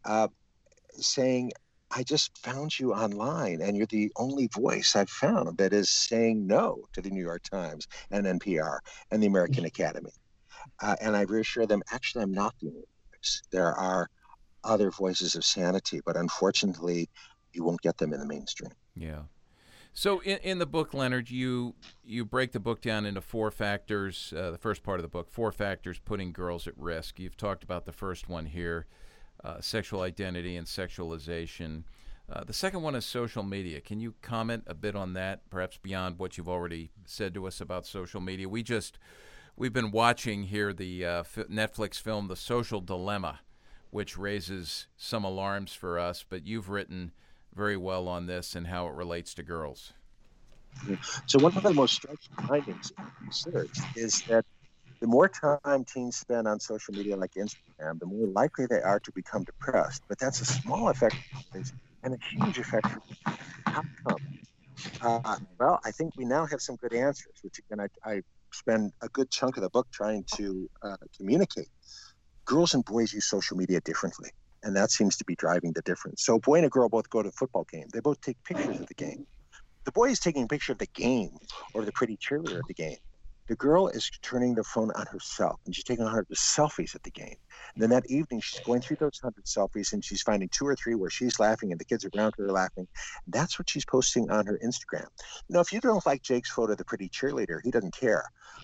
uh, 0.06 0.28
saying, 0.94 1.52
I 1.92 2.04
just 2.04 2.38
found 2.40 2.78
you 2.78 2.94
online, 2.94 3.62
and 3.62 3.78
you're 3.78 3.86
the 3.86 4.12
only 4.18 4.48
voice 4.48 4.96
I've 4.96 5.10
found 5.10 5.58
that 5.60 5.72
is 5.72 5.90
saying 5.90 6.48
no 6.48 6.86
to 6.94 7.02
the 7.02 7.10
New 7.10 7.24
York 7.24 7.44
Times 7.44 7.88
and 8.12 8.26
NPR 8.26 8.80
and 9.12 9.22
the 9.22 9.28
American 9.28 9.66
Academy. 9.74 10.12
Uh, 10.82 10.96
and 11.00 11.16
I 11.16 11.22
reassure 11.22 11.68
them, 11.68 11.84
actually, 11.92 12.24
I'm 12.24 12.34
not 12.34 12.56
the 12.60 12.68
only 12.68 12.86
there 13.52 13.74
are 13.74 14.10
other 14.64 14.92
voices 14.92 15.36
of 15.36 15.44
sanity, 15.44 16.02
but 16.06 16.18
unfortunately, 16.18 17.10
you 17.54 17.64
won't 17.64 17.82
get 17.82 17.98
them 17.98 18.14
in 18.14 18.20
the 18.20 18.26
mainstream. 18.26 18.72
Yeah. 18.96 19.24
So 19.98 20.20
in, 20.20 20.40
in 20.40 20.60
the 20.60 20.66
book, 20.66 20.94
Leonard, 20.94 21.32
you 21.32 21.74
you 22.04 22.26
break 22.26 22.52
the 22.52 22.60
book 22.60 22.82
down 22.82 23.06
into 23.06 23.22
four 23.22 23.50
factors. 23.50 24.34
Uh, 24.36 24.52
the 24.52 24.58
first 24.58 24.84
part 24.84 25.00
of 25.00 25.04
the 25.04 25.10
book, 25.10 25.32
four 25.32 25.54
factors 25.54 26.00
putting 26.00 26.34
girls 26.34 26.68
at 26.68 26.78
risk. 26.78 27.18
You've 27.18 27.38
talked 27.38 27.64
about 27.64 27.86
the 27.86 27.94
first 27.94 28.28
one 28.28 28.46
here, 28.46 28.88
uh, 29.42 29.62
sexual 29.62 30.02
identity 30.02 30.58
and 30.58 30.68
sexualization. 30.68 31.84
Uh, 32.30 32.44
the 32.44 32.52
second 32.52 32.82
one 32.82 32.94
is 32.94 33.06
social 33.06 33.42
media. 33.42 33.80
Can 33.80 34.02
you 34.02 34.16
comment 34.22 34.66
a 34.68 34.74
bit 34.74 34.98
on 34.98 35.14
that, 35.14 35.50
perhaps 35.50 35.78
beyond 35.78 36.20
what 36.20 36.38
you've 36.38 36.50
already 36.50 36.92
said 37.06 37.34
to 37.34 37.48
us 37.48 37.62
about 37.62 37.86
social 37.86 38.20
media? 38.20 38.50
We 38.50 38.64
just 38.64 39.00
we've 39.56 39.72
been 39.72 39.92
watching 39.92 40.44
here 40.44 40.74
the 40.74 41.06
uh, 41.06 41.20
f- 41.20 41.48
Netflix 41.50 42.02
film 42.02 42.28
The 42.28 42.36
Social 42.36 42.82
Dilemma, 42.82 43.40
which 43.92 44.18
raises 44.18 44.88
some 44.98 45.24
alarms 45.24 45.72
for 45.72 45.98
us. 45.98 46.26
But 46.28 46.46
you've 46.46 46.68
written 46.68 47.14
very 47.56 47.78
well 47.78 48.08
on 48.08 48.28
this 48.28 48.56
and 48.56 48.68
how 48.68 48.88
it 48.88 48.94
relates 48.94 49.34
to 49.36 49.44
girls. 49.44 49.94
So 51.26 51.40
one 51.40 51.56
of 51.56 51.64
the 51.64 51.74
most 51.74 51.96
striking 51.96 52.36
findings 52.48 52.92
in 52.92 53.06
the 53.06 53.12
research 53.26 53.78
is 53.96 54.22
that 54.28 54.46
the 55.02 55.08
more 55.08 55.30
time 55.30 55.86
teens 55.86 56.18
spend 56.18 56.48
on 56.48 56.60
social 56.60 56.94
media 56.94 57.16
like 57.16 57.32
Instagram, 57.38 58.00
the 58.00 58.06
more 58.06 58.28
likely 58.28 58.66
they 58.66 58.82
are 58.82 59.00
to 59.00 59.12
become 59.14 59.44
depressed. 59.44 60.02
But 60.10 60.20
that's 60.20 60.42
a 60.42 60.46
small 60.46 60.90
effect 60.90 61.16
and 61.54 62.14
a 62.14 62.18
huge 62.32 62.58
effect 62.60 62.88
for 62.88 63.02
outcome. 63.68 64.22
Uh, 65.02 65.38
well, 65.60 65.80
I 65.84 65.92
think 65.92 66.12
we 66.18 66.26
now 66.26 66.46
have 66.46 66.62
some 66.62 66.76
good 66.78 66.94
answers, 66.94 67.34
which 67.42 67.60
again 67.60 67.88
I, 68.06 68.10
I 68.10 68.22
spend 68.54 68.92
a 69.02 69.10
good 69.10 69.30
chunk 69.32 69.58
of 69.58 69.64
the 69.64 69.70
book 69.70 69.88
trying 69.92 70.24
to 70.36 70.70
uh, 70.82 70.98
communicate. 71.18 71.68
Girls 72.46 72.74
and 72.74 72.86
boys 72.86 73.14
use 73.14 73.26
social 73.26 73.58
media 73.58 73.82
differently, 73.82 74.30
and 74.66 74.76
that 74.76 74.92
seems 74.92 75.16
to 75.18 75.24
be 75.26 75.36
driving 75.36 75.72
the 75.74 75.82
difference. 75.84 76.26
So, 76.26 76.40
boy 76.40 76.56
and 76.56 76.66
a 76.66 76.70
girl 76.70 76.90
both 76.90 77.10
go 77.10 77.22
to 77.22 77.30
a 77.30 77.32
football 77.32 77.66
game. 77.72 77.86
They 77.94 78.00
both 78.00 78.20
take 78.20 78.44
pictures 78.44 78.80
of 78.80 78.88
the 78.88 78.96
game. 78.96 79.26
The 79.86 79.92
boy 79.92 80.10
is 80.10 80.20
taking 80.20 80.44
a 80.44 80.48
picture 80.48 80.72
of 80.72 80.80
the 80.80 80.88
game 80.88 81.38
or 81.76 81.86
the 81.86 81.92
pretty 81.92 82.18
cheerleader 82.18 82.60
of 82.60 82.68
the 82.68 82.74
game. 82.74 82.98
The 83.48 83.56
girl 83.56 83.88
is 83.90 84.10
turning 84.24 84.56
the 84.56 84.64
phone 84.64 84.90
on 84.96 85.06
herself 85.06 85.60
and 85.68 85.76
she's 85.76 85.84
taking 85.84 86.04
a 86.04 86.10
hundred 86.10 86.30
selfies 86.30 86.96
at 86.96 87.04
the 87.04 87.12
game. 87.12 87.36
And 87.76 87.84
then 87.84 87.92
that 87.92 88.10
evening, 88.10 88.42
she's 88.42 88.60
going 88.62 88.82
through 88.82 88.98
those 89.00 89.20
hundred 89.22 89.46
selfies 89.46 89.94
and 89.94 90.04
she's 90.04 90.24
finding 90.24 90.50
two 90.50 90.66
or 90.66 90.76
three 90.76 90.96
where 90.96 91.12
she's 91.12 91.40
laughing 91.40 91.72
and 91.72 91.80
the 91.80 91.86
kids 91.86 92.04
around 92.04 92.34
her 92.40 92.46
are 92.46 92.52
laughing. 92.52 92.88
That's 93.28 93.60
what 93.60 93.70
she's 93.70 93.86
posting 93.86 94.32
on 94.32 94.48
her 94.48 94.60
Instagram. 94.66 95.06
Now, 95.48 95.60
if 95.60 95.72
you 95.72 95.80
don't 95.80 96.04
like 96.08 96.24
Jake's 96.24 96.50
photo 96.50 96.72
of 96.72 96.80
the 96.80 96.86
pretty 96.86 97.08
cheerleader, 97.08 97.60
he 97.64 97.70
doesn't 97.70 97.96
care. 97.96 98.24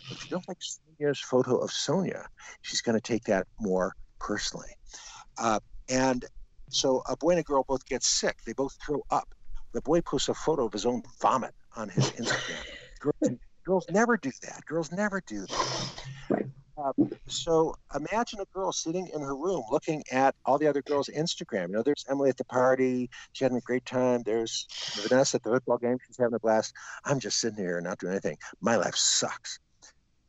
But 0.09 0.17
if 0.17 0.23
you 0.23 0.31
don't 0.31 0.47
like 0.47 0.57
Sonia's 0.59 1.19
photo 1.19 1.57
of 1.57 1.71
Sonia, 1.71 2.25
she's 2.63 2.81
going 2.81 2.97
to 2.97 3.01
take 3.01 3.25
that 3.25 3.45
more 3.59 3.93
personally. 4.19 4.75
Uh, 5.37 5.59
and 5.89 6.25
So 6.69 7.03
a 7.09 7.17
boy 7.17 7.32
and 7.32 7.39
a 7.39 7.43
girl 7.43 7.65
both 7.67 7.86
get 7.86 8.03
sick. 8.03 8.38
They 8.45 8.53
both 8.53 8.77
throw 8.86 9.03
up. 9.09 9.27
The 9.73 9.82
boy 9.82 10.01
posts 10.01 10.29
a 10.29 10.34
photo 10.34 10.65
of 10.65 10.73
his 10.73 10.86
own 10.86 11.03
vomit 11.21 11.53
on 11.75 11.89
his 11.89 12.11
Instagram. 12.21 12.65
girls, 12.99 13.38
girls 13.65 13.86
never 13.89 14.17
do 14.17 14.32
that. 14.43 14.65
Girls 14.65 14.91
never 14.91 15.21
do 15.25 15.45
that. 15.45 15.91
Um, 16.77 17.11
so 17.27 17.75
imagine 17.95 18.39
a 18.39 18.45
girl 18.53 18.71
sitting 18.71 19.07
in 19.13 19.21
her 19.21 19.36
room 19.36 19.63
looking 19.69 20.03
at 20.11 20.36
all 20.45 20.57
the 20.57 20.67
other 20.67 20.82
girls' 20.82 21.09
Instagram. 21.15 21.67
You 21.67 21.73
know, 21.73 21.84
there's 21.84 22.05
Emily 22.09 22.29
at 22.29 22.38
the 22.38 22.45
party. 22.45 23.09
She's 23.34 23.43
having 23.43 23.57
a 23.57 23.61
great 23.61 23.86
time. 23.86 24.23
There's 24.25 24.67
Vanessa 24.95 25.38
at 25.38 25.43
the 25.43 25.51
football 25.51 25.77
game. 25.77 25.97
She's 26.07 26.17
having 26.17 26.34
a 26.34 26.39
blast. 26.39 26.73
I'm 27.05 27.19
just 27.19 27.39
sitting 27.39 27.57
here 27.57 27.77
and 27.77 27.86
not 27.86 27.99
doing 27.99 28.13
anything. 28.13 28.38
My 28.61 28.77
life 28.77 28.95
sucks. 28.95 29.59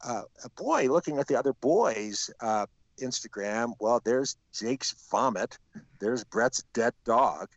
Uh, 0.04 0.22
a 0.44 0.50
boy 0.62 0.88
looking 0.90 1.18
at 1.18 1.28
the 1.28 1.36
other 1.38 1.52
boys' 1.54 2.28
uh, 2.40 2.66
Instagram, 3.00 3.74
well, 3.80 4.00
there's 4.04 4.36
Jake's 4.52 4.94
vomit. 5.10 5.58
There's 6.00 6.24
Brett's 6.24 6.62
dead 6.72 6.94
dog. 7.04 7.48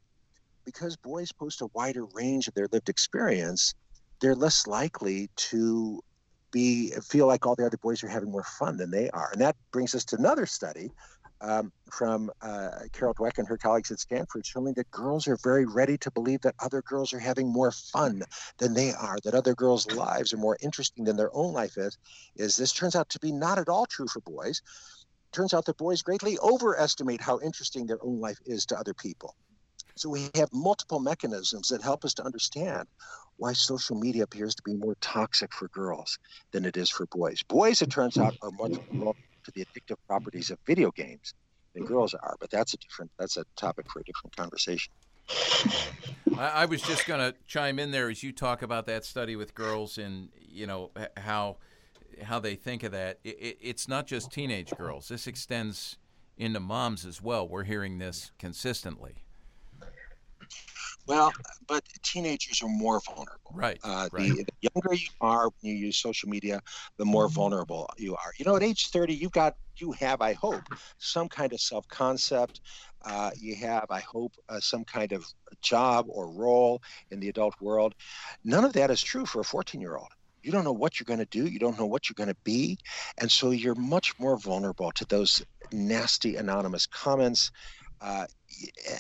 Because 0.66 0.96
boys 0.96 1.32
post 1.32 1.62
a 1.62 1.68
wider 1.74 2.06
range 2.14 2.48
of 2.48 2.56
their 2.56 2.68
lived 2.72 2.90
experience, 2.90 3.76
they're 4.20 4.36
less 4.36 4.66
likely 4.66 5.30
to 5.36 6.02
be 6.52 6.92
feel 7.04 7.28
like 7.28 7.46
all 7.46 7.56
the 7.56 7.66
other 7.66 7.78
boys 7.78 8.04
are 8.04 8.08
having 8.08 8.32
more 8.32 8.46
fun 8.58 8.78
than 8.78 8.90
they 8.90 9.10
are. 9.10 9.30
And 9.32 9.42
that 9.42 9.56
brings 9.72 9.94
us 9.94 10.06
to 10.06 10.16
another 10.16 10.46
study 10.46 10.90
um, 11.42 11.72
from 11.92 12.32
uh, 12.42 12.70
Carol 12.94 13.14
Dweck 13.14 13.38
and 13.38 13.48
her 13.48 13.58
colleagues 13.58 13.92
at 13.92 14.00
Stanford 14.00 14.46
showing 14.46 14.74
that 14.76 14.90
girls 14.90 15.28
are 15.28 15.38
very 15.44 15.66
ready 15.66 15.98
to 16.00 16.12
believe 16.12 16.42
that 16.42 16.56
other 16.60 16.82
girls 16.82 17.14
are 17.14 17.20
having 17.20 17.52
more 17.52 17.72
fun 17.72 18.24
than 18.58 18.74
they 18.74 18.94
are, 18.94 19.18
that 19.24 19.36
other 19.36 19.54
girls' 19.54 19.92
lives 19.92 20.34
are 20.34 20.38
more 20.38 20.58
interesting 20.62 21.04
than 21.04 21.18
their 21.18 21.36
own 21.36 21.54
life 21.54 21.78
is. 21.78 21.98
Is 22.36 22.56
this 22.56 22.74
turns 22.74 22.96
out 22.96 23.10
to 23.10 23.20
be 23.20 23.32
not 23.32 23.60
at 23.60 23.70
all 23.70 23.86
true 23.86 24.08
for 24.08 24.22
boys. 24.22 24.62
Turns 25.36 25.54
out 25.54 25.66
that 25.66 25.76
boys 25.76 26.02
greatly 26.02 26.40
overestimate 26.40 27.20
how 27.20 27.42
interesting 27.42 27.86
their 27.86 27.98
own 28.02 28.22
life 28.22 28.38
is 28.46 28.66
to 28.68 28.80
other 28.80 28.94
people. 28.94 29.36
So 29.98 30.08
we 30.08 30.30
have 30.36 30.48
multiple 30.54 31.02
mechanisms 31.02 31.68
that 31.68 31.82
help 31.82 32.06
us 32.06 32.14
to 32.14 32.24
understand 32.24 32.88
why 33.36 33.52
social 33.52 34.00
media 34.00 34.24
appears 34.24 34.56
to 34.56 34.64
be 34.64 34.76
more 34.76 34.96
toxic 35.02 35.54
for 35.54 35.68
girls 35.68 36.18
than 36.54 36.64
it 36.64 36.78
is 36.78 36.90
for 36.90 37.06
boys. 37.08 37.44
Boys, 37.50 37.82
it 37.82 37.92
turns 37.92 38.18
out, 38.18 38.34
are 38.42 38.52
much 38.52 38.78
more 38.94 39.14
to 39.44 39.52
the 39.54 39.66
addictive 39.66 39.98
properties 40.08 40.52
of 40.52 40.58
video 40.66 40.90
games 40.92 41.34
than 41.74 41.84
girls 41.84 42.14
are, 42.14 42.38
but 42.40 42.50
that's 42.50 42.74
a 42.74 42.78
different 42.78 43.12
that's 43.20 43.36
a 43.36 43.44
topic 43.58 43.88
for 43.92 44.00
a 44.00 44.04
different 44.06 44.34
conversation. 44.38 44.94
I, 46.38 46.62
I 46.62 46.66
was 46.66 46.82
just 46.82 47.06
going 47.08 47.20
to 47.20 47.38
chime 47.46 47.78
in 47.78 47.92
there 47.92 48.10
as 48.10 48.24
you 48.24 48.32
talk 48.32 48.62
about 48.62 48.86
that 48.86 49.04
study 49.04 49.36
with 49.36 49.54
girls 49.54 49.98
and 49.98 50.30
you 50.40 50.66
know 50.66 50.92
how 51.18 51.58
how 52.24 52.40
they 52.40 52.56
think 52.56 52.84
of 52.84 52.92
that. 52.92 53.20
It, 53.24 53.38
it, 53.40 53.58
it's 53.62 53.88
not 53.88 54.08
just 54.08 54.32
teenage 54.32 54.72
girls. 54.78 55.08
This 55.08 55.28
extends 55.28 55.98
into 56.38 56.60
moms 56.60 57.06
as 57.06 57.22
well. 57.22 57.48
We're 57.48 57.64
hearing 57.64 57.98
this 57.98 58.32
consistently. 58.40 59.24
Well, 61.08 61.32
but 61.68 61.84
teenagers 62.02 62.64
are 62.64 62.70
more 62.70 63.00
vulnerable. 63.00 63.52
Right. 63.54 63.80
Uh, 63.84 64.10
right. 64.12 64.30
The, 64.30 64.44
the, 64.44 64.70
younger 64.74 64.96
you 64.96 65.08
are 65.22 65.46
when 65.46 65.72
you 65.72 65.74
use 65.74 65.98
social 65.98 66.30
media, 66.30 66.62
the 66.98 67.06
more 67.06 67.30
vulnerable 67.30 67.90
you 67.98 68.16
are. 68.16 68.34
You 68.38 68.46
know, 68.46 68.56
at 68.56 68.64
age 68.64 68.90
30, 68.90 69.14
you've 69.14 69.32
got, 69.32 69.56
you 69.78 69.92
have, 69.94 70.22
I 70.22 70.34
hope, 70.34 70.64
some 70.98 71.30
kind 71.30 71.54
of 71.54 71.62
self 71.62 71.88
concept. 71.90 72.62
Uh, 73.04 73.30
you 73.40 73.56
have, 73.56 73.86
I 73.92 74.00
hope, 74.00 74.34
uh, 74.50 74.60
some 74.60 74.84
kind 74.84 75.12
of 75.12 75.26
job 75.62 76.08
or 76.10 76.28
role 76.28 76.82
in 77.12 77.20
the 77.20 77.30
adult 77.30 77.54
world. 77.62 77.94
None 78.44 78.66
of 78.66 78.74
that 78.74 78.90
is 78.90 79.02
true 79.02 79.28
for 79.28 79.42
a 79.42 79.44
14 79.44 79.80
year 79.80 79.98
old. 79.98 80.10
You 80.46 80.52
don't 80.52 80.64
know 80.64 80.74
what 80.74 81.00
you're 81.00 81.06
going 81.06 81.20
to 81.20 81.26
do. 81.26 81.48
You 81.48 81.58
don't 81.58 81.80
know 81.80 81.88
what 81.88 82.08
you're 82.08 82.14
going 82.14 82.30
to 82.30 82.38
be. 82.44 82.78
And 83.18 83.32
so 83.32 83.50
you're 83.50 83.74
much 83.74 84.18
more 84.20 84.38
vulnerable 84.38 84.92
to 84.92 85.06
those 85.06 85.44
nasty 85.72 86.36
anonymous 86.36 86.86
comments. 86.86 87.52
Uh, 88.00 88.28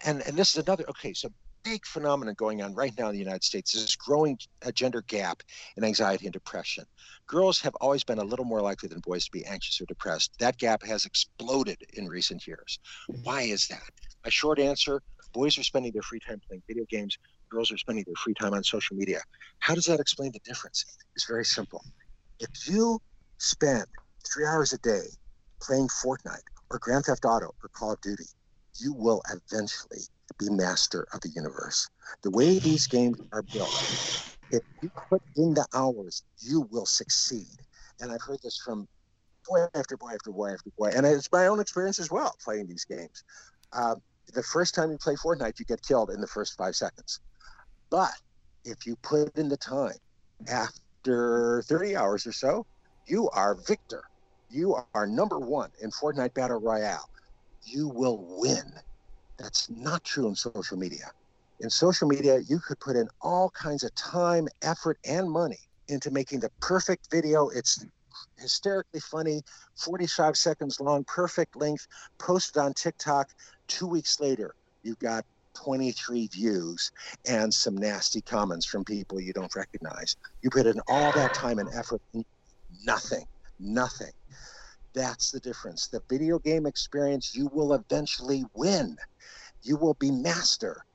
and, 0.03 0.23
and 0.25 0.35
this 0.35 0.55
is 0.55 0.63
another, 0.63 0.85
okay, 0.89 1.13
so 1.13 1.29
big 1.63 1.85
phenomenon 1.85 2.33
going 2.35 2.63
on 2.63 2.73
right 2.73 2.93
now 2.97 3.09
in 3.09 3.13
the 3.13 3.19
United 3.19 3.43
States 3.43 3.75
is 3.75 3.85
this 3.85 3.95
growing 3.95 4.39
gender 4.73 5.03
gap 5.03 5.43
in 5.77 5.83
anxiety 5.83 6.25
and 6.25 6.33
depression. 6.33 6.83
Girls 7.27 7.61
have 7.61 7.75
always 7.79 8.03
been 8.03 8.17
a 8.17 8.23
little 8.23 8.45
more 8.45 8.61
likely 8.61 8.89
than 8.89 8.99
boys 9.01 9.25
to 9.25 9.31
be 9.31 9.45
anxious 9.45 9.79
or 9.79 9.85
depressed. 9.85 10.31
That 10.39 10.57
gap 10.57 10.83
has 10.83 11.05
exploded 11.05 11.77
in 11.93 12.07
recent 12.07 12.47
years. 12.47 12.79
Why 13.23 13.43
is 13.43 13.67
that? 13.67 13.91
A 14.23 14.31
short 14.31 14.57
answer 14.57 15.03
boys 15.35 15.57
are 15.57 15.63
spending 15.63 15.91
their 15.91 16.01
free 16.01 16.19
time 16.19 16.41
playing 16.47 16.63
video 16.65 16.85
games, 16.89 17.17
girls 17.49 17.71
are 17.71 17.77
spending 17.77 18.03
their 18.05 18.15
free 18.15 18.33
time 18.33 18.53
on 18.53 18.63
social 18.63 18.95
media. 18.95 19.21
How 19.59 19.75
does 19.75 19.85
that 19.85 19.99
explain 19.99 20.31
the 20.31 20.39
difference? 20.43 20.85
It's 21.15 21.27
very 21.27 21.45
simple. 21.45 21.83
If 22.39 22.49
you 22.67 22.99
spend 23.37 23.85
three 24.31 24.45
hours 24.45 24.73
a 24.73 24.77
day 24.79 25.03
playing 25.61 25.87
Fortnite 26.03 26.47
or 26.69 26.79
Grand 26.79 27.05
Theft 27.05 27.25
Auto 27.25 27.47
or 27.47 27.69
Call 27.75 27.93
of 27.93 28.01
Duty, 28.01 28.25
you 28.79 28.93
will 28.93 29.21
eventually 29.29 30.01
be 30.39 30.49
master 30.49 31.07
of 31.13 31.21
the 31.21 31.29
universe. 31.29 31.87
The 32.23 32.31
way 32.31 32.59
these 32.59 32.87
games 32.87 33.17
are 33.31 33.43
built, 33.43 33.71
if 34.51 34.61
you 34.81 34.91
put 35.09 35.21
in 35.35 35.53
the 35.53 35.65
hours, 35.73 36.23
you 36.39 36.67
will 36.71 36.85
succeed. 36.85 37.57
And 37.99 38.11
I've 38.11 38.21
heard 38.21 38.39
this 38.43 38.59
from 38.63 38.87
boy 39.47 39.65
after 39.75 39.95
boy 39.97 40.11
after 40.13 40.31
boy 40.31 40.51
after 40.51 40.71
boy. 40.77 40.91
And 40.95 41.05
it's 41.05 41.31
my 41.31 41.47
own 41.47 41.59
experience 41.59 41.99
as 41.99 42.11
well 42.11 42.35
playing 42.43 42.67
these 42.67 42.85
games. 42.85 43.23
Uh, 43.71 43.95
the 44.33 44.43
first 44.43 44.73
time 44.75 44.91
you 44.91 44.97
play 44.97 45.15
Fortnite, 45.15 45.59
you 45.59 45.65
get 45.65 45.81
killed 45.87 46.09
in 46.09 46.19
the 46.19 46.27
first 46.27 46.55
five 46.57 46.75
seconds. 46.75 47.19
But 47.89 48.13
if 48.63 48.85
you 48.85 48.95
put 48.97 49.35
in 49.37 49.49
the 49.49 49.57
time 49.57 49.97
after 50.51 51.61
30 51.63 51.95
hours 51.95 52.25
or 52.27 52.31
so, 52.31 52.65
you 53.07 53.29
are 53.29 53.55
victor. 53.55 54.03
You 54.49 54.77
are 54.93 55.07
number 55.07 55.39
one 55.39 55.71
in 55.81 55.91
Fortnite 55.91 56.33
Battle 56.33 56.59
Royale. 56.59 57.09
You 57.63 57.89
will 57.89 58.25
win 58.39 58.73
that's 59.37 59.69
not 59.69 60.03
true 60.03 60.27
in 60.27 60.35
social 60.35 60.77
media. 60.77 61.11
In 61.59 61.69
social 61.69 62.07
media, 62.07 62.39
you 62.39 62.59
could 62.59 62.79
put 62.79 62.95
in 62.95 63.07
all 63.21 63.49
kinds 63.49 63.83
of 63.83 63.93
time, 63.95 64.47
effort, 64.61 64.97
and 65.05 65.29
money 65.29 65.59
into 65.87 66.11
making 66.11 66.39
the 66.39 66.49
perfect 66.61 67.09
video. 67.11 67.49
It's 67.49 67.85
hysterically 68.37 68.99
funny, 68.99 69.41
45 69.75 70.37
seconds 70.37 70.79
long, 70.79 71.03
perfect 71.05 71.55
length, 71.55 71.87
posted 72.17 72.57
on 72.61 72.73
TikTok. 72.73 73.29
Two 73.67 73.87
weeks 73.87 74.19
later, 74.19 74.55
you've 74.83 74.99
got 74.99 75.25
23 75.55 76.27
views 76.27 76.91
and 77.27 77.53
some 77.53 77.75
nasty 77.77 78.21
comments 78.21 78.65
from 78.65 78.83
people 78.83 79.19
you 79.21 79.33
don't 79.33 79.55
recognize. 79.55 80.15
You 80.43 80.49
put 80.49 80.67
in 80.67 80.79
all 80.87 81.11
that 81.13 81.33
time 81.33 81.59
and 81.59 81.69
effort, 81.75 82.01
nothing, 82.85 83.25
nothing. 83.59 84.11
That's 84.93 85.31
the 85.31 85.41
difference. 85.41 85.87
The 85.87 86.01
video 86.09 86.39
game 86.39 86.65
experience, 86.65 87.35
you 87.35 87.49
will 87.53 87.73
eventually 87.73 88.45
win 88.55 88.97
you 89.65 89.77
will 89.77 89.95
be 89.95 90.11
master 90.11 90.85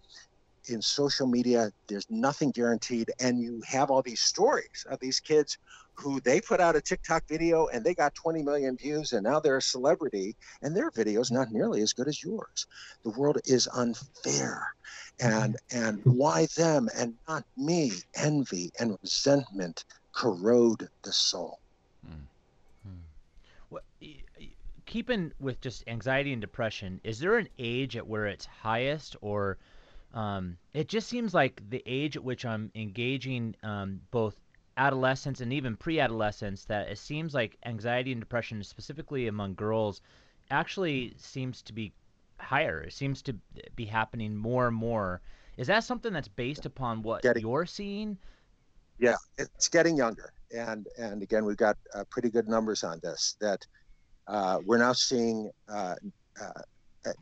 in 0.68 0.80
social 0.80 1.26
media 1.26 1.70
there's 1.88 2.06
nothing 2.11 2.50
guaranteed 2.52 3.11
and 3.20 3.40
you 3.40 3.61
have 3.66 3.90
all 3.90 4.02
these 4.02 4.20
stories 4.20 4.86
of 4.90 4.98
these 5.00 5.18
kids 5.20 5.58
who 6.01 6.20
they 6.20 6.40
put 6.40 6.61
out 6.61 6.76
a 6.76 6.80
tiktok 6.80 7.26
video 7.28 7.66
and 7.66 7.84
they 7.84 7.94
got 7.94 8.14
20 8.14 8.42
million 8.42 8.76
views 8.76 9.12
and 9.12 9.24
now 9.24 9.38
they're 9.38 9.59
a 9.59 9.62
celebrity 9.62 10.34
and 10.62 10.76
their 10.76 10.90
video 10.90 11.20
is 11.20 11.30
not 11.30 11.53
nearly 11.53 11.82
as 11.82 11.92
good 11.92 12.09
as 12.09 12.22
yours. 12.22 12.66
The 13.05 13.11
world 13.11 13.38
is 13.44 13.68
unfair. 13.72 14.74
And 15.20 15.57
and 15.70 16.01
why 16.05 16.46
them 16.57 16.88
and 16.96 17.14
not 17.28 17.44
me? 17.57 17.92
Envy 18.14 18.72
and 18.80 18.96
resentment 19.03 19.84
corrode 20.12 20.88
the 21.03 21.12
soul. 21.12 21.59
Keeping 24.86 25.30
with 25.38 25.61
just 25.61 25.84
anxiety 25.86 26.32
and 26.32 26.40
depression, 26.40 27.01
is 27.05 27.20
there 27.20 27.38
an 27.38 27.48
age 27.61 27.96
at 27.96 28.09
where 28.09 28.26
it's 28.26 28.44
highest, 28.44 29.14
or 29.20 29.57
um, 30.14 30.57
it 30.74 30.88
just 30.88 31.09
seems 31.09 31.32
like 31.32 31.62
the 31.70 31.80
age 31.86 32.16
at 32.16 32.24
which 32.24 32.44
I'm 32.44 32.72
engaging 32.74 33.55
um, 33.62 34.01
both 34.11 34.34
adolescents 34.81 35.43
and 35.43 35.53
even 35.53 35.76
pre-adolescents 35.76 36.64
that 36.64 36.89
it 36.89 36.97
seems 36.97 37.35
like 37.35 37.59
anxiety 37.66 38.12
and 38.12 38.20
depression, 38.20 38.64
specifically 38.64 39.28
among 39.28 39.55
girls, 39.55 40.01
actually 40.51 41.12
seems 41.18 41.61
to 41.62 41.72
be 41.74 41.93
higher. 42.39 42.81
It 42.81 42.95
seems 42.95 43.20
to 43.22 43.35
be 43.76 43.85
happening 43.85 44.35
more 44.35 44.68
and 44.68 44.76
more. 44.76 45.20
Is 45.59 45.66
that 45.66 45.85
something 45.85 46.14
that's 46.14 46.28
based 46.28 46.64
upon 46.64 47.03
what 47.03 47.22
getting, 47.22 47.43
you're 47.43 47.66
seeing? 47.66 48.16
Yeah, 48.99 49.16
it's 49.37 49.68
getting 49.68 49.97
younger, 49.97 50.33
and 50.57 50.87
and 50.97 51.22
again, 51.22 51.45
we've 51.45 51.59
got 51.59 51.76
uh, 51.95 52.05
pretty 52.11 52.31
good 52.31 52.49
numbers 52.49 52.83
on 52.83 52.99
this. 53.03 53.37
That 53.41 53.66
uh, 54.26 54.59
we're 54.64 54.78
now 54.78 54.95
seeing, 54.95 55.51
uh, 55.68 55.97
uh, 56.43 57.12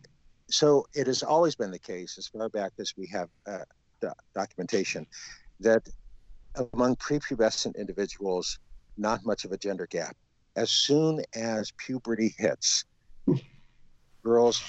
so 0.48 0.86
it 0.94 1.08
has 1.08 1.24
always 1.24 1.56
been 1.56 1.72
the 1.72 1.78
case, 1.80 2.18
as 2.18 2.28
far 2.28 2.48
back 2.48 2.72
as 2.78 2.92
we 2.96 3.08
have 3.08 3.28
uh, 3.46 4.10
documentation, 4.34 5.04
that 5.58 5.82
among 6.72 6.96
prepubescent 6.96 7.76
individuals, 7.76 8.58
not 8.96 9.24
much 9.24 9.44
of 9.44 9.52
a 9.52 9.58
gender 9.58 9.86
gap. 9.90 10.16
As 10.56 10.70
soon 10.70 11.22
as 11.34 11.72
puberty 11.78 12.34
hits, 12.36 12.84
girls 14.24 14.62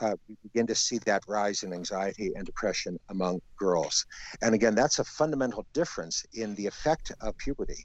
uh, 0.00 0.14
begin 0.42 0.66
to 0.66 0.74
see 0.74 0.98
that 0.98 1.22
rise 1.26 1.62
in 1.62 1.72
anxiety 1.72 2.32
and 2.36 2.44
depression 2.44 2.98
among 3.10 3.40
girls. 3.58 4.04
And 4.42 4.54
again, 4.54 4.74
that's 4.74 4.98
a 4.98 5.04
fundamental 5.04 5.66
difference 5.72 6.24
in 6.34 6.54
the 6.54 6.66
effect 6.66 7.12
of 7.20 7.36
puberty. 7.38 7.84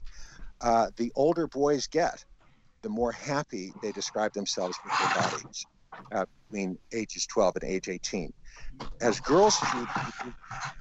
Uh, 0.60 0.88
the 0.96 1.10
older 1.16 1.48
boys 1.48 1.86
get, 1.86 2.24
the 2.82 2.88
more 2.88 3.12
happy 3.12 3.72
they 3.82 3.92
describe 3.92 4.32
themselves 4.32 4.76
with 4.84 4.98
their 4.98 5.22
bodies. 5.22 5.64
Uh, 6.14 6.24
between 6.48 6.78
ages 6.92 7.26
12 7.26 7.56
and 7.62 7.70
age 7.70 7.88
18. 7.88 8.32
As 9.00 9.20
girls 9.20 9.58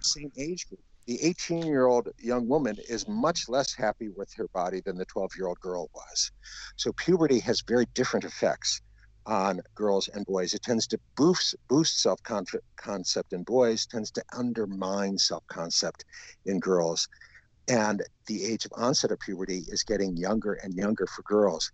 same 0.02 0.32
age 0.38 0.68
group, 0.68 0.82
the 1.08 1.22
18 1.24 1.66
year 1.66 1.88
old 1.88 2.10
young 2.20 2.48
woman 2.48 2.78
is 2.90 3.08
much 3.08 3.50
less 3.50 3.74
happy 3.74 4.10
with 4.10 4.32
her 4.36 4.48
body 4.54 4.82
than 4.86 4.98
the 4.98 5.06
12 5.06 5.32
year 5.38 5.48
old 5.48 5.60
girl 5.60 5.90
was. 5.94 6.32
So 6.78 6.92
puberty 6.94 7.40
has 7.40 7.64
very 7.68 7.86
different 7.94 8.26
effects 8.26 8.82
on 9.26 9.62
girls 9.76 10.08
and 10.08 10.26
boys. 10.26 10.54
It 10.54 10.64
tends 10.64 10.88
to 10.88 11.00
boost 11.16 11.56
boost 11.70 12.02
self 12.02 12.20
concept 12.24 13.34
in 13.34 13.44
boys, 13.44 13.86
tends 13.86 14.12
to 14.12 14.24
undermine 14.36 15.18
self 15.18 15.44
concept 15.48 16.06
in 16.46 16.60
girls. 16.60 17.08
And 17.68 18.04
the 18.28 18.44
age 18.46 18.66
of 18.66 18.72
onset 18.76 19.12
of 19.12 19.20
puberty 19.20 19.64
is 19.68 19.84
getting 19.84 20.18
younger 20.18 20.54
and 20.54 20.74
younger 20.74 21.08
for 21.08 21.22
girls. 21.24 21.72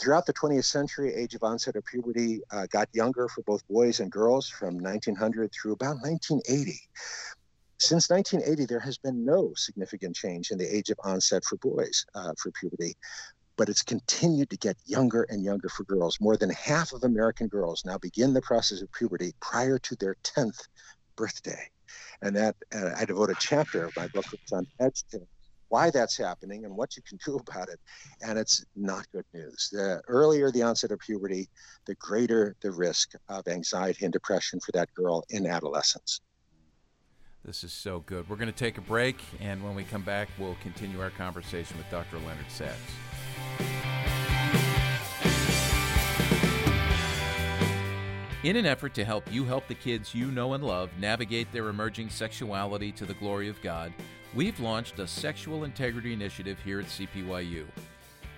Throughout 0.00 0.26
the 0.26 0.32
20th 0.32 0.64
century, 0.64 1.14
age 1.14 1.34
of 1.34 1.42
onset 1.42 1.76
of 1.76 1.84
puberty 1.84 2.40
uh, 2.50 2.66
got 2.70 2.88
younger 2.92 3.28
for 3.28 3.42
both 3.42 3.66
boys 3.68 4.00
and 4.00 4.10
girls 4.10 4.48
from 4.48 4.78
1900 4.78 5.50
through 5.52 5.72
about 5.72 5.96
1980. 6.02 6.80
Since 7.80 8.10
1980, 8.10 8.66
there 8.66 8.80
has 8.80 8.98
been 8.98 9.24
no 9.24 9.52
significant 9.56 10.14
change 10.14 10.50
in 10.50 10.58
the 10.58 10.76
age 10.76 10.90
of 10.90 10.98
onset 11.02 11.44
for 11.44 11.56
boys 11.56 12.04
uh, 12.14 12.32
for 12.38 12.52
puberty 12.52 12.96
but 13.60 13.68
it's 13.68 13.82
continued 13.82 14.48
to 14.48 14.56
get 14.56 14.74
younger 14.86 15.24
and 15.24 15.44
younger 15.44 15.68
for 15.68 15.84
girls. 15.84 16.16
More 16.18 16.38
than 16.38 16.48
half 16.48 16.94
of 16.94 17.04
American 17.04 17.46
girls 17.46 17.84
now 17.84 17.98
begin 17.98 18.32
the 18.32 18.40
process 18.40 18.80
of 18.80 18.90
puberty 18.90 19.34
prior 19.38 19.78
to 19.80 19.96
their 19.96 20.16
10th 20.24 20.66
birthday. 21.14 21.68
And 22.22 22.34
that 22.36 22.56
uh, 22.74 22.92
I 22.96 23.04
devote 23.04 23.28
a 23.28 23.36
chapter 23.38 23.84
of 23.84 23.94
my 23.98 24.06
book 24.08 24.24
on 24.50 24.66
edge 24.80 25.04
to 25.10 25.20
why 25.68 25.90
that's 25.90 26.16
happening 26.16 26.64
and 26.64 26.74
what 26.74 26.96
you 26.96 27.02
can 27.06 27.18
do 27.22 27.36
about 27.48 27.68
it. 27.68 27.78
And 28.22 28.38
it's 28.38 28.64
not 28.74 29.04
good 29.12 29.26
news. 29.34 29.68
The 29.70 30.00
earlier 30.08 30.50
the 30.50 30.62
onset 30.62 30.90
of 30.90 31.00
puberty, 31.00 31.50
the 31.84 31.96
greater 31.96 32.56
the 32.62 32.72
risk 32.72 33.10
of 33.28 33.46
anxiety 33.46 34.06
and 34.06 34.12
depression 34.12 34.58
for 34.60 34.72
that 34.72 34.88
girl 34.94 35.22
in 35.28 35.46
adolescence. 35.46 36.22
This 37.44 37.64
is 37.64 37.72
so 37.72 38.00
good. 38.00 38.28
We're 38.28 38.36
going 38.36 38.52
to 38.52 38.52
take 38.52 38.76
a 38.76 38.82
break, 38.82 39.18
and 39.40 39.64
when 39.64 39.74
we 39.74 39.82
come 39.82 40.02
back, 40.02 40.28
we'll 40.38 40.58
continue 40.62 41.00
our 41.00 41.08
conversation 41.08 41.78
with 41.78 41.88
Dr. 41.90 42.18
Leonard 42.18 42.50
Sax. 42.50 42.76
In 48.42 48.56
an 48.56 48.66
effort 48.66 48.92
to 48.94 49.04
help 49.04 49.30
you 49.32 49.44
help 49.44 49.68
the 49.68 49.74
kids 49.74 50.14
you 50.14 50.26
know 50.26 50.52
and 50.52 50.62
love 50.62 50.90
navigate 50.98 51.50
their 51.50 51.68
emerging 51.68 52.10
sexuality 52.10 52.92
to 52.92 53.06
the 53.06 53.14
glory 53.14 53.48
of 53.48 53.60
God, 53.62 53.92
we've 54.34 54.60
launched 54.60 54.98
a 54.98 55.06
sexual 55.06 55.64
integrity 55.64 56.12
initiative 56.12 56.58
here 56.62 56.80
at 56.80 56.86
CPYU. 56.86 57.64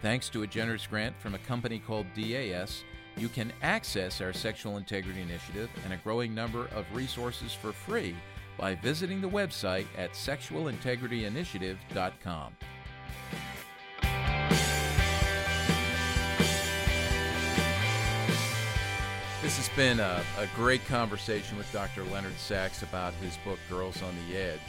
Thanks 0.00 0.28
to 0.28 0.42
a 0.42 0.46
generous 0.46 0.86
grant 0.86 1.18
from 1.20 1.34
a 1.34 1.38
company 1.38 1.80
called 1.80 2.07
DAS, 2.14 2.84
you 3.16 3.28
can 3.28 3.53
access 3.62 4.20
our 4.20 4.32
sexual 4.32 4.76
integrity 4.76 5.20
initiative 5.20 5.70
and 5.84 5.92
a 5.92 5.98
growing 5.98 6.34
number 6.34 6.66
of 6.74 6.86
resources 6.94 7.53
for 7.53 7.72
free 7.72 8.14
by 8.57 8.76
visiting 8.76 9.20
the 9.20 9.28
website 9.28 9.86
at 9.96 10.12
sexualintegrityinitiative.com. 10.12 12.57
This 19.42 19.57
has 19.57 19.68
been 19.70 19.98
a, 19.98 20.22
a, 20.38 20.46
great 20.55 20.86
conversation 20.86 21.59
with 21.59 21.70
Dr. 21.72 22.05
Leonard 22.05 22.38
Sax 22.38 22.84
about 22.84 23.12
his 23.14 23.36
book, 23.38 23.59
Girls 23.68 24.00
on 24.00 24.14
the 24.28 24.36
Edge. 24.36 24.61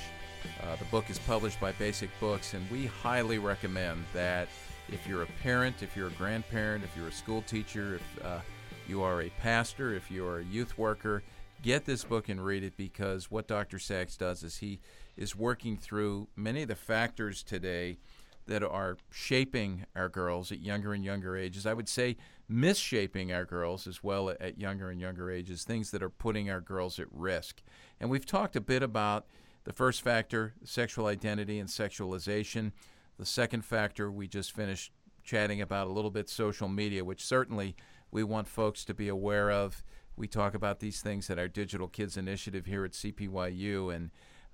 Uh, 0.63 0.75
the 0.77 0.85
book 0.85 1.11
is 1.11 1.19
published 1.19 1.59
by 1.59 1.73
Basic 1.73 2.09
Books, 2.19 2.55
and 2.55 2.67
we 2.71 2.87
highly 2.87 3.37
recommend 3.37 4.03
that 4.13 4.47
if 4.91 5.05
you're 5.07 5.21
a 5.21 5.27
parent, 5.43 5.83
if 5.83 5.95
you're 5.95 6.07
a 6.07 6.13
grandparent, 6.13 6.83
if 6.83 6.97
you're 6.97 7.07
a 7.07 7.11
school 7.11 7.43
teacher, 7.43 7.95
if 7.95 8.25
uh, 8.25 8.39
you 8.87 9.03
are 9.03 9.21
a 9.21 9.29
pastor, 9.41 9.93
if 9.93 10.09
you 10.09 10.25
are 10.25 10.39
a 10.39 10.45
youth 10.45 10.75
worker, 10.75 11.21
get 11.63 11.85
this 11.85 12.03
book 12.03 12.29
and 12.29 12.43
read 12.43 12.63
it 12.63 12.77
because 12.77 13.31
what 13.31 13.47
Dr. 13.47 13.79
Sax 13.79 14.15
does 14.17 14.43
is 14.43 14.57
he 14.57 14.79
is 15.15 15.35
working 15.35 15.77
through 15.77 16.27
many 16.35 16.61
of 16.61 16.67
the 16.67 16.75
factors 16.75 17.41
today 17.41 17.97
that 18.45 18.61
are 18.61 18.97
shaping 19.09 19.85
our 19.95 20.09
girls 20.09 20.51
at 20.51 20.59
younger 20.59 20.93
and 20.93 21.05
younger 21.05 21.37
ages. 21.37 21.65
I 21.65 21.73
would 21.73 21.87
say 21.87 22.17
misshaping 22.49 23.31
our 23.31 23.45
girls 23.45 23.87
as 23.87 24.03
well 24.03 24.29
at 24.29 24.59
younger 24.59 24.89
and 24.89 24.99
younger 24.99 25.31
ages, 25.31 25.63
things 25.63 25.91
that 25.91 26.03
are 26.03 26.09
putting 26.09 26.49
our 26.49 26.59
girls 26.59 26.99
at 26.99 27.07
risk. 27.09 27.61
And 27.99 28.09
we've 28.09 28.25
talked 28.25 28.57
a 28.57 28.61
bit 28.61 28.83
about 28.83 29.25
the 29.63 29.71
first 29.71 30.01
factor, 30.01 30.53
sexual 30.65 31.07
identity 31.07 31.57
and 31.59 31.69
sexualization. 31.69 32.73
The 33.17 33.25
second 33.25 33.63
factor, 33.63 34.11
we 34.11 34.27
just 34.27 34.51
finished 34.51 34.91
chatting 35.23 35.61
about 35.61 35.87
a 35.87 35.91
little 35.91 36.11
bit 36.11 36.29
social 36.29 36.67
media, 36.67 37.05
which 37.05 37.25
certainly 37.25 37.77
we 38.11 38.23
want 38.25 38.49
folks 38.49 38.83
to 38.85 38.93
be 38.93 39.07
aware 39.07 39.49
of. 39.49 39.81
We 40.15 40.27
talk 40.27 40.53
about 40.53 40.79
these 40.79 41.01
things 41.01 41.29
at 41.29 41.39
our 41.39 41.47
Digital 41.47 41.87
Kids 41.87 42.17
Initiative 42.17 42.65
here 42.65 42.85
at 42.85 42.91
CPYU, 42.91 43.93
and 43.93 44.11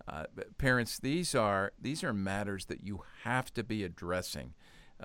uh, 0.08 0.26
parents, 0.58 1.00
these 1.00 1.36
are 1.36 1.74
these 1.80 2.04
are 2.04 2.14
matters 2.14 2.66
that 2.66 2.84
you 2.84 3.02
have 3.24 3.54
to 3.54 3.64
be 3.64 3.84
addressing. 3.84 4.54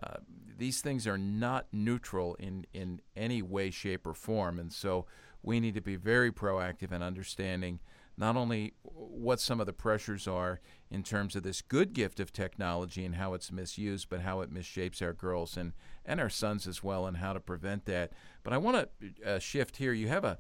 Uh, 0.01 0.19
these 0.57 0.81
things 0.81 1.07
are 1.07 1.19
not 1.19 1.67
neutral 1.73 2.35
in 2.37 2.67
in 2.73 3.01
any 3.17 3.43
way, 3.43 3.71
shape, 3.71 4.07
or 4.07 4.15
form, 4.15 4.59
and 4.59 4.73
so 4.73 5.07
we 5.43 5.61
need 5.61 5.75
to 5.75 5.81
be 5.81 5.97
very 5.97 6.33
proactive 6.33 6.91
in 6.91 7.03
understanding 7.03 7.81
not 8.17 8.37
only 8.37 8.75
what 8.83 9.41
some 9.41 9.61
of 9.61 9.67
the 9.67 9.73
pressures 9.73 10.29
are 10.29 10.61
in 10.91 11.03
terms 11.03 11.35
of 11.35 11.43
this 11.43 11.63
good 11.63 11.93
gift 11.93 12.21
of 12.21 12.33
technology 12.33 13.05
and 13.05 13.17
how 13.17 13.35
it's 13.35 13.51
misused, 13.51 14.09
but 14.09 14.21
how 14.21 14.41
it 14.41 14.53
misshapes 14.53 15.03
our 15.03 15.13
girls 15.13 15.57
and, 15.57 15.73
and 16.05 16.21
our 16.21 16.31
sons 16.31 16.67
as 16.67 16.83
well, 16.83 17.07
and 17.07 17.17
how 17.17 17.33
to 17.33 17.41
prevent 17.41 17.85
that. 17.87 18.13
But 18.43 18.53
I 18.53 18.59
want 18.59 18.89
to 19.01 19.35
uh, 19.35 19.39
shift 19.39 19.79
here. 19.79 19.93
You 19.93 20.09
have 20.09 20.25
a 20.25 20.39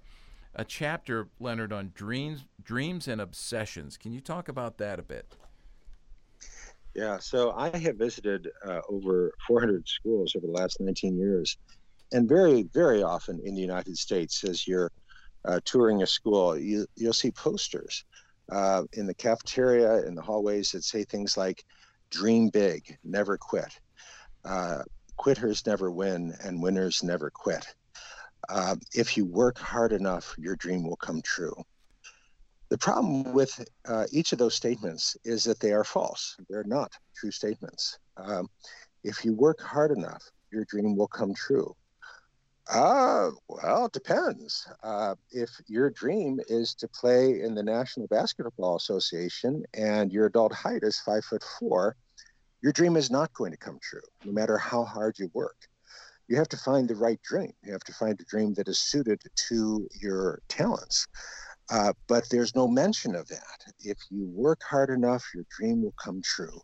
a 0.56 0.64
chapter, 0.64 1.28
Leonard, 1.40 1.72
on 1.72 1.92
dreams, 1.94 2.44
dreams 2.62 3.08
and 3.08 3.20
obsessions. 3.20 3.96
Can 3.96 4.12
you 4.12 4.20
talk 4.20 4.48
about 4.48 4.78
that 4.78 4.98
a 4.98 5.02
bit? 5.02 5.34
Yeah, 6.94 7.18
so 7.18 7.50
I 7.52 7.76
have 7.76 7.96
visited 7.96 8.48
uh, 8.64 8.80
over 8.88 9.32
400 9.48 9.88
schools 9.88 10.34
over 10.36 10.46
the 10.46 10.52
last 10.52 10.78
19 10.78 11.18
years, 11.18 11.56
and 12.12 12.28
very, 12.28 12.68
very 12.72 13.02
often 13.02 13.40
in 13.44 13.56
the 13.56 13.60
United 13.60 13.98
States, 13.98 14.44
as 14.44 14.68
you're 14.68 14.92
uh, 15.44 15.60
touring 15.64 16.02
a 16.02 16.06
school, 16.06 16.56
you, 16.56 16.86
you'll 16.96 17.12
see 17.12 17.30
posters 17.30 18.04
uh, 18.50 18.82
in 18.92 19.06
the 19.06 19.14
cafeteria, 19.14 20.06
in 20.06 20.14
the 20.14 20.22
hallways 20.22 20.70
that 20.72 20.84
say 20.84 21.04
things 21.04 21.36
like 21.36 21.64
"Dream 22.10 22.48
big, 22.48 22.98
never 23.04 23.36
quit," 23.36 23.78
uh, 24.44 24.82
"Quitters 25.16 25.66
never 25.66 25.90
win," 25.90 26.34
and 26.42 26.62
"Winners 26.62 27.02
never 27.02 27.30
quit." 27.30 27.66
uh, 28.48 28.76
if 28.94 29.16
you 29.16 29.24
work 29.24 29.58
hard 29.58 29.92
enough, 29.92 30.34
your 30.38 30.56
dream 30.56 30.84
will 30.84 30.96
come 30.96 31.22
true. 31.22 31.54
The 32.70 32.78
problem 32.78 33.32
with 33.32 33.64
uh, 33.86 34.06
each 34.10 34.32
of 34.32 34.38
those 34.38 34.54
statements 34.54 35.16
is 35.24 35.44
that 35.44 35.60
they 35.60 35.72
are 35.72 35.84
false. 35.84 36.36
They're 36.48 36.64
not 36.64 36.92
true 37.14 37.30
statements. 37.30 37.98
Um, 38.16 38.48
if 39.04 39.24
you 39.24 39.34
work 39.34 39.60
hard 39.60 39.90
enough, 39.90 40.22
your 40.50 40.64
dream 40.64 40.96
will 40.96 41.08
come 41.08 41.34
true. 41.34 41.74
Uh, 42.72 43.30
well, 43.48 43.86
it 43.86 43.92
depends. 43.92 44.66
Uh, 44.82 45.14
if 45.30 45.50
your 45.66 45.90
dream 45.90 46.40
is 46.48 46.74
to 46.74 46.88
play 46.88 47.40
in 47.42 47.54
the 47.54 47.62
National 47.62 48.06
Basketball 48.06 48.76
Association 48.76 49.62
and 49.74 50.10
your 50.10 50.26
adult 50.26 50.52
height 50.52 50.82
is 50.82 50.98
five 51.00 51.24
foot 51.24 51.44
four, 51.58 51.96
your 52.62 52.72
dream 52.72 52.96
is 52.96 53.10
not 53.10 53.32
going 53.34 53.50
to 53.50 53.58
come 53.58 53.78
true, 53.82 54.00
no 54.24 54.32
matter 54.32 54.56
how 54.56 54.84
hard 54.84 55.18
you 55.18 55.30
work 55.34 55.56
you 56.28 56.36
have 56.36 56.48
to 56.48 56.56
find 56.56 56.88
the 56.88 56.96
right 56.96 57.20
dream. 57.22 57.52
You 57.62 57.72
have 57.72 57.84
to 57.84 57.92
find 57.92 58.18
a 58.20 58.24
dream 58.24 58.54
that 58.54 58.68
is 58.68 58.80
suited 58.80 59.20
to 59.48 59.88
your 60.00 60.40
talents. 60.48 61.06
Uh, 61.70 61.92
but 62.08 62.28
there's 62.30 62.54
no 62.54 62.68
mention 62.68 63.14
of 63.14 63.26
that. 63.28 63.64
If 63.80 63.98
you 64.10 64.26
work 64.26 64.60
hard 64.62 64.90
enough, 64.90 65.24
your 65.34 65.44
dream 65.56 65.82
will 65.82 65.94
come 66.02 66.20
true. 66.22 66.60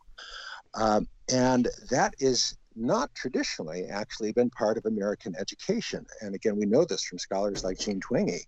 Um, 0.74 1.09
and 1.32 1.68
that 1.90 2.14
is 2.18 2.57
not 2.77 3.14
traditionally 3.14 3.87
actually 3.87 4.33
been 4.33 4.51
part 4.51 4.77
of 4.77 4.87
American 4.87 5.35
education. 5.39 6.05
And 6.21 6.35
again, 6.35 6.57
we 6.57 6.66
know 6.66 6.85
this 6.85 7.05
from 7.05 7.18
scholars 7.18 7.64
like 7.64 7.79
Jean 7.79 8.01
Twenge, 8.01 8.47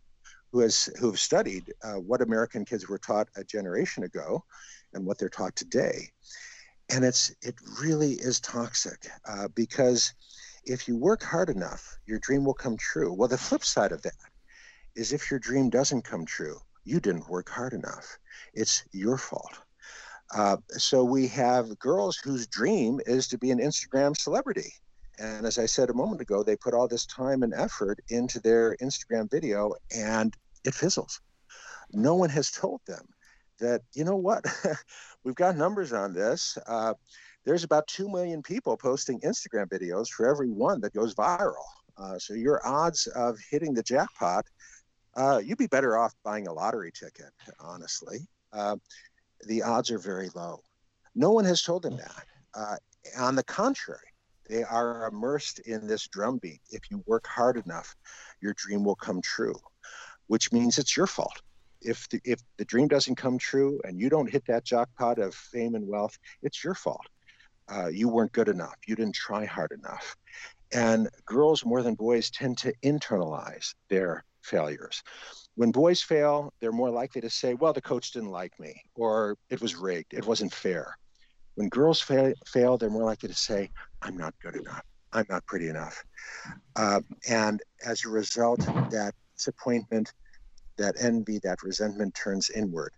who 0.53 0.61
has 0.61 0.89
who 0.99 1.07
have 1.11 1.19
studied 1.19 1.73
uh, 1.83 1.95
what 1.95 2.23
American 2.23 2.65
kids 2.65 2.89
were 2.89 2.99
taught 2.99 3.29
a 3.37 3.45
generation 3.45 4.05
ago 4.05 4.45
and 4.93 5.05
what 5.05 5.19
they're 5.19 5.29
taught 5.29 5.57
today. 5.57 6.09
And 6.91 7.05
it's 7.05 7.35
it 7.43 7.55
really 7.81 8.13
is 8.13 8.41
toxic 8.41 9.07
uh, 9.29 9.49
because 9.55 10.13
if 10.65 10.87
you 10.87 10.97
work 10.97 11.23
hard 11.23 11.49
enough, 11.49 11.99
your 12.07 12.19
dream 12.21 12.45
will 12.45 12.55
come 12.55 12.77
true. 12.77 13.13
Well, 13.13 13.29
the 13.29 13.39
flip 13.39 13.65
side 13.65 13.93
of 13.93 14.03
that 14.03 14.13
is 14.95 15.13
if 15.13 15.31
your 15.31 15.41
dream 15.41 15.71
doesn't 15.71 16.03
come 16.05 16.25
true, 16.25 16.59
you 16.85 17.01
didn't 17.01 17.29
work 17.29 17.49
hard 17.49 17.73
enough. 17.73 18.19
It's 18.55 18.85
your 18.93 19.17
fault. 19.17 19.59
Uh, 20.35 20.57
so 20.71 21.05
we 21.05 21.29
have 21.29 21.79
girls 21.79 22.17
whose 22.17 22.47
dream 22.47 23.01
is 23.07 23.29
to 23.29 23.39
be 23.39 23.51
an 23.51 23.59
Instagram 23.59 24.17
celebrity. 24.17 24.73
And 25.19 25.47
as 25.47 25.59
I 25.59 25.67
said 25.67 25.91
a 25.91 25.95
moment 25.95 26.23
ago, 26.23 26.43
they 26.43 26.57
put 26.57 26.75
all 26.75 26.89
this 26.89 27.07
time 27.07 27.43
and 27.43 27.53
effort 27.53 28.01
into 28.09 28.41
their 28.41 28.77
Instagram 28.83 29.31
video 29.31 29.75
and 29.95 30.35
it 30.65 30.75
fizzles. 30.75 31.21
No 31.93 32.15
one 32.15 32.31
has 32.31 32.51
told 32.51 32.81
them 32.87 33.07
that, 33.61 33.83
you 33.95 34.05
know 34.05 34.17
what, 34.17 34.45
we've 35.25 35.35
got 35.35 35.57
numbers 35.57 35.93
on 35.93 36.15
this. 36.15 36.57
Uh, 36.67 36.95
there's 37.45 37.65
about 37.65 37.87
2 37.89 38.09
million 38.09 38.43
people 38.43 38.77
posting 38.77 39.21
Instagram 39.21 39.69
videos 39.69 40.09
for 40.09 40.27
every 40.27 40.49
one 40.49 40.81
that 40.81 40.95
goes 40.95 41.15
viral. 41.15 41.67
Uh, 41.99 42.19
so 42.19 42.33
your 42.33 42.67
odds 42.67 43.07
of 43.09 43.39
hitting 43.51 43.75
the 43.75 43.83
jackpot 43.83 44.47
uh, 45.15 45.41
you'd 45.45 45.59
be 45.59 45.67
better 45.67 45.97
off 45.97 46.15
buying 46.25 46.47
a 46.49 46.53
lottery 46.53 46.93
ticket, 46.93 47.31
honestly. 47.61 48.21
Uh, 48.53 48.77
the 49.47 49.63
odds 49.63 49.91
are 49.91 49.99
very 49.99 50.29
low. 50.35 50.61
No 51.15 51.31
one 51.31 51.45
has 51.45 51.63
told 51.63 51.83
them 51.83 51.97
that. 51.97 52.25
Uh, 52.55 52.77
on 53.19 53.35
the 53.37 53.45
contrary, 53.45 54.01
they 54.49 54.63
are 54.63 55.09
immersed 55.09 55.61
in 55.61 55.87
this 55.87 56.09
drumbeat. 56.09 56.61
If 56.71 56.91
you 56.91 57.03
work 57.07 57.27
hard 57.27 57.57
enough, 57.57 57.95
your 58.41 58.55
dream 58.55 58.85
will 58.85 58.97
come 58.97 59.21
true, 59.21 59.55
which 60.27 60.53
means 60.53 60.79
it's 60.79 60.97
your 60.97 61.07
fault. 61.07 61.41
If 61.81 62.09
the, 62.11 62.21
if 62.25 62.41
the 62.59 62.65
dream 62.65 62.89
doesn't 62.89 63.17
come 63.17 63.39
true 63.39 63.81
and 63.85 63.99
you 63.99 64.09
don't 64.09 64.31
hit 64.31 64.45
that 64.47 64.65
jackpot 64.65 65.19
of 65.19 65.35
fame 65.35 65.75
and 65.75 65.87
wealth, 65.87 66.17
it's 66.43 66.63
your 66.63 66.75
fault. 66.75 67.07
Uh, 67.69 67.89
you 67.89 68.09
weren't 68.09 68.33
good 68.33 68.49
enough. 68.49 68.77
You 68.87 68.95
didn't 68.95 69.15
try 69.15 69.45
hard 69.45 69.73
enough. 69.73 70.17
And 70.73 71.09
girls 71.27 71.65
more 71.65 71.83
than 71.83 71.95
boys 71.95 72.31
tend 72.31 72.59
to 72.59 72.75
internalize 72.83 73.75
their 73.89 74.25
failures. 74.43 75.03
When 75.55 75.71
boys 75.71 76.03
fail, 76.03 76.53
they're 76.61 76.73
more 76.73 76.91
likely 76.91 77.21
to 77.21 77.31
say, 77.31 77.55
well, 77.55 77.73
the 77.73 77.83
coach 77.83 78.13
didn't 78.13 78.31
like 78.31 78.59
me, 78.59 78.83
or 78.95 79.37
it 79.51 79.61
was 79.61 79.77
rigged, 79.77 80.15
it 80.15 80.27
wasn't 80.27 80.53
fair. 80.53 80.97
When 81.55 81.69
girls 81.69 82.01
fail, 82.01 82.33
fail 82.47 82.79
they're 82.79 82.91
more 82.91 83.05
likely 83.05 83.29
to 83.29 83.35
say, 83.35 83.71
I'm 84.01 84.17
not 84.17 84.35
good 84.43 84.57
enough, 84.57 84.83
I'm 85.13 85.27
not 85.29 85.45
pretty 85.47 85.69
enough. 85.69 86.03
Uh, 86.77 87.01
and 87.29 87.63
as 87.87 88.05
a 88.05 88.09
result, 88.09 88.61
that 88.61 89.13
disappointment, 89.37 90.15
that 90.79 90.95
envy, 90.99 91.39
that 91.45 91.63
resentment 91.63 92.15
turns 92.15 92.49
inward, 92.51 92.93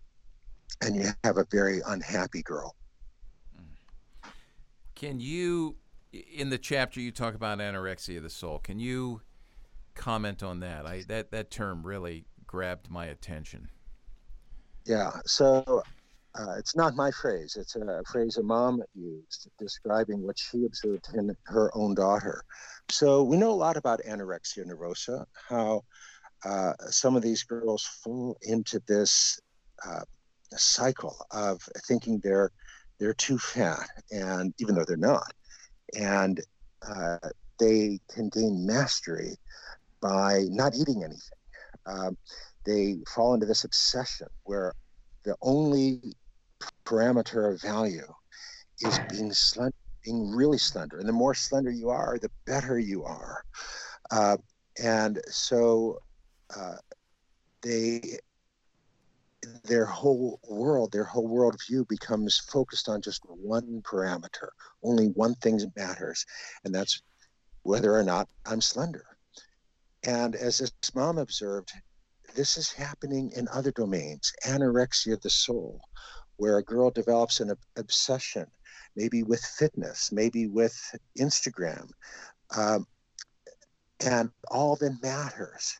and 0.81 0.95
you 0.95 1.09
have 1.23 1.37
a 1.37 1.45
very 1.51 1.81
unhappy 1.87 2.41
girl. 2.41 2.75
Can 4.95 5.19
you, 5.19 5.75
in 6.13 6.49
the 6.49 6.57
chapter 6.57 7.01
you 7.01 7.11
talk 7.11 7.35
about 7.35 7.59
anorexia 7.59 8.15
of 8.17 8.23
the 8.23 8.29
soul, 8.29 8.59
can 8.59 8.79
you 8.79 9.21
comment 9.95 10.43
on 10.43 10.59
that? 10.59 10.85
I 10.85 11.03
that 11.07 11.31
that 11.31 11.49
term 11.49 11.85
really 11.85 12.25
grabbed 12.45 12.89
my 12.89 13.05
attention. 13.07 13.69
Yeah. 14.85 15.11
So 15.25 15.83
uh, 16.37 16.55
it's 16.57 16.75
not 16.75 16.95
my 16.95 17.11
phrase. 17.11 17.55
It's 17.59 17.75
a 17.75 18.03
phrase 18.11 18.37
a 18.37 18.43
mom 18.43 18.83
used 18.93 19.49
describing 19.57 20.21
what 20.21 20.37
she 20.37 20.65
observed 20.65 21.07
in 21.13 21.35
her 21.45 21.71
own 21.75 21.95
daughter. 21.95 22.43
So 22.89 23.23
we 23.23 23.37
know 23.37 23.51
a 23.51 23.53
lot 23.53 23.77
about 23.77 24.01
anorexia 24.07 24.65
nervosa, 24.65 25.25
how 25.49 25.83
uh, 26.43 26.73
some 26.89 27.15
of 27.15 27.23
these 27.23 27.43
girls 27.43 27.83
fall 28.03 28.37
into 28.43 28.81
this 28.87 29.39
uh, 29.87 30.01
cycle 30.51 31.17
of 31.31 31.61
thinking 31.87 32.19
they're 32.23 32.51
they're 32.99 33.13
too 33.13 33.37
fat, 33.37 33.89
and 34.11 34.53
even 34.59 34.75
though 34.75 34.85
they're 34.85 34.95
not, 34.95 35.33
and 35.99 36.39
uh, 36.87 37.17
they 37.59 37.99
can 38.09 38.29
gain 38.29 38.65
mastery 38.65 39.37
by 40.05 40.45
not 40.51 40.75
eating 40.75 41.03
anything. 41.03 41.39
Um, 41.87 42.15
they 42.63 42.97
fall 43.13 43.33
into 43.33 43.47
this 43.47 43.63
obsession 43.63 44.27
where 44.43 44.71
the 45.23 45.35
only 45.41 45.99
parameter 46.85 47.51
of 47.51 47.61
value 47.61 48.07
is 48.81 48.99
being 49.09 49.33
slender, 49.33 49.73
being 50.03 50.29
really 50.29 50.59
slender. 50.59 50.99
And 50.99 51.09
the 51.09 51.13
more 51.13 51.33
slender 51.33 51.71
you 51.71 51.89
are, 51.89 52.19
the 52.21 52.29
better 52.45 52.77
you 52.77 53.03
are. 53.03 53.43
Uh, 54.11 54.37
and 54.83 55.19
so 55.27 55.97
uh, 56.55 56.75
they 57.63 58.19
their 59.63 59.85
whole 59.85 60.39
world, 60.47 60.91
their 60.91 61.03
whole 61.03 61.29
worldview 61.29 61.87
becomes 61.87 62.39
focused 62.51 62.89
on 62.89 63.01
just 63.01 63.21
one 63.27 63.81
parameter. 63.83 64.49
Only 64.83 65.07
one 65.07 65.35
thing 65.35 65.59
matters, 65.75 66.25
and 66.63 66.73
that's 66.73 67.01
whether 67.63 67.95
or 67.95 68.03
not 68.03 68.27
I'm 68.45 68.61
slender. 68.61 69.14
And 70.05 70.35
as 70.35 70.59
this 70.59 70.71
mom 70.93 71.17
observed, 71.17 71.71
this 72.35 72.57
is 72.57 72.71
happening 72.71 73.31
in 73.35 73.47
other 73.47 73.71
domains, 73.71 74.31
anorexia 74.45 75.13
of 75.13 75.21
the 75.21 75.29
soul, 75.29 75.81
where 76.37 76.57
a 76.57 76.63
girl 76.63 76.91
develops 76.91 77.39
an 77.39 77.55
obsession, 77.77 78.45
maybe 78.95 79.23
with 79.23 79.41
fitness, 79.41 80.11
maybe 80.11 80.47
with 80.47 80.77
Instagram. 81.17 81.89
Um, 82.55 82.85
and 84.01 84.29
all 84.51 84.75
that 84.75 85.01
matters 85.01 85.77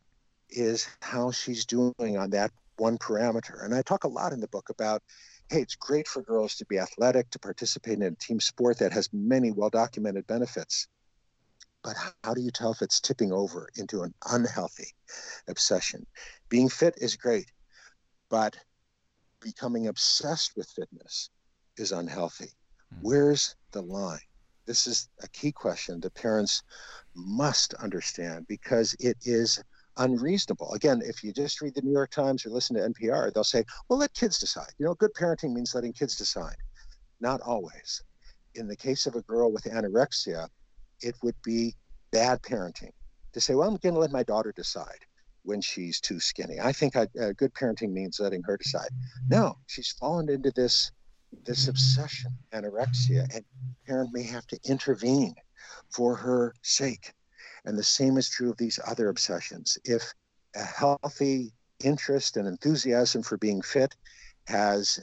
is 0.50 0.88
how 1.02 1.32
she's 1.32 1.66
doing 1.66 2.18
on 2.18 2.30
that 2.32 2.52
one 2.78 2.98
parameter. 2.98 3.64
And 3.64 3.74
I 3.76 3.82
talk 3.82 4.04
a 4.04 4.10
lot 4.10 4.34
in 4.34 4.40
the 4.40 4.48
book 4.48 4.70
about 4.70 5.02
hey, 5.50 5.62
it's 5.62 5.76
great 5.76 6.08
for 6.08 6.24
girls 6.24 6.56
to 6.56 6.66
be 6.66 6.80
athletic, 6.80 7.30
to 7.30 7.38
participate 7.38 7.94
in 7.94 8.02
a 8.02 8.12
team 8.16 8.40
sport 8.40 8.80
that 8.80 8.92
has 8.92 9.10
many 9.14 9.52
well 9.52 9.70
documented 9.70 10.26
benefits. 10.26 10.88
But 11.86 11.98
how 12.24 12.34
do 12.34 12.42
you 12.42 12.50
tell 12.50 12.72
if 12.72 12.82
it's 12.82 13.00
tipping 13.00 13.32
over 13.32 13.70
into 13.76 14.02
an 14.02 14.16
unhealthy 14.28 14.88
obsession? 15.48 16.08
Being 16.50 16.68
fit 16.68 16.96
is 16.98 17.16
great, 17.16 17.52
but 18.28 18.58
becoming 19.40 19.86
obsessed 19.86 20.58
with 20.58 20.68
fitness 20.68 21.30
is 21.78 21.92
unhealthy. 21.92 22.50
Mm. 22.92 22.98
Where's 23.02 23.56
the 23.72 23.84
line? 23.84 24.18
This 24.66 24.88
is 24.88 25.10
a 25.22 25.28
key 25.28 25.52
question 25.52 26.00
that 26.00 26.16
parents 26.16 26.64
must 27.14 27.76
understand 27.76 28.48
because 28.48 28.96
it 29.00 29.18
is 29.22 29.62
unreasonable. 29.98 30.74
Again, 30.74 31.04
if 31.06 31.24
you 31.24 31.32
just 31.32 31.62
read 31.62 31.76
the 31.76 31.84
New 31.84 31.94
York 31.94 32.10
Times 32.10 32.48
or 32.48 32.50
listen 32.50 32.76
to 32.78 32.90
NPR, 32.90 33.32
they'll 33.32 33.44
say, 33.44 33.64
well, 33.90 34.00
let 34.00 34.12
kids 34.16 34.40
decide. 34.40 34.74
You 34.80 34.88
know, 34.88 34.96
good 34.96 35.14
parenting 35.14 35.54
means 35.54 35.76
letting 35.76 35.94
kids 35.94 36.18
decide. 36.18 36.58
Not 37.20 37.42
always. 37.42 38.02
In 38.56 38.68
the 38.68 38.76
case 38.76 39.06
of 39.06 39.14
a 39.14 39.22
girl 39.22 39.52
with 39.52 39.66
anorexia, 39.66 40.50
it 41.06 41.16
would 41.24 41.36
be 41.44 41.76
bad 42.12 42.42
parenting 42.42 42.92
to 43.34 43.40
say, 43.40 43.54
well, 43.54 43.70
I'm 43.70 43.78
going 43.78 43.96
to 43.96 44.02
let 44.02 44.12
my 44.12 44.24
daughter 44.24 44.52
decide 44.56 45.06
when 45.44 45.62
she's 45.62 46.00
too 46.00 46.20
skinny. 46.20 46.60
I 46.60 46.72
think 46.72 46.96
I, 46.96 47.08
uh, 47.22 47.34
good 47.38 47.54
parenting 47.54 47.92
means 47.92 48.20
letting 48.20 48.42
her 48.44 48.58
decide. 48.58 48.90
No, 49.30 49.56
she's 49.68 49.92
fallen 49.92 50.30
into 50.30 50.52
this 50.52 50.92
this 51.44 51.68
obsession, 51.68 52.32
anorexia, 52.54 53.28
and 53.36 53.44
parent 53.86 54.12
may 54.14 54.24
have 54.24 54.48
to 54.48 54.58
intervene 54.64 55.36
for 55.90 56.16
her 56.16 56.54
sake. 56.62 57.14
And 57.66 57.78
the 57.78 57.84
same 57.84 58.18
is 58.18 58.30
true 58.30 58.52
of 58.52 58.58
these 58.58 58.80
other 58.88 59.10
obsessions. 59.10 59.78
If 59.84 60.14
a 60.56 60.64
healthy 60.64 61.52
interest 61.84 62.38
and 62.38 62.48
enthusiasm 62.48 63.22
for 63.22 63.38
being 63.38 63.62
fit 63.62 63.94
has 64.48 65.00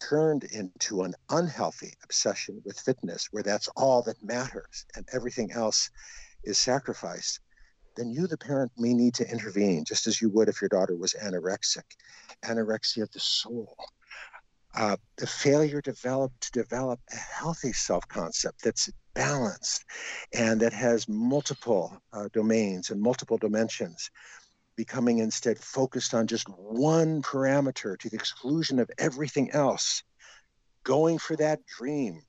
turned 0.00 0.44
into 0.44 1.02
an 1.02 1.14
unhealthy 1.30 1.94
obsession 2.04 2.60
with 2.64 2.78
fitness, 2.78 3.28
where 3.30 3.42
that's 3.42 3.68
all 3.76 4.02
that 4.02 4.22
matters 4.22 4.86
and 4.96 5.06
everything 5.12 5.52
else 5.52 5.90
is 6.44 6.58
sacrificed, 6.58 7.40
then 7.96 8.10
you, 8.10 8.26
the 8.26 8.38
parent, 8.38 8.70
may 8.78 8.94
need 8.94 9.14
to 9.14 9.30
intervene, 9.30 9.84
just 9.84 10.06
as 10.06 10.20
you 10.22 10.30
would 10.30 10.48
if 10.48 10.60
your 10.60 10.68
daughter 10.68 10.96
was 10.96 11.14
anorexic. 11.14 11.82
Anorexia 12.44 13.02
of 13.02 13.10
the 13.12 13.20
soul. 13.20 13.76
Uh, 14.76 14.96
the 15.16 15.26
failure 15.26 15.80
develop, 15.80 16.30
to 16.40 16.52
develop 16.52 17.00
a 17.12 17.16
healthy 17.16 17.72
self 17.72 18.06
concept 18.08 18.62
that's 18.62 18.90
balanced 19.14 19.84
and 20.32 20.60
that 20.60 20.72
has 20.72 21.08
multiple 21.08 22.00
uh, 22.12 22.28
domains 22.32 22.90
and 22.90 23.00
multiple 23.00 23.38
dimensions 23.38 24.10
becoming 24.78 25.18
instead 25.18 25.58
focused 25.58 26.14
on 26.14 26.28
just 26.28 26.48
one 26.48 27.20
parameter 27.20 27.98
to 27.98 28.08
the 28.08 28.14
exclusion 28.14 28.78
of 28.78 28.88
everything 28.96 29.50
else, 29.50 30.04
going 30.84 31.18
for 31.18 31.34
that 31.34 31.58
dream. 31.66 32.22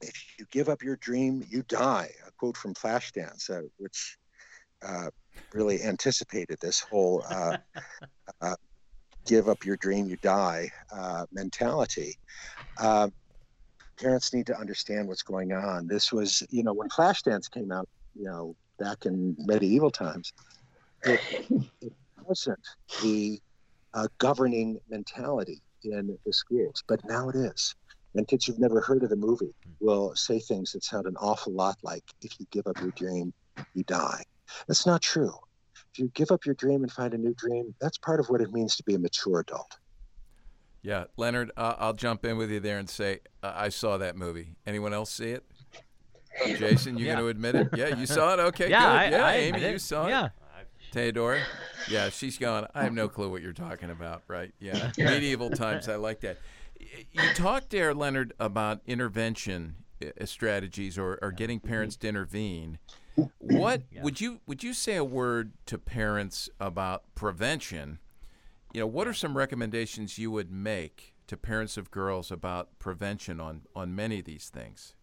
If 0.00 0.14
you 0.38 0.46
give 0.50 0.70
up 0.70 0.82
your 0.82 0.96
dream, 0.96 1.44
you 1.50 1.62
die. 1.68 2.08
A 2.26 2.30
quote 2.38 2.56
from 2.56 2.72
Flashdance, 2.72 3.50
uh, 3.50 3.68
which 3.76 4.16
uh, 4.82 5.10
really 5.52 5.82
anticipated 5.82 6.56
this 6.62 6.80
whole 6.80 7.22
uh, 7.28 7.58
uh 8.40 8.56
give 9.26 9.50
up 9.50 9.62
your 9.62 9.76
dream, 9.76 10.08
you 10.08 10.16
die 10.22 10.70
uh, 10.90 11.26
mentality. 11.30 12.14
Uh, 12.78 13.10
parents 14.00 14.32
need 14.32 14.46
to 14.46 14.58
understand 14.58 15.06
what's 15.06 15.22
going 15.22 15.52
on. 15.52 15.86
This 15.86 16.10
was, 16.10 16.42
you 16.48 16.62
know, 16.62 16.72
when 16.72 16.88
Flashdance 16.88 17.50
came 17.50 17.70
out, 17.70 17.86
you 18.14 18.24
know, 18.24 18.56
back 18.78 19.04
in 19.04 19.36
medieval 19.38 19.90
times, 19.90 20.32
it, 21.04 21.20
it 21.80 21.92
wasn't 22.24 22.58
the 23.02 23.40
uh, 23.94 24.06
governing 24.18 24.78
mentality 24.88 25.60
in 25.84 26.18
the 26.24 26.32
schools, 26.32 26.82
but 26.86 27.00
now 27.04 27.28
it 27.28 27.36
is. 27.36 27.74
And 28.14 28.26
kids 28.26 28.46
who've 28.46 28.58
never 28.58 28.80
heard 28.80 29.02
of 29.02 29.10
the 29.10 29.16
movie 29.16 29.54
will 29.78 30.14
say 30.16 30.40
things 30.40 30.72
that 30.72 30.82
sound 30.82 31.06
an 31.06 31.16
awful 31.16 31.52
lot 31.52 31.78
like, 31.82 32.04
if 32.22 32.38
you 32.40 32.46
give 32.50 32.66
up 32.66 32.80
your 32.80 32.90
dream, 32.90 33.32
you 33.74 33.84
die. 33.84 34.22
That's 34.66 34.84
not 34.84 35.00
true. 35.00 35.32
If 35.92 35.98
you 35.98 36.10
give 36.14 36.30
up 36.30 36.44
your 36.44 36.56
dream 36.56 36.82
and 36.82 36.90
find 36.90 37.14
a 37.14 37.18
new 37.18 37.34
dream, 37.34 37.74
that's 37.80 37.98
part 37.98 38.20
of 38.20 38.28
what 38.28 38.40
it 38.40 38.52
means 38.52 38.76
to 38.76 38.82
be 38.82 38.94
a 38.94 38.98
mature 38.98 39.40
adult. 39.40 39.78
Yeah, 40.82 41.04
Leonard, 41.16 41.52
uh, 41.56 41.74
I'll 41.78 41.92
jump 41.92 42.24
in 42.24 42.36
with 42.36 42.50
you 42.50 42.58
there 42.58 42.78
and 42.78 42.88
say 42.88 43.20
uh, 43.42 43.52
I 43.54 43.68
saw 43.68 43.98
that 43.98 44.16
movie. 44.16 44.56
Anyone 44.66 44.94
else 44.94 45.10
see 45.10 45.30
it? 45.30 45.44
Jason, 46.46 46.96
you 46.96 47.06
yeah. 47.06 47.14
going 47.14 47.24
to 47.24 47.28
admit 47.28 47.54
it? 47.54 47.68
Yeah, 47.76 47.96
you 47.96 48.06
saw 48.06 48.34
it. 48.34 48.40
Okay, 48.40 48.70
yeah, 48.70 48.80
good. 48.80 49.14
I, 49.14 49.18
yeah, 49.18 49.24
I 49.24 49.34
Amy, 49.34 49.70
you 49.72 49.78
saw 49.78 50.06
it. 50.06 50.10
Yeah. 50.10 50.28
Theodora? 50.90 51.40
Yeah, 51.88 52.10
she's 52.10 52.38
going, 52.38 52.66
I 52.74 52.84
have 52.84 52.92
no 52.92 53.08
clue 53.08 53.30
what 53.30 53.42
you're 53.42 53.52
talking 53.52 53.90
about, 53.90 54.22
right? 54.28 54.52
Yeah. 54.60 54.90
Medieval 54.98 55.50
times, 55.50 55.88
I 55.88 55.96
like 55.96 56.20
that. 56.20 56.38
You 56.78 57.22
talked 57.34 57.70
there, 57.70 57.94
Leonard, 57.94 58.32
about 58.38 58.80
intervention 58.86 59.76
uh, 60.02 60.24
strategies 60.24 60.98
or, 60.98 61.18
or 61.20 61.30
getting 61.30 61.60
parents 61.60 61.96
to 61.96 62.08
intervene. 62.08 62.78
What 63.38 63.82
yeah. 63.90 64.02
would 64.02 64.20
you 64.20 64.40
would 64.46 64.62
you 64.62 64.72
say 64.72 64.96
a 64.96 65.04
word 65.04 65.52
to 65.66 65.76
parents 65.76 66.48
about 66.58 67.02
prevention? 67.14 67.98
You 68.72 68.80
know, 68.80 68.86
what 68.86 69.06
are 69.06 69.12
some 69.12 69.36
recommendations 69.36 70.16
you 70.16 70.30
would 70.30 70.50
make 70.50 71.14
to 71.26 71.36
parents 71.36 71.76
of 71.76 71.90
girls 71.90 72.30
about 72.30 72.78
prevention 72.78 73.40
on 73.40 73.62
on 73.74 73.94
many 73.94 74.20
of 74.20 74.24
these 74.24 74.48
things? 74.48 74.94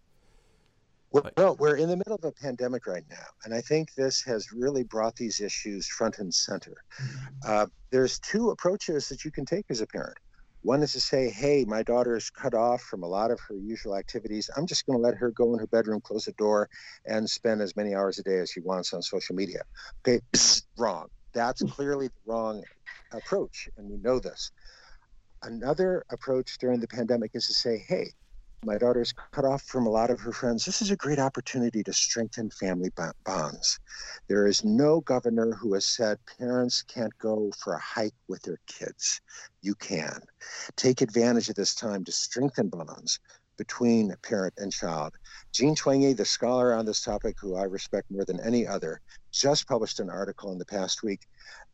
Well, 1.11 1.55
we're 1.57 1.77
in 1.77 1.89
the 1.89 1.95
middle 1.95 2.15
of 2.15 2.23
a 2.25 2.31
pandemic 2.31 2.85
right 2.85 3.05
now, 3.09 3.25
and 3.45 3.53
I 3.53 3.61
think 3.61 3.93
this 3.95 4.21
has 4.23 4.51
really 4.51 4.83
brought 4.83 5.15
these 5.15 5.39
issues 5.39 5.87
front 5.87 6.19
and 6.19 6.33
center. 6.33 6.75
Uh, 7.45 7.67
there's 7.91 8.19
two 8.19 8.49
approaches 8.49 9.07
that 9.09 9.23
you 9.23 9.31
can 9.31 9.45
take 9.45 9.65
as 9.69 9.79
a 9.79 9.87
parent. 9.87 10.17
One 10.63 10.83
is 10.83 10.91
to 10.93 10.99
say, 10.99 11.29
hey, 11.29 11.63
my 11.65 11.81
daughter 11.81 12.17
is 12.17 12.29
cut 12.29 12.53
off 12.53 12.81
from 12.81 13.03
a 13.03 13.07
lot 13.07 13.31
of 13.31 13.39
her 13.47 13.55
usual 13.55 13.95
activities. 13.95 14.49
I'm 14.57 14.67
just 14.67 14.85
going 14.85 14.97
to 14.97 15.01
let 15.01 15.15
her 15.15 15.31
go 15.31 15.53
in 15.53 15.59
her 15.59 15.67
bedroom, 15.67 16.01
close 16.01 16.25
the 16.25 16.33
door, 16.33 16.67
and 17.05 17.29
spend 17.29 17.61
as 17.61 17.75
many 17.77 17.95
hours 17.95 18.19
a 18.19 18.23
day 18.23 18.39
as 18.39 18.51
she 18.51 18.59
wants 18.59 18.93
on 18.93 19.01
social 19.01 19.33
media. 19.33 19.61
Okay, 20.05 20.19
wrong. 20.77 21.07
That's 21.33 21.61
clearly 21.61 22.07
the 22.07 22.31
wrong 22.33 22.63
approach, 23.13 23.69
and 23.77 23.89
we 23.89 23.97
know 23.97 24.19
this. 24.19 24.51
Another 25.43 26.03
approach 26.11 26.57
during 26.59 26.81
the 26.81 26.87
pandemic 26.87 27.31
is 27.33 27.47
to 27.47 27.53
say, 27.53 27.85
hey, 27.87 28.07
my 28.67 28.77
daughter's 28.77 29.13
cut 29.31 29.45
off 29.45 29.63
from 29.63 29.87
a 29.87 29.89
lot 29.89 30.09
of 30.09 30.19
her 30.19 30.33
friends. 30.33 30.65
This 30.65 30.81
is 30.81 30.91
a 30.91 30.97
great 30.97 31.19
opportunity 31.19 31.83
to 31.83 31.93
strengthen 31.93 32.49
family 32.49 32.91
bonds. 33.23 33.79
There 34.27 34.45
is 34.45 34.65
no 34.65 34.99
governor 34.99 35.53
who 35.53 35.73
has 35.73 35.85
said 35.85 36.19
parents 36.37 36.83
can't 36.83 37.17
go 37.17 37.49
for 37.57 37.73
a 37.73 37.79
hike 37.79 38.13
with 38.27 38.41
their 38.41 38.59
kids. 38.67 39.21
You 39.61 39.73
can. 39.75 40.19
Take 40.75 40.99
advantage 40.99 41.47
of 41.47 41.55
this 41.55 41.73
time 41.73 42.03
to 42.03 42.11
strengthen 42.11 42.67
bonds 42.67 43.19
between 43.57 44.13
parent 44.21 44.53
and 44.57 44.71
child. 44.71 45.13
Jean 45.53 45.73
Twenge, 45.73 46.15
the 46.15 46.25
scholar 46.25 46.73
on 46.73 46.85
this 46.85 47.01
topic, 47.01 47.37
who 47.39 47.55
I 47.55 47.63
respect 47.63 48.11
more 48.11 48.25
than 48.25 48.39
any 48.41 48.67
other, 48.67 48.99
just 49.31 49.67
published 49.67 49.99
an 49.99 50.09
article 50.09 50.51
in 50.51 50.57
the 50.57 50.65
past 50.65 51.03
week 51.03 51.21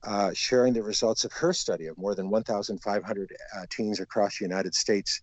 uh, 0.03 0.31
sharing 0.33 0.73
the 0.73 0.83
results 0.83 1.23
of 1.23 1.31
her 1.31 1.53
study 1.53 1.87
of 1.87 1.97
more 1.97 2.15
than 2.15 2.29
1,500 2.29 3.35
uh, 3.55 3.65
teens 3.69 3.99
across 3.99 4.37
the 4.37 4.45
United 4.45 4.75
States 4.75 5.21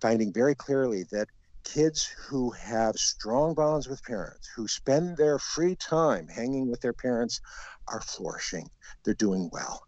finding 0.00 0.32
very 0.32 0.54
clearly 0.54 1.04
that 1.10 1.28
kids 1.64 2.04
who 2.04 2.50
have 2.50 2.94
strong 2.96 3.54
bonds 3.54 3.88
with 3.88 4.02
parents, 4.04 4.48
who 4.54 4.68
spend 4.68 5.16
their 5.16 5.38
free 5.38 5.74
time 5.76 6.28
hanging 6.28 6.70
with 6.70 6.80
their 6.80 6.92
parents, 6.92 7.40
are 7.88 8.00
flourishing. 8.00 8.68
They're 9.04 9.14
doing 9.14 9.50
well. 9.52 9.82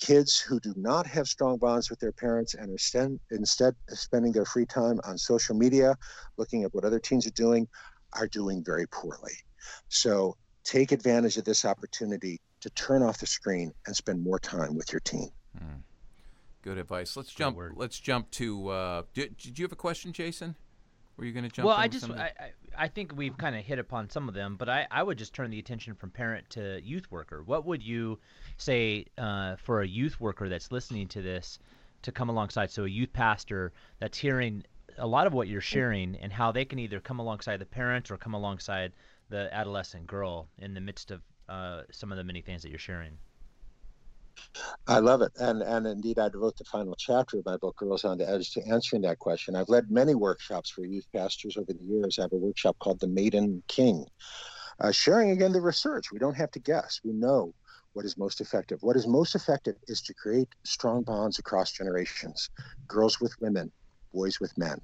Kids 0.00 0.38
who 0.38 0.60
do 0.60 0.72
not 0.76 1.06
have 1.06 1.26
strong 1.26 1.58
bonds 1.58 1.90
with 1.90 1.98
their 1.98 2.12
parents 2.12 2.54
and 2.54 2.70
are 2.70 3.18
instead 3.30 3.74
spending 3.88 4.32
their 4.32 4.44
free 4.44 4.66
time 4.66 5.00
on 5.04 5.18
social 5.18 5.56
media, 5.56 5.96
looking 6.36 6.62
at 6.62 6.72
what 6.72 6.84
other 6.84 7.00
teens 7.00 7.26
are 7.26 7.32
doing, 7.32 7.66
are 8.12 8.28
doing 8.28 8.62
very 8.64 8.86
poorly. 8.86 9.34
So 9.88 10.36
take 10.64 10.92
advantage 10.92 11.36
of 11.36 11.44
this 11.44 11.64
opportunity 11.64 12.40
to 12.60 12.70
turn 12.70 13.02
off 13.02 13.18
the 13.18 13.26
screen 13.26 13.72
and 13.86 13.96
spend 13.96 14.22
more 14.22 14.38
time 14.38 14.76
with 14.76 14.92
your 14.92 15.00
teen. 15.00 15.30
Mm. 15.56 15.82
Good 16.68 16.76
advice. 16.76 17.16
Let's 17.16 17.32
jump. 17.32 17.56
Word. 17.56 17.72
Let's 17.76 17.98
jump 17.98 18.30
to. 18.32 18.68
Uh, 18.68 19.02
did, 19.14 19.38
did 19.38 19.58
you 19.58 19.64
have 19.64 19.72
a 19.72 19.76
question, 19.76 20.12
Jason? 20.12 20.54
Were 21.16 21.24
you 21.24 21.32
going 21.32 21.44
to 21.44 21.50
jump? 21.50 21.66
Well, 21.66 21.74
I 21.74 21.88
just 21.88 22.10
I, 22.10 22.30
I 22.76 22.88
think 22.88 23.14
we've 23.16 23.38
kind 23.38 23.56
of 23.56 23.64
hit 23.64 23.78
upon 23.78 24.10
some 24.10 24.28
of 24.28 24.34
them, 24.34 24.56
but 24.58 24.68
I, 24.68 24.86
I 24.90 25.02
would 25.02 25.16
just 25.16 25.32
turn 25.32 25.50
the 25.50 25.58
attention 25.58 25.94
from 25.94 26.10
parent 26.10 26.50
to 26.50 26.78
youth 26.84 27.10
worker. 27.10 27.42
What 27.42 27.64
would 27.64 27.82
you 27.82 28.18
say 28.58 29.06
uh, 29.16 29.56
for 29.56 29.80
a 29.80 29.88
youth 29.88 30.20
worker 30.20 30.50
that's 30.50 30.70
listening 30.70 31.08
to 31.08 31.22
this 31.22 31.58
to 32.02 32.12
come 32.12 32.28
alongside? 32.28 32.70
So 32.70 32.84
a 32.84 32.88
youth 32.88 33.14
pastor 33.14 33.72
that's 33.98 34.18
hearing 34.18 34.62
a 34.98 35.06
lot 35.06 35.26
of 35.26 35.32
what 35.32 35.48
you're 35.48 35.62
sharing 35.62 36.16
and 36.16 36.30
how 36.30 36.52
they 36.52 36.66
can 36.66 36.78
either 36.78 37.00
come 37.00 37.18
alongside 37.18 37.60
the 37.60 37.64
parents 37.64 38.10
or 38.10 38.18
come 38.18 38.34
alongside 38.34 38.92
the 39.30 39.48
adolescent 39.54 40.06
girl 40.06 40.48
in 40.58 40.74
the 40.74 40.82
midst 40.82 41.12
of 41.12 41.22
uh, 41.48 41.84
some 41.92 42.12
of 42.12 42.18
the 42.18 42.24
many 42.24 42.42
things 42.42 42.62
that 42.62 42.68
you're 42.68 42.78
sharing. 42.78 43.16
I 44.86 44.98
love 44.98 45.22
it. 45.22 45.32
And 45.38 45.62
and 45.62 45.86
indeed, 45.86 46.18
I 46.18 46.28
devote 46.28 46.56
the 46.56 46.64
final 46.64 46.94
chapter 46.98 47.38
of 47.38 47.46
my 47.46 47.56
book, 47.56 47.76
Girls 47.76 48.04
on 48.04 48.18
the 48.18 48.28
Edge, 48.28 48.52
to 48.52 48.66
answering 48.68 49.02
that 49.02 49.18
question. 49.18 49.56
I've 49.56 49.68
led 49.68 49.90
many 49.90 50.14
workshops 50.14 50.70
for 50.70 50.84
youth 50.84 51.06
pastors 51.14 51.56
over 51.56 51.72
the 51.72 51.84
years. 51.84 52.18
I 52.18 52.22
have 52.22 52.32
a 52.32 52.36
workshop 52.36 52.76
called 52.80 53.00
The 53.00 53.08
Maiden 53.08 53.62
King, 53.68 54.06
uh, 54.80 54.92
sharing 54.92 55.30
again 55.30 55.52
the 55.52 55.60
research. 55.60 56.12
We 56.12 56.18
don't 56.18 56.36
have 56.36 56.50
to 56.52 56.60
guess, 56.60 57.00
we 57.04 57.12
know 57.12 57.54
what 57.94 58.04
is 58.04 58.16
most 58.16 58.40
effective. 58.40 58.78
What 58.82 58.96
is 58.96 59.06
most 59.06 59.34
effective 59.34 59.76
is 59.88 60.02
to 60.02 60.14
create 60.14 60.48
strong 60.64 61.02
bonds 61.02 61.38
across 61.38 61.72
generations 61.72 62.50
girls 62.86 63.20
with 63.20 63.34
women, 63.40 63.72
boys 64.12 64.40
with 64.40 64.56
men. 64.58 64.78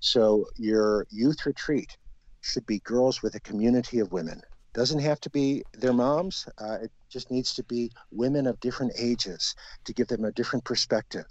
So 0.00 0.46
your 0.56 1.06
youth 1.10 1.46
retreat 1.46 1.96
should 2.40 2.66
be 2.66 2.80
girls 2.80 3.22
with 3.22 3.34
a 3.34 3.40
community 3.40 3.98
of 4.00 4.12
women 4.12 4.40
doesn't 4.74 5.00
have 5.00 5.20
to 5.20 5.30
be 5.30 5.62
their 5.72 5.92
moms. 5.92 6.46
Uh, 6.58 6.78
it 6.82 6.92
just 7.08 7.30
needs 7.30 7.54
to 7.54 7.62
be 7.64 7.90
women 8.10 8.46
of 8.46 8.60
different 8.60 8.92
ages 8.98 9.54
to 9.84 9.94
give 9.94 10.08
them 10.08 10.24
a 10.24 10.32
different 10.32 10.64
perspective. 10.64 11.26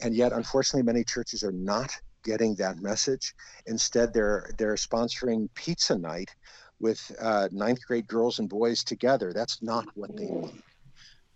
And 0.00 0.14
yet, 0.14 0.32
unfortunately, 0.32 0.84
many 0.84 1.02
churches 1.02 1.42
are 1.42 1.52
not 1.52 1.90
getting 2.24 2.54
that 2.56 2.80
message. 2.80 3.34
Instead, 3.66 4.12
they're 4.12 4.50
they're 4.58 4.74
sponsoring 4.74 5.48
pizza 5.54 5.98
night 5.98 6.30
with 6.78 7.00
uh, 7.20 7.48
ninth 7.50 7.80
grade 7.86 8.06
girls 8.06 8.38
and 8.38 8.48
boys 8.48 8.84
together. 8.84 9.32
That's 9.32 9.62
not 9.62 9.86
what 9.94 10.16
they 10.16 10.26
need. 10.26 10.62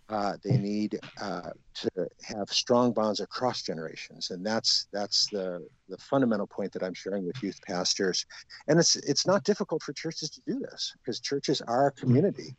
Uh, 0.09 0.33
they 0.43 0.57
need 0.57 0.99
uh, 1.21 1.51
to 1.73 1.89
have 2.21 2.49
strong 2.49 2.91
bonds 2.91 3.21
across 3.21 3.61
generations, 3.61 4.31
and 4.31 4.45
that's 4.45 4.87
that's 4.91 5.27
the 5.31 5.65
the 5.87 5.97
fundamental 5.97 6.45
point 6.45 6.73
that 6.73 6.83
I'm 6.83 6.93
sharing 6.93 7.25
with 7.25 7.41
youth 7.41 7.59
pastors. 7.65 8.25
And 8.67 8.77
it's 8.79 8.97
it's 8.97 9.25
not 9.25 9.45
difficult 9.45 9.81
for 9.81 9.93
churches 9.93 10.29
to 10.31 10.41
do 10.45 10.59
this 10.59 10.93
because 10.97 11.21
churches 11.21 11.61
are 11.61 11.87
a 11.87 11.91
community 11.91 12.55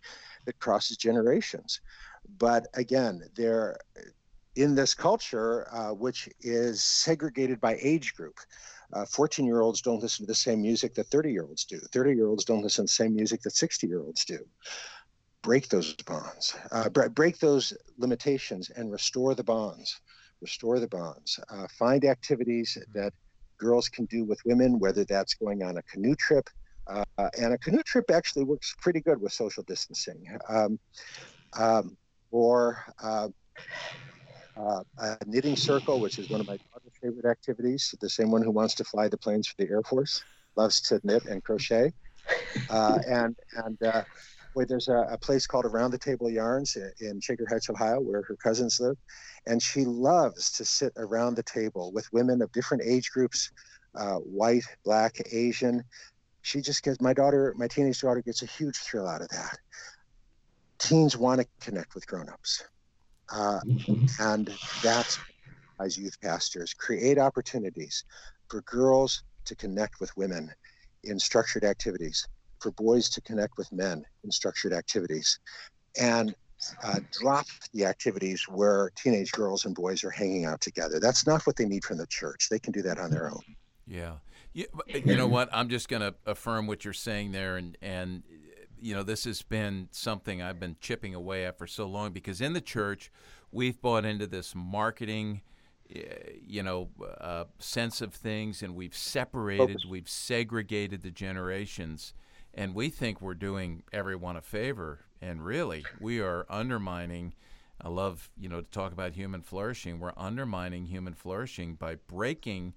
that 0.46 0.58
crosses 0.58 0.96
generations. 0.96 1.80
But 2.38 2.66
again, 2.74 3.22
they're 3.36 3.76
in 4.56 4.74
this 4.74 4.94
culture 4.94 5.68
uh, 5.72 5.92
which 5.92 6.28
is 6.40 6.82
segregated 6.82 7.60
by 7.60 7.78
age 7.82 8.14
group. 8.14 8.38
14 9.10 9.44
uh, 9.44 9.46
year 9.46 9.60
olds 9.60 9.82
don't 9.82 10.00
listen 10.00 10.24
to 10.24 10.30
the 10.30 10.34
same 10.34 10.62
music 10.62 10.94
that 10.94 11.08
30 11.08 11.32
year 11.32 11.44
olds 11.44 11.64
do. 11.64 11.80
30 11.92 12.14
year 12.14 12.28
olds 12.28 12.44
don't 12.44 12.62
listen 12.62 12.86
to 12.86 12.90
the 12.90 13.04
same 13.04 13.14
music 13.14 13.42
that 13.42 13.50
60 13.50 13.86
year 13.86 14.00
olds 14.00 14.24
do 14.24 14.38
break 15.44 15.68
those 15.68 15.94
bonds, 16.06 16.56
uh, 16.72 16.88
break 16.88 17.38
those 17.38 17.72
limitations, 17.98 18.70
and 18.70 18.90
restore 18.90 19.34
the 19.34 19.44
bonds. 19.44 20.00
Restore 20.40 20.80
the 20.80 20.88
bonds. 20.88 21.38
Uh, 21.50 21.66
find 21.78 22.04
activities 22.04 22.76
that 22.94 23.12
girls 23.58 23.88
can 23.88 24.06
do 24.06 24.24
with 24.24 24.40
women, 24.44 24.78
whether 24.78 25.04
that's 25.04 25.34
going 25.34 25.62
on 25.62 25.76
a 25.76 25.82
canoe 25.82 26.16
trip. 26.16 26.48
Uh, 26.86 27.04
and 27.38 27.52
a 27.52 27.58
canoe 27.58 27.82
trip 27.82 28.10
actually 28.10 28.44
works 28.44 28.74
pretty 28.80 29.00
good 29.00 29.20
with 29.20 29.32
social 29.32 29.62
distancing. 29.64 30.26
Um, 30.48 30.78
um, 31.58 31.96
or 32.30 32.82
uh, 33.02 33.28
uh, 34.56 34.82
a 34.98 35.16
knitting 35.26 35.56
circle, 35.56 36.00
which 36.00 36.18
is 36.18 36.28
one 36.30 36.40
of 36.40 36.46
my 36.46 36.56
daughter's 36.72 36.92
favorite 37.00 37.30
activities, 37.30 37.94
the 38.00 38.10
same 38.10 38.30
one 38.30 38.42
who 38.42 38.50
wants 38.50 38.74
to 38.74 38.84
fly 38.84 39.08
the 39.08 39.18
planes 39.18 39.46
for 39.46 39.54
the 39.58 39.70
Air 39.70 39.82
Force, 39.82 40.24
loves 40.56 40.80
to 40.82 41.00
knit 41.04 41.24
and 41.26 41.44
crochet. 41.44 41.92
Uh, 42.70 42.98
and 43.06 43.36
and 43.64 43.78
where 44.54 44.66
there's 44.66 44.88
a, 44.88 45.06
a, 45.10 45.18
place 45.18 45.46
called 45.46 45.64
Around 45.64 45.90
the 45.90 45.98
Table 45.98 46.30
Yarns 46.30 46.76
in 47.00 47.20
Shaker 47.20 47.46
Heights, 47.48 47.68
Ohio, 47.68 48.00
where 48.00 48.22
her 48.22 48.36
cousins 48.36 48.80
live. 48.80 48.96
And 49.46 49.62
she 49.62 49.84
loves 49.84 50.50
to 50.52 50.64
sit 50.64 50.92
around 50.96 51.34
the 51.34 51.42
table 51.42 51.92
with 51.92 52.12
women 52.12 52.40
of 52.40 52.50
different 52.52 52.82
age 52.84 53.10
groups 53.10 53.50
uh, 53.94 54.16
white, 54.16 54.64
black, 54.84 55.16
Asian. 55.32 55.84
She 56.42 56.60
just 56.60 56.82
gets, 56.82 57.00
my 57.00 57.12
daughter, 57.12 57.54
my 57.56 57.68
teenage 57.68 58.00
daughter 58.00 58.22
gets 58.22 58.42
a 58.42 58.46
huge 58.46 58.76
thrill 58.76 59.06
out 59.06 59.22
of 59.22 59.28
that. 59.28 59.58
Teens 60.78 61.16
want 61.16 61.40
to 61.40 61.46
connect 61.60 61.94
with 61.94 62.06
grown-ups. 62.06 62.64
Uh, 63.32 63.60
and 64.20 64.52
that's 64.82 65.18
as 65.80 65.98
youth 65.98 66.20
pastors 66.20 66.72
create 66.74 67.18
opportunities 67.18 68.04
for 68.48 68.60
girls 68.62 69.24
to 69.44 69.56
connect 69.56 70.00
with 70.00 70.16
women 70.16 70.50
in 71.02 71.18
structured 71.18 71.64
activities 71.64 72.26
for 72.64 72.70
boys 72.72 73.10
to 73.10 73.20
connect 73.20 73.58
with 73.58 73.70
men 73.72 74.02
in 74.24 74.30
structured 74.30 74.72
activities 74.72 75.38
and 76.00 76.34
uh, 76.82 76.98
drop 77.12 77.44
the 77.74 77.84
activities 77.84 78.46
where 78.48 78.90
teenage 78.96 79.32
girls 79.32 79.66
and 79.66 79.74
boys 79.74 80.02
are 80.02 80.10
hanging 80.10 80.46
out 80.46 80.62
together. 80.62 80.98
That's 80.98 81.26
not 81.26 81.46
what 81.46 81.56
they 81.56 81.66
need 81.66 81.84
from 81.84 81.98
the 81.98 82.06
church. 82.06 82.48
They 82.50 82.58
can 82.58 82.72
do 82.72 82.80
that 82.80 82.98
on 82.98 83.10
their 83.10 83.30
own. 83.30 83.42
Yeah. 83.86 84.14
You, 84.54 84.64
you 84.86 85.14
know 85.14 85.26
what? 85.26 85.50
I'm 85.52 85.68
just 85.68 85.90
going 85.90 86.00
to 86.00 86.14
affirm 86.24 86.66
what 86.66 86.86
you're 86.86 86.94
saying 86.94 87.32
there. 87.32 87.58
And, 87.58 87.76
and, 87.82 88.22
you 88.80 88.94
know, 88.94 89.02
this 89.02 89.24
has 89.24 89.42
been 89.42 89.88
something 89.90 90.40
I've 90.40 90.58
been 90.58 90.76
chipping 90.80 91.14
away 91.14 91.44
at 91.44 91.58
for 91.58 91.66
so 91.66 91.86
long 91.86 92.12
because 92.12 92.40
in 92.40 92.54
the 92.54 92.62
church, 92.62 93.12
we've 93.52 93.78
bought 93.82 94.06
into 94.06 94.26
this 94.26 94.54
marketing 94.54 95.42
eh, 95.94 96.00
you 96.40 96.62
know, 96.62 96.88
uh, 97.20 97.44
sense 97.58 98.00
of 98.00 98.14
things, 98.14 98.62
and 98.62 98.74
we've 98.74 98.96
separated, 98.96 99.82
we've 99.86 100.08
segregated 100.08 101.02
the 101.02 101.10
generations 101.10 102.14
and 102.56 102.74
we 102.74 102.88
think 102.88 103.20
we're 103.20 103.34
doing 103.34 103.82
everyone 103.92 104.36
a 104.36 104.42
favor 104.42 105.00
and 105.20 105.44
really 105.44 105.84
we 106.00 106.20
are 106.20 106.46
undermining 106.48 107.34
i 107.80 107.88
love 107.88 108.30
you 108.38 108.48
know 108.48 108.60
to 108.60 108.70
talk 108.70 108.92
about 108.92 109.12
human 109.14 109.42
flourishing 109.42 109.98
we're 110.00 110.12
undermining 110.16 110.86
human 110.86 111.14
flourishing 111.14 111.74
by 111.74 111.94
breaking 112.08 112.72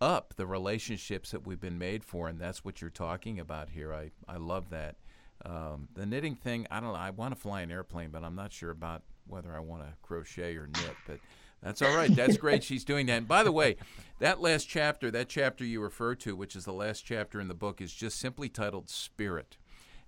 up 0.00 0.34
the 0.36 0.46
relationships 0.46 1.30
that 1.30 1.46
we've 1.46 1.60
been 1.60 1.78
made 1.78 2.04
for 2.04 2.28
and 2.28 2.38
that's 2.38 2.64
what 2.64 2.80
you're 2.80 2.90
talking 2.90 3.38
about 3.40 3.70
here 3.70 3.92
i, 3.94 4.10
I 4.28 4.36
love 4.36 4.70
that 4.70 4.96
Um, 5.44 5.88
the 5.94 6.06
knitting 6.06 6.36
thing, 6.36 6.66
I 6.70 6.80
don't 6.80 6.92
know. 6.92 6.98
I 6.98 7.10
want 7.10 7.34
to 7.34 7.40
fly 7.40 7.62
an 7.62 7.70
airplane, 7.70 8.10
but 8.10 8.22
I'm 8.24 8.36
not 8.36 8.52
sure 8.52 8.70
about 8.70 9.02
whether 9.26 9.52
I 9.54 9.60
want 9.60 9.82
to 9.82 9.92
crochet 10.00 10.56
or 10.56 10.66
knit. 10.66 10.96
But 11.04 11.18
that's 11.62 11.82
all 11.82 11.96
right. 11.96 12.14
That's 12.14 12.36
great. 12.36 12.62
She's 12.62 12.84
doing 12.84 13.06
that. 13.06 13.18
And 13.18 13.28
by 13.28 13.42
the 13.42 13.52
way, 13.52 13.76
that 14.20 14.40
last 14.40 14.68
chapter, 14.68 15.10
that 15.10 15.28
chapter 15.28 15.64
you 15.64 15.80
refer 15.80 16.14
to, 16.16 16.36
which 16.36 16.54
is 16.54 16.64
the 16.64 16.72
last 16.72 17.04
chapter 17.04 17.40
in 17.40 17.48
the 17.48 17.54
book, 17.54 17.80
is 17.80 17.92
just 17.92 18.18
simply 18.18 18.48
titled 18.48 18.90
Spirit. 18.90 19.56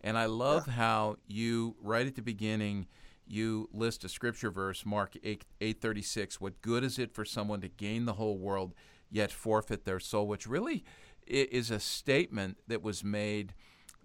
And 0.03 0.19
I 0.19 0.27
love 0.27 0.67
how 0.67 1.17
you, 1.27 1.77
right 1.81 2.07
at 2.07 2.15
the 2.15 2.23
beginning, 2.23 2.87
you 3.27 3.69
list 3.73 4.05
a 4.05 4.09
scripture 4.09 4.51
verse, 4.51 4.87
Mark 4.87 5.17
8, 5.23 5.45
836, 5.61 6.41
what 6.41 6.61
good 6.63 6.85
is 6.85 6.99
it 6.99 7.13
for 7.13 7.25
someone 7.25 7.61
to 7.63 7.69
gain 7.69 8.05
the 8.05 8.13
whole 8.15 8.39
world 8.39 8.75
yet 9.11 9.33
forfeit 9.33 9.85
their 9.85 9.99
soul, 9.99 10.27
which 10.29 10.47
really 10.47 10.85
is 11.27 11.71
a 11.71 11.81
statement 11.81 12.59
that 12.69 12.83
was 12.83 13.03
made 13.03 13.55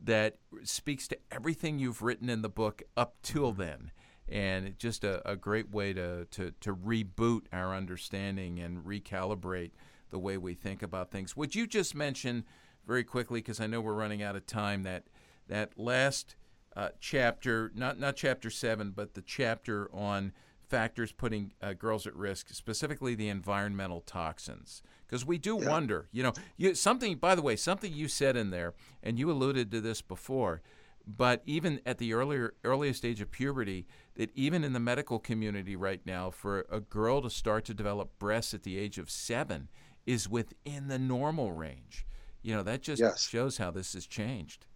that 0.03 0.37
speaks 0.63 1.07
to 1.07 1.17
everything 1.31 1.77
you've 1.77 2.01
written 2.01 2.29
in 2.29 2.41
the 2.41 2.49
book 2.49 2.81
up 2.97 3.15
till 3.21 3.51
mm-hmm. 3.51 3.61
then 3.61 3.91
and 4.32 4.79
just 4.79 5.03
a, 5.03 5.29
a 5.29 5.36
great 5.36 5.71
way 5.71 5.93
to, 5.93 6.25
to, 6.32 6.51
to 6.61 6.75
reboot 6.75 7.41
our 7.51 7.75
understanding 7.75 8.59
and 8.59 8.86
recalibrate 8.86 9.71
the 10.09 10.19
way 10.19 10.38
we 10.38 10.53
think 10.53 10.82
about 10.82 11.11
things. 11.11 11.36
Would 11.36 11.55
you 11.55 11.67
just 11.67 11.95
mention 11.95 12.45
very 12.88 13.03
quickly, 13.03 13.39
because 13.39 13.59
I 13.59 13.67
know 13.67 13.82
we're 13.82 13.93
running 13.93 14.23
out 14.23 14.36
of 14.36 14.45
time, 14.45 14.84
that 14.84 15.03
that 15.47 15.77
last 15.77 16.36
uh, 16.75 16.89
chapter, 16.99 17.71
not 17.75 17.99
not 17.99 18.15
chapter 18.15 18.49
seven, 18.49 18.91
but 18.91 19.13
the 19.13 19.21
chapter 19.21 19.89
on 19.93 20.34
factors 20.67 21.11
putting 21.11 21.51
uh, 21.61 21.73
girls 21.73 22.07
at 22.07 22.15
risk, 22.15 22.49
specifically 22.49 23.13
the 23.13 23.29
environmental 23.29 24.01
toxins. 24.01 24.82
Because 25.05 25.25
we 25.25 25.38
do 25.38 25.59
yeah. 25.61 25.69
wonder, 25.69 26.07
you 26.11 26.23
know, 26.23 26.34
you, 26.57 26.73
something. 26.73 27.17
By 27.17 27.36
the 27.36 27.41
way, 27.41 27.55
something 27.55 27.93
you 27.93 28.07
said 28.07 28.36
in 28.38 28.49
there, 28.49 28.73
and 29.03 29.19
you 29.19 29.29
alluded 29.29 29.69
to 29.71 29.82
this 29.82 30.01
before, 30.01 30.61
but 31.05 31.41
even 31.45 31.82
at 31.86 31.97
the 31.97 32.13
earlier 32.13 32.53
earliest 32.63 32.99
stage 32.99 33.21
of 33.21 33.29
puberty, 33.29 33.86
that 34.22 34.30
even 34.36 34.63
in 34.63 34.72
the 34.72 34.80
medical 34.80 35.17
community 35.17 35.76
right 35.76 36.01
now, 36.05 36.30
for 36.30 36.67
a 36.69 36.80
girl 36.80 37.24
to 37.24 37.30
start 37.32 37.65
to 37.65 37.74
develop 37.74 38.19
breasts 38.19 38.53
at 38.53 38.61
the 38.61 38.78
age 38.78 38.99
of 38.99 39.09
seven 39.09 39.67
is 40.05 40.30
within 40.30 40.89
the 40.89 40.99
normal 40.99 41.51
range. 41.53 42.05
You 42.43 42.53
know, 42.53 42.61
that 42.61 42.84
just 42.84 43.01
yes. 43.01 43.28
shows 43.28 43.57
how 43.57 43.72
this 43.72 43.93
has 43.93 44.05
changed. 44.05 44.67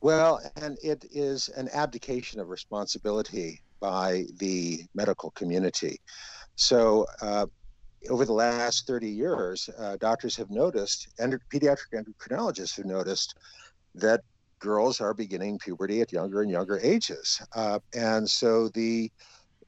Well, 0.00 0.40
and 0.56 0.78
it 0.82 1.04
is 1.12 1.50
an 1.50 1.68
abdication 1.74 2.40
of 2.40 2.48
responsibility 2.48 3.60
by 3.80 4.24
the 4.38 4.80
medical 4.94 5.32
community. 5.32 6.00
So, 6.56 7.04
uh, 7.20 7.44
over 8.08 8.24
the 8.24 8.32
last 8.32 8.86
30 8.86 9.10
years, 9.10 9.68
uh, 9.78 9.98
doctors 9.98 10.36
have 10.36 10.48
noticed, 10.48 11.08
and 11.18 11.38
pediatric 11.52 11.92
endocrinologists 11.92 12.78
have 12.78 12.86
noticed 12.86 13.34
that 13.94 14.22
girls 14.64 15.00
are 15.00 15.12
beginning 15.12 15.58
puberty 15.58 16.00
at 16.00 16.10
younger 16.10 16.40
and 16.40 16.50
younger 16.50 16.80
ages. 16.82 17.40
Uh, 17.54 17.78
and 17.94 18.28
so 18.28 18.68
the 18.70 19.10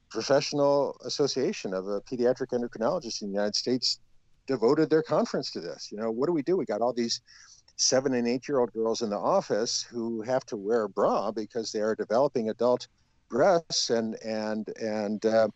Professional 0.08 0.96
Association 1.04 1.74
of 1.74 1.84
Pediatric 2.10 2.50
Endocrinologists 2.56 3.20
in 3.20 3.28
the 3.28 3.34
United 3.34 3.54
States 3.54 4.00
devoted 4.46 4.88
their 4.88 5.02
conference 5.02 5.50
to 5.50 5.60
this. 5.60 5.90
You 5.92 5.98
know, 5.98 6.10
what 6.10 6.26
do 6.26 6.32
we 6.32 6.42
do? 6.42 6.56
We 6.56 6.64
got 6.64 6.80
all 6.80 6.94
these 6.94 7.20
seven 7.76 8.14
and 8.14 8.26
eight 8.26 8.48
year 8.48 8.58
old 8.58 8.72
girls 8.72 9.02
in 9.02 9.10
the 9.10 9.18
office 9.18 9.82
who 9.82 10.22
have 10.22 10.46
to 10.46 10.56
wear 10.56 10.84
a 10.84 10.88
bra 10.88 11.30
because 11.30 11.72
they 11.72 11.80
are 11.80 11.94
developing 11.94 12.48
adult 12.48 12.88
breasts 13.28 13.90
and 13.90 14.16
and 14.24 14.68
and 14.80 15.26
uh, 15.26 15.48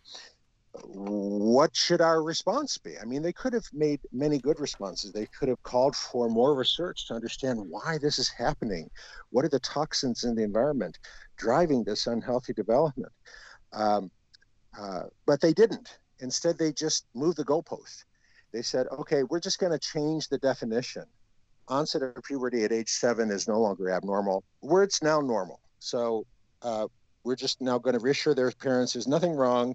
what 0.73 1.75
should 1.75 2.01
our 2.01 2.23
response 2.23 2.79
be? 2.79 2.97
I 3.01 3.05
mean, 3.05 3.23
they 3.23 3.33
could 3.33 3.53
have 3.53 3.67
made 3.73 4.01
many 4.13 4.39
good 4.39 4.61
responses. 4.61 5.13
They 5.13 5.27
could 5.27 5.49
have 5.49 5.63
called 5.63 5.97
for 5.97 6.29
more 6.29 6.55
research 6.55 7.09
to 7.09 7.15
understand 7.15 7.59
why 7.69 7.99
this 8.01 8.19
is 8.19 8.29
happening. 8.29 8.89
What 9.31 9.45
are 9.45 9.49
the 9.49 9.61
toxins 9.61 10.25
in 10.25 10.35
the 10.35 10.43
environment 10.43 10.99
driving 11.37 11.83
this 11.83 12.07
unhealthy 12.07 12.53
development? 12.53 13.13
Um, 13.73 14.11
uh, 14.79 15.05
but 15.27 15.41
they 15.41 15.53
didn't. 15.53 15.99
Instead, 16.21 16.59
they 16.59 16.73
just 16.73 17.07
moved 17.15 17.39
the 17.39 17.45
goalpost. 17.45 18.05
They 18.53 18.63
said, 18.63 18.87
okay, 18.93 19.25
we're 19.25 19.41
just 19.41 19.59
going 19.59 19.73
to 19.73 19.79
change 19.79 20.29
the 20.29 20.39
definition. 20.39 21.05
Onset 21.69 22.03
of 22.03 22.23
puberty 22.25 22.65
at 22.65 22.73
age 22.73 22.91
seven 22.91 23.31
is 23.31 23.49
no 23.49 23.61
longer 23.61 23.91
abnormal. 23.91 24.45
Where 24.61 24.83
it's 24.83 25.03
now 25.03 25.21
normal. 25.21 25.61
So 25.79 26.27
uh, 26.63 26.87
we're 27.25 27.37
just 27.37 27.61
now 27.61 27.79
going 27.79 27.95
to 27.95 28.01
reassure 28.01 28.35
their 28.35 28.51
parents 28.51 28.93
there's 28.93 29.09
nothing 29.09 29.33
wrong 29.33 29.75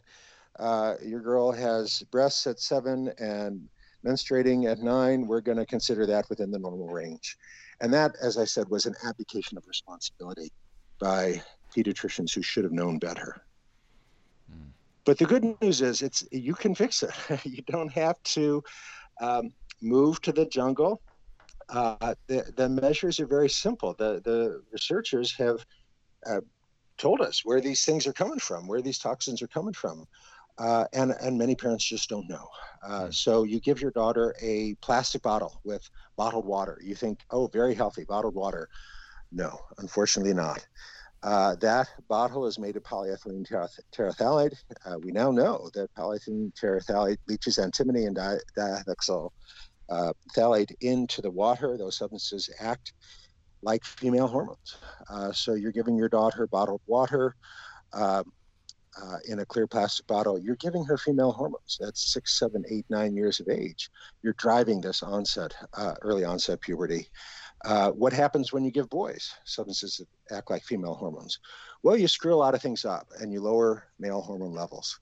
uh, 0.60 0.96
your 1.04 1.22
girl 1.22 1.52
has 1.52 2.04
breasts 2.12 2.48
at 2.48 2.60
seven 2.60 3.12
and 3.20 3.68
menstruating 4.06 4.72
at 4.72 4.80
nine, 4.80 5.26
we're 5.28 5.42
going 5.42 5.58
to 5.58 5.66
consider 5.66 6.06
that 6.06 6.30
within 6.30 6.52
the 6.52 6.60
normal 6.60 6.88
range. 6.88 7.38
And 7.82 7.94
that, 7.94 8.16
as 8.22 8.38
I 8.38 8.46
said, 8.46 8.70
was 8.70 8.86
an 8.86 8.96
abdication 9.06 9.58
of 9.58 9.68
responsibility 9.68 10.52
by 11.00 11.42
pediatricians 11.76 12.34
who 12.34 12.42
should 12.42 12.64
have 12.64 12.72
known 12.72 13.00
better. 13.00 13.42
But 15.06 15.20
the 15.20 15.26
good 15.26 15.56
news 15.62 15.82
is, 15.82 16.02
it's 16.02 16.28
you 16.32 16.54
can 16.56 16.74
fix 16.74 17.04
it. 17.04 17.12
you 17.46 17.62
don't 17.68 17.92
have 17.94 18.22
to 18.24 18.64
um, 19.22 19.54
move 19.82 20.22
to 20.22 20.32
the 20.32 20.46
jungle. 20.46 21.02
Uh, 21.70 22.16
the, 22.28 22.52
the 22.56 22.70
measures 22.70 23.20
are 23.20 23.28
very 23.28 23.50
simple. 23.50 23.94
The 23.94 24.22
the 24.24 24.62
researchers 24.72 25.36
have 25.38 25.66
uh, 26.28 26.42
told 26.98 27.22
us 27.22 27.42
where 27.44 27.62
these 27.62 27.86
things 27.86 28.08
are 28.08 28.14
coming 28.14 28.40
from, 28.40 28.68
where 28.68 28.82
these 28.82 29.00
toxins 29.00 29.42
are 29.42 29.48
coming 29.48 29.74
from. 29.74 30.06
Uh, 30.58 30.86
and 30.94 31.14
and 31.22 31.38
many 31.38 31.56
parents 31.56 31.84
just 31.84 32.10
don't 32.10 32.30
know. 32.30 32.48
Uh, 32.86 33.06
hmm. 33.06 33.12
so 33.12 33.44
you 33.44 33.60
give 33.60 33.82
your 33.82 33.92
daughter 33.92 34.34
a 34.42 34.76
plastic 34.82 35.22
bottle 35.22 35.60
with 35.64 35.82
bottled 36.18 36.46
water. 36.46 36.80
You 36.84 36.96
think, 36.96 37.20
oh, 37.32 37.48
very 37.48 37.74
healthy 37.74 38.06
bottled 38.08 38.36
water. 38.36 38.68
No, 39.32 39.60
unfortunately 39.80 40.34
not. 40.34 40.66
Uh, 41.24 41.56
that 41.56 41.88
bottle 42.08 42.46
is 42.46 42.60
made 42.60 42.76
of 42.76 42.84
polyethylene 42.84 43.46
terephthalate. 43.94 44.56
Uh, 44.86 44.96
we 45.02 45.12
now 45.12 45.32
know 45.32 45.70
that 45.74 45.90
polyethylene 45.98 46.52
terephthalate 46.54 47.18
leaches 47.28 47.58
antimony 47.58 48.06
and 48.06 48.16
di- 48.16 48.38
uh, 49.90 50.14
phthalate 50.36 50.72
into 50.82 51.22
the 51.22 51.32
water. 51.32 51.78
Those 51.78 51.98
substances 51.98 52.50
act 52.60 52.94
like 53.64 53.84
female 53.84 54.28
hormones. 54.28 54.78
Uh, 55.10 55.32
so 55.32 55.56
you're 55.56 55.72
giving 55.72 55.98
your 55.98 56.10
daughter 56.10 56.48
bottled 56.48 56.82
water. 56.86 57.36
Um, 57.94 58.26
uh, 59.02 59.18
in 59.28 59.40
a 59.40 59.46
clear 59.46 59.68
plastic 59.68 60.08
bottle, 60.08 60.40
you're 60.40 60.56
giving 60.56 60.84
her 60.86 60.98
female 60.98 61.32
hormones. 61.32 61.78
That's 61.80 62.14
six, 62.14 62.40
seven, 62.40 62.64
eight, 62.70 62.86
nine 62.90 63.16
years 63.16 63.40
of 63.40 63.50
age. 63.50 63.90
You're 64.22 64.36
driving 64.38 64.82
this 64.82 65.04
onset, 65.04 65.54
uh, 65.74 65.96
early 66.02 66.24
onset 66.24 66.62
puberty. 66.62 67.10
Uh, 67.64 67.92
what 67.92 68.14
happens 68.14 68.54
when 68.54 68.64
you 68.64 68.72
give 68.72 68.90
boys 68.90 69.34
substances 69.44 70.02
that 70.30 70.36
act 70.36 70.50
like 70.50 70.64
female 70.64 70.94
hormones? 70.94 71.40
Well, 71.84 71.98
you 71.98 72.08
screw 72.08 72.34
a 72.34 72.36
lot 72.36 72.56
of 72.56 72.62
things 72.62 72.86
up 72.86 73.08
and 73.20 73.34
you 73.34 73.42
lower 73.42 73.88
male 74.00 74.22
hormone 74.22 74.54
levels. 74.54 75.00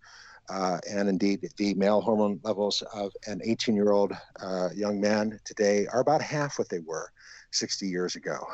Uh, 0.50 0.78
and 0.90 1.08
indeed, 1.08 1.48
the 1.58 1.74
male 1.76 2.02
hormone 2.02 2.40
levels 2.44 2.84
of 2.94 3.12
an 3.28 3.42
18 3.44 3.76
year 3.76 3.92
old 3.92 4.12
uh, 4.42 4.70
young 4.76 5.00
man 5.00 5.40
today 5.46 5.88
are 5.88 6.02
about 6.02 6.22
half 6.22 6.60
what 6.60 6.70
they 6.70 6.80
were 6.80 7.12
60 7.52 7.88
years 7.88 8.16
ago. 8.16 8.46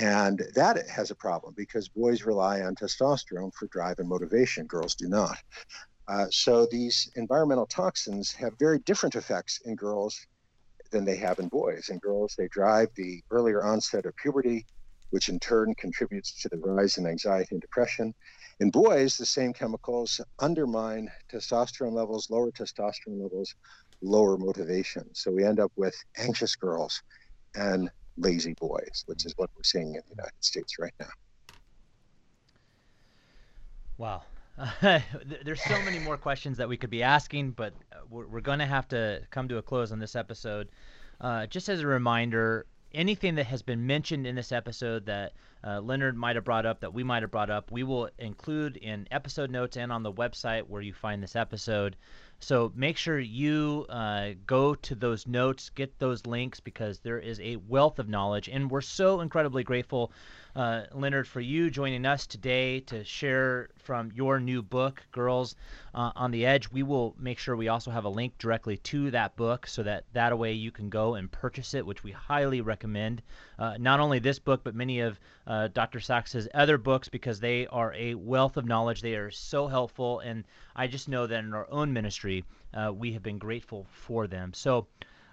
And 0.00 0.42
that 0.54 0.88
has 0.88 1.10
a 1.10 1.16
problem 1.16 1.54
because 1.56 1.88
boys 1.88 2.24
rely 2.24 2.62
on 2.62 2.74
testosterone 2.74 3.52
for 3.54 3.68
drive 3.68 3.98
and 3.98 4.08
motivation, 4.08 4.66
girls 4.66 4.94
do 4.94 5.08
not. 5.08 5.38
Uh, 6.08 6.26
so 6.30 6.66
these 6.70 7.10
environmental 7.16 7.66
toxins 7.66 8.32
have 8.32 8.52
very 8.58 8.78
different 8.80 9.14
effects 9.14 9.60
in 9.64 9.76
girls 9.76 10.18
than 10.90 11.04
they 11.04 11.16
have 11.16 11.38
in 11.38 11.48
boys. 11.48 11.88
In 11.90 11.98
girls, 11.98 12.34
they 12.36 12.48
drive 12.48 12.88
the 12.96 13.22
earlier 13.30 13.64
onset 13.64 14.06
of 14.06 14.14
puberty, 14.16 14.66
which 15.10 15.28
in 15.28 15.38
turn 15.38 15.74
contributes 15.78 16.40
to 16.42 16.48
the 16.48 16.58
rise 16.58 16.98
in 16.98 17.06
anxiety 17.06 17.48
and 17.52 17.60
depression. 17.60 18.12
In 18.60 18.70
boys, 18.70 19.16
the 19.16 19.26
same 19.26 19.52
chemicals 19.52 20.20
undermine 20.40 21.08
testosterone 21.32 21.92
levels, 21.92 22.28
lower 22.30 22.50
testosterone 22.50 23.22
levels, 23.22 23.54
lower 24.02 24.36
motivation. 24.36 25.04
So 25.14 25.30
we 25.30 25.44
end 25.44 25.60
up 25.60 25.72
with 25.76 25.96
anxious 26.18 26.56
girls 26.56 27.00
and 27.54 27.90
lazy 28.16 28.54
boys, 28.54 29.04
which 29.06 29.24
is 29.26 29.34
what 29.36 29.50
we're 29.56 29.62
seeing 29.62 29.94
in 29.94 30.02
the 30.08 30.14
United 30.16 30.32
States 30.40 30.78
right 30.78 30.94
now. 31.00 31.06
Wow. 33.98 34.22
There's 35.44 35.62
so 35.62 35.82
many 35.82 35.98
more 35.98 36.16
questions 36.16 36.58
that 36.58 36.68
we 36.68 36.76
could 36.76 36.90
be 36.90 37.02
asking, 37.02 37.52
but 37.52 37.74
uh, 37.92 37.96
we're, 38.08 38.26
we're 38.26 38.40
going 38.40 38.60
to 38.60 38.66
have 38.66 38.86
to 38.88 39.22
come 39.30 39.48
to 39.48 39.58
a 39.58 39.62
close 39.62 39.90
on 39.92 39.98
this 39.98 40.14
episode. 40.14 40.68
Uh, 41.20 41.46
just 41.46 41.68
as 41.68 41.80
a 41.80 41.86
reminder, 41.86 42.66
anything 42.92 43.34
that 43.34 43.46
has 43.46 43.62
been 43.62 43.86
mentioned 43.86 44.26
in 44.26 44.34
this 44.34 44.52
episode 44.52 45.06
that 45.06 45.32
uh, 45.64 45.80
Leonard 45.80 46.16
might 46.16 46.36
have 46.36 46.44
brought 46.44 46.66
up, 46.66 46.80
that 46.80 46.92
we 46.94 47.02
might 47.02 47.22
have 47.22 47.30
brought 47.30 47.50
up, 47.50 47.70
we 47.70 47.82
will 47.82 48.08
include 48.18 48.76
in 48.76 49.08
episode 49.10 49.50
notes 49.50 49.76
and 49.76 49.90
on 49.90 50.02
the 50.02 50.12
website 50.12 50.68
where 50.68 50.82
you 50.82 50.92
find 50.92 51.22
this 51.22 51.36
episode. 51.36 51.96
So 52.44 52.70
make 52.74 52.98
sure 52.98 53.18
you 53.18 53.86
uh, 53.88 54.32
go 54.46 54.74
to 54.74 54.94
those 54.94 55.26
notes, 55.26 55.70
get 55.70 55.98
those 55.98 56.26
links 56.26 56.60
because 56.60 56.98
there 56.98 57.18
is 57.18 57.40
a 57.40 57.56
wealth 57.56 57.98
of 57.98 58.06
knowledge. 58.06 58.50
And 58.50 58.70
we're 58.70 58.82
so 58.82 59.22
incredibly 59.22 59.64
grateful, 59.64 60.12
uh, 60.54 60.82
Leonard, 60.92 61.26
for 61.26 61.40
you 61.40 61.70
joining 61.70 62.04
us 62.04 62.26
today 62.26 62.80
to 62.80 63.02
share 63.02 63.70
from 63.78 64.12
your 64.14 64.40
new 64.40 64.60
book, 64.60 65.02
Girls 65.10 65.56
uh, 65.94 66.12
on 66.16 66.32
the 66.32 66.44
Edge. 66.44 66.70
We 66.70 66.82
will 66.82 67.14
make 67.18 67.38
sure 67.38 67.56
we 67.56 67.68
also 67.68 67.90
have 67.90 68.04
a 68.04 68.10
link 68.10 68.36
directly 68.36 68.76
to 68.76 69.10
that 69.12 69.36
book 69.36 69.66
so 69.66 69.82
that 69.82 70.04
that 70.12 70.38
way 70.38 70.52
you 70.52 70.70
can 70.70 70.90
go 70.90 71.14
and 71.14 71.32
purchase 71.32 71.72
it, 71.72 71.86
which 71.86 72.04
we 72.04 72.10
highly 72.10 72.60
recommend. 72.60 73.22
Uh, 73.58 73.76
not 73.78 74.00
only 74.00 74.18
this 74.18 74.38
book, 74.38 74.62
but 74.64 74.74
many 74.74 75.00
of 75.00 75.18
uh, 75.46 75.68
Dr. 75.68 76.00
Sax's 76.00 76.48
other 76.54 76.78
books 76.78 77.08
because 77.08 77.40
they 77.40 77.66
are 77.68 77.92
a 77.94 78.14
wealth 78.14 78.56
of 78.56 78.64
knowledge. 78.64 79.00
They 79.00 79.14
are 79.14 79.30
so 79.30 79.66
helpful, 79.66 80.20
and 80.20 80.44
I 80.74 80.86
just 80.86 81.08
know 81.08 81.26
that 81.26 81.44
in 81.44 81.54
our 81.54 81.68
own 81.70 81.92
ministry, 81.92 82.44
uh, 82.72 82.92
we 82.92 83.12
have 83.12 83.22
been 83.22 83.38
grateful 83.38 83.86
for 83.90 84.26
them. 84.26 84.52
So, 84.54 84.86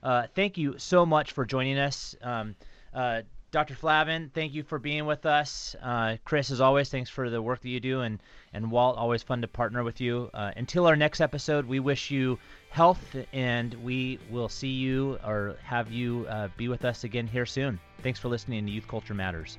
uh, 0.03 0.27
thank 0.35 0.57
you 0.57 0.77
so 0.77 1.05
much 1.05 1.31
for 1.31 1.45
joining 1.45 1.77
us. 1.77 2.15
Um, 2.21 2.55
uh, 2.93 3.21
Dr. 3.51 3.75
Flavin, 3.75 4.31
thank 4.33 4.53
you 4.53 4.63
for 4.63 4.79
being 4.79 5.05
with 5.05 5.25
us. 5.25 5.75
Uh, 5.81 6.15
Chris, 6.23 6.51
as 6.51 6.61
always, 6.61 6.89
thanks 6.89 7.09
for 7.09 7.29
the 7.29 7.41
work 7.41 7.59
that 7.61 7.69
you 7.69 7.81
do. 7.81 7.99
And, 7.99 8.21
and 8.53 8.71
Walt, 8.71 8.97
always 8.97 9.23
fun 9.23 9.41
to 9.41 9.47
partner 9.47 9.83
with 9.83 9.99
you. 9.99 10.29
Uh, 10.33 10.51
until 10.55 10.87
our 10.87 10.95
next 10.95 11.19
episode, 11.19 11.65
we 11.65 11.81
wish 11.81 12.11
you 12.11 12.39
health 12.71 13.17
and 13.33 13.73
we 13.83 14.17
will 14.29 14.49
see 14.49 14.69
you 14.69 15.19
or 15.25 15.57
have 15.61 15.91
you 15.91 16.25
uh, 16.29 16.47
be 16.55 16.69
with 16.69 16.85
us 16.85 17.03
again 17.03 17.27
here 17.27 17.45
soon. 17.45 17.79
Thanks 18.01 18.17
for 18.17 18.29
listening 18.29 18.65
to 18.65 18.71
Youth 18.71 18.87
Culture 18.87 19.13
Matters. 19.13 19.57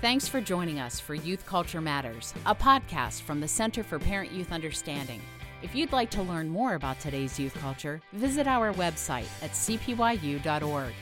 Thanks 0.00 0.26
for 0.26 0.40
joining 0.40 0.80
us 0.80 0.98
for 0.98 1.14
Youth 1.14 1.46
Culture 1.46 1.80
Matters, 1.80 2.34
a 2.46 2.54
podcast 2.54 3.20
from 3.22 3.40
the 3.40 3.46
Center 3.46 3.84
for 3.84 4.00
Parent 4.00 4.32
Youth 4.32 4.50
Understanding. 4.50 5.20
If 5.62 5.76
you'd 5.76 5.92
like 5.92 6.10
to 6.10 6.22
learn 6.22 6.48
more 6.48 6.74
about 6.74 6.98
today's 6.98 7.38
youth 7.38 7.54
culture, 7.54 8.00
visit 8.14 8.48
our 8.48 8.72
website 8.72 9.28
at 9.42 9.52
cpyu.org. 9.52 10.92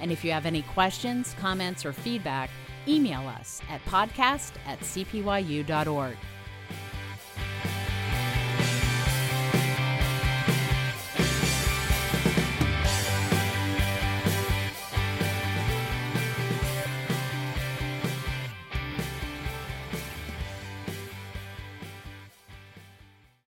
And 0.00 0.12
if 0.12 0.24
you 0.24 0.30
have 0.30 0.46
any 0.46 0.62
questions, 0.62 1.34
comments, 1.40 1.84
or 1.84 1.92
feedback, 1.92 2.50
email 2.86 3.26
us 3.26 3.60
at 3.70 3.84
podcast 3.86 4.52
at 4.66 4.78
cpyu.org. 4.80 6.16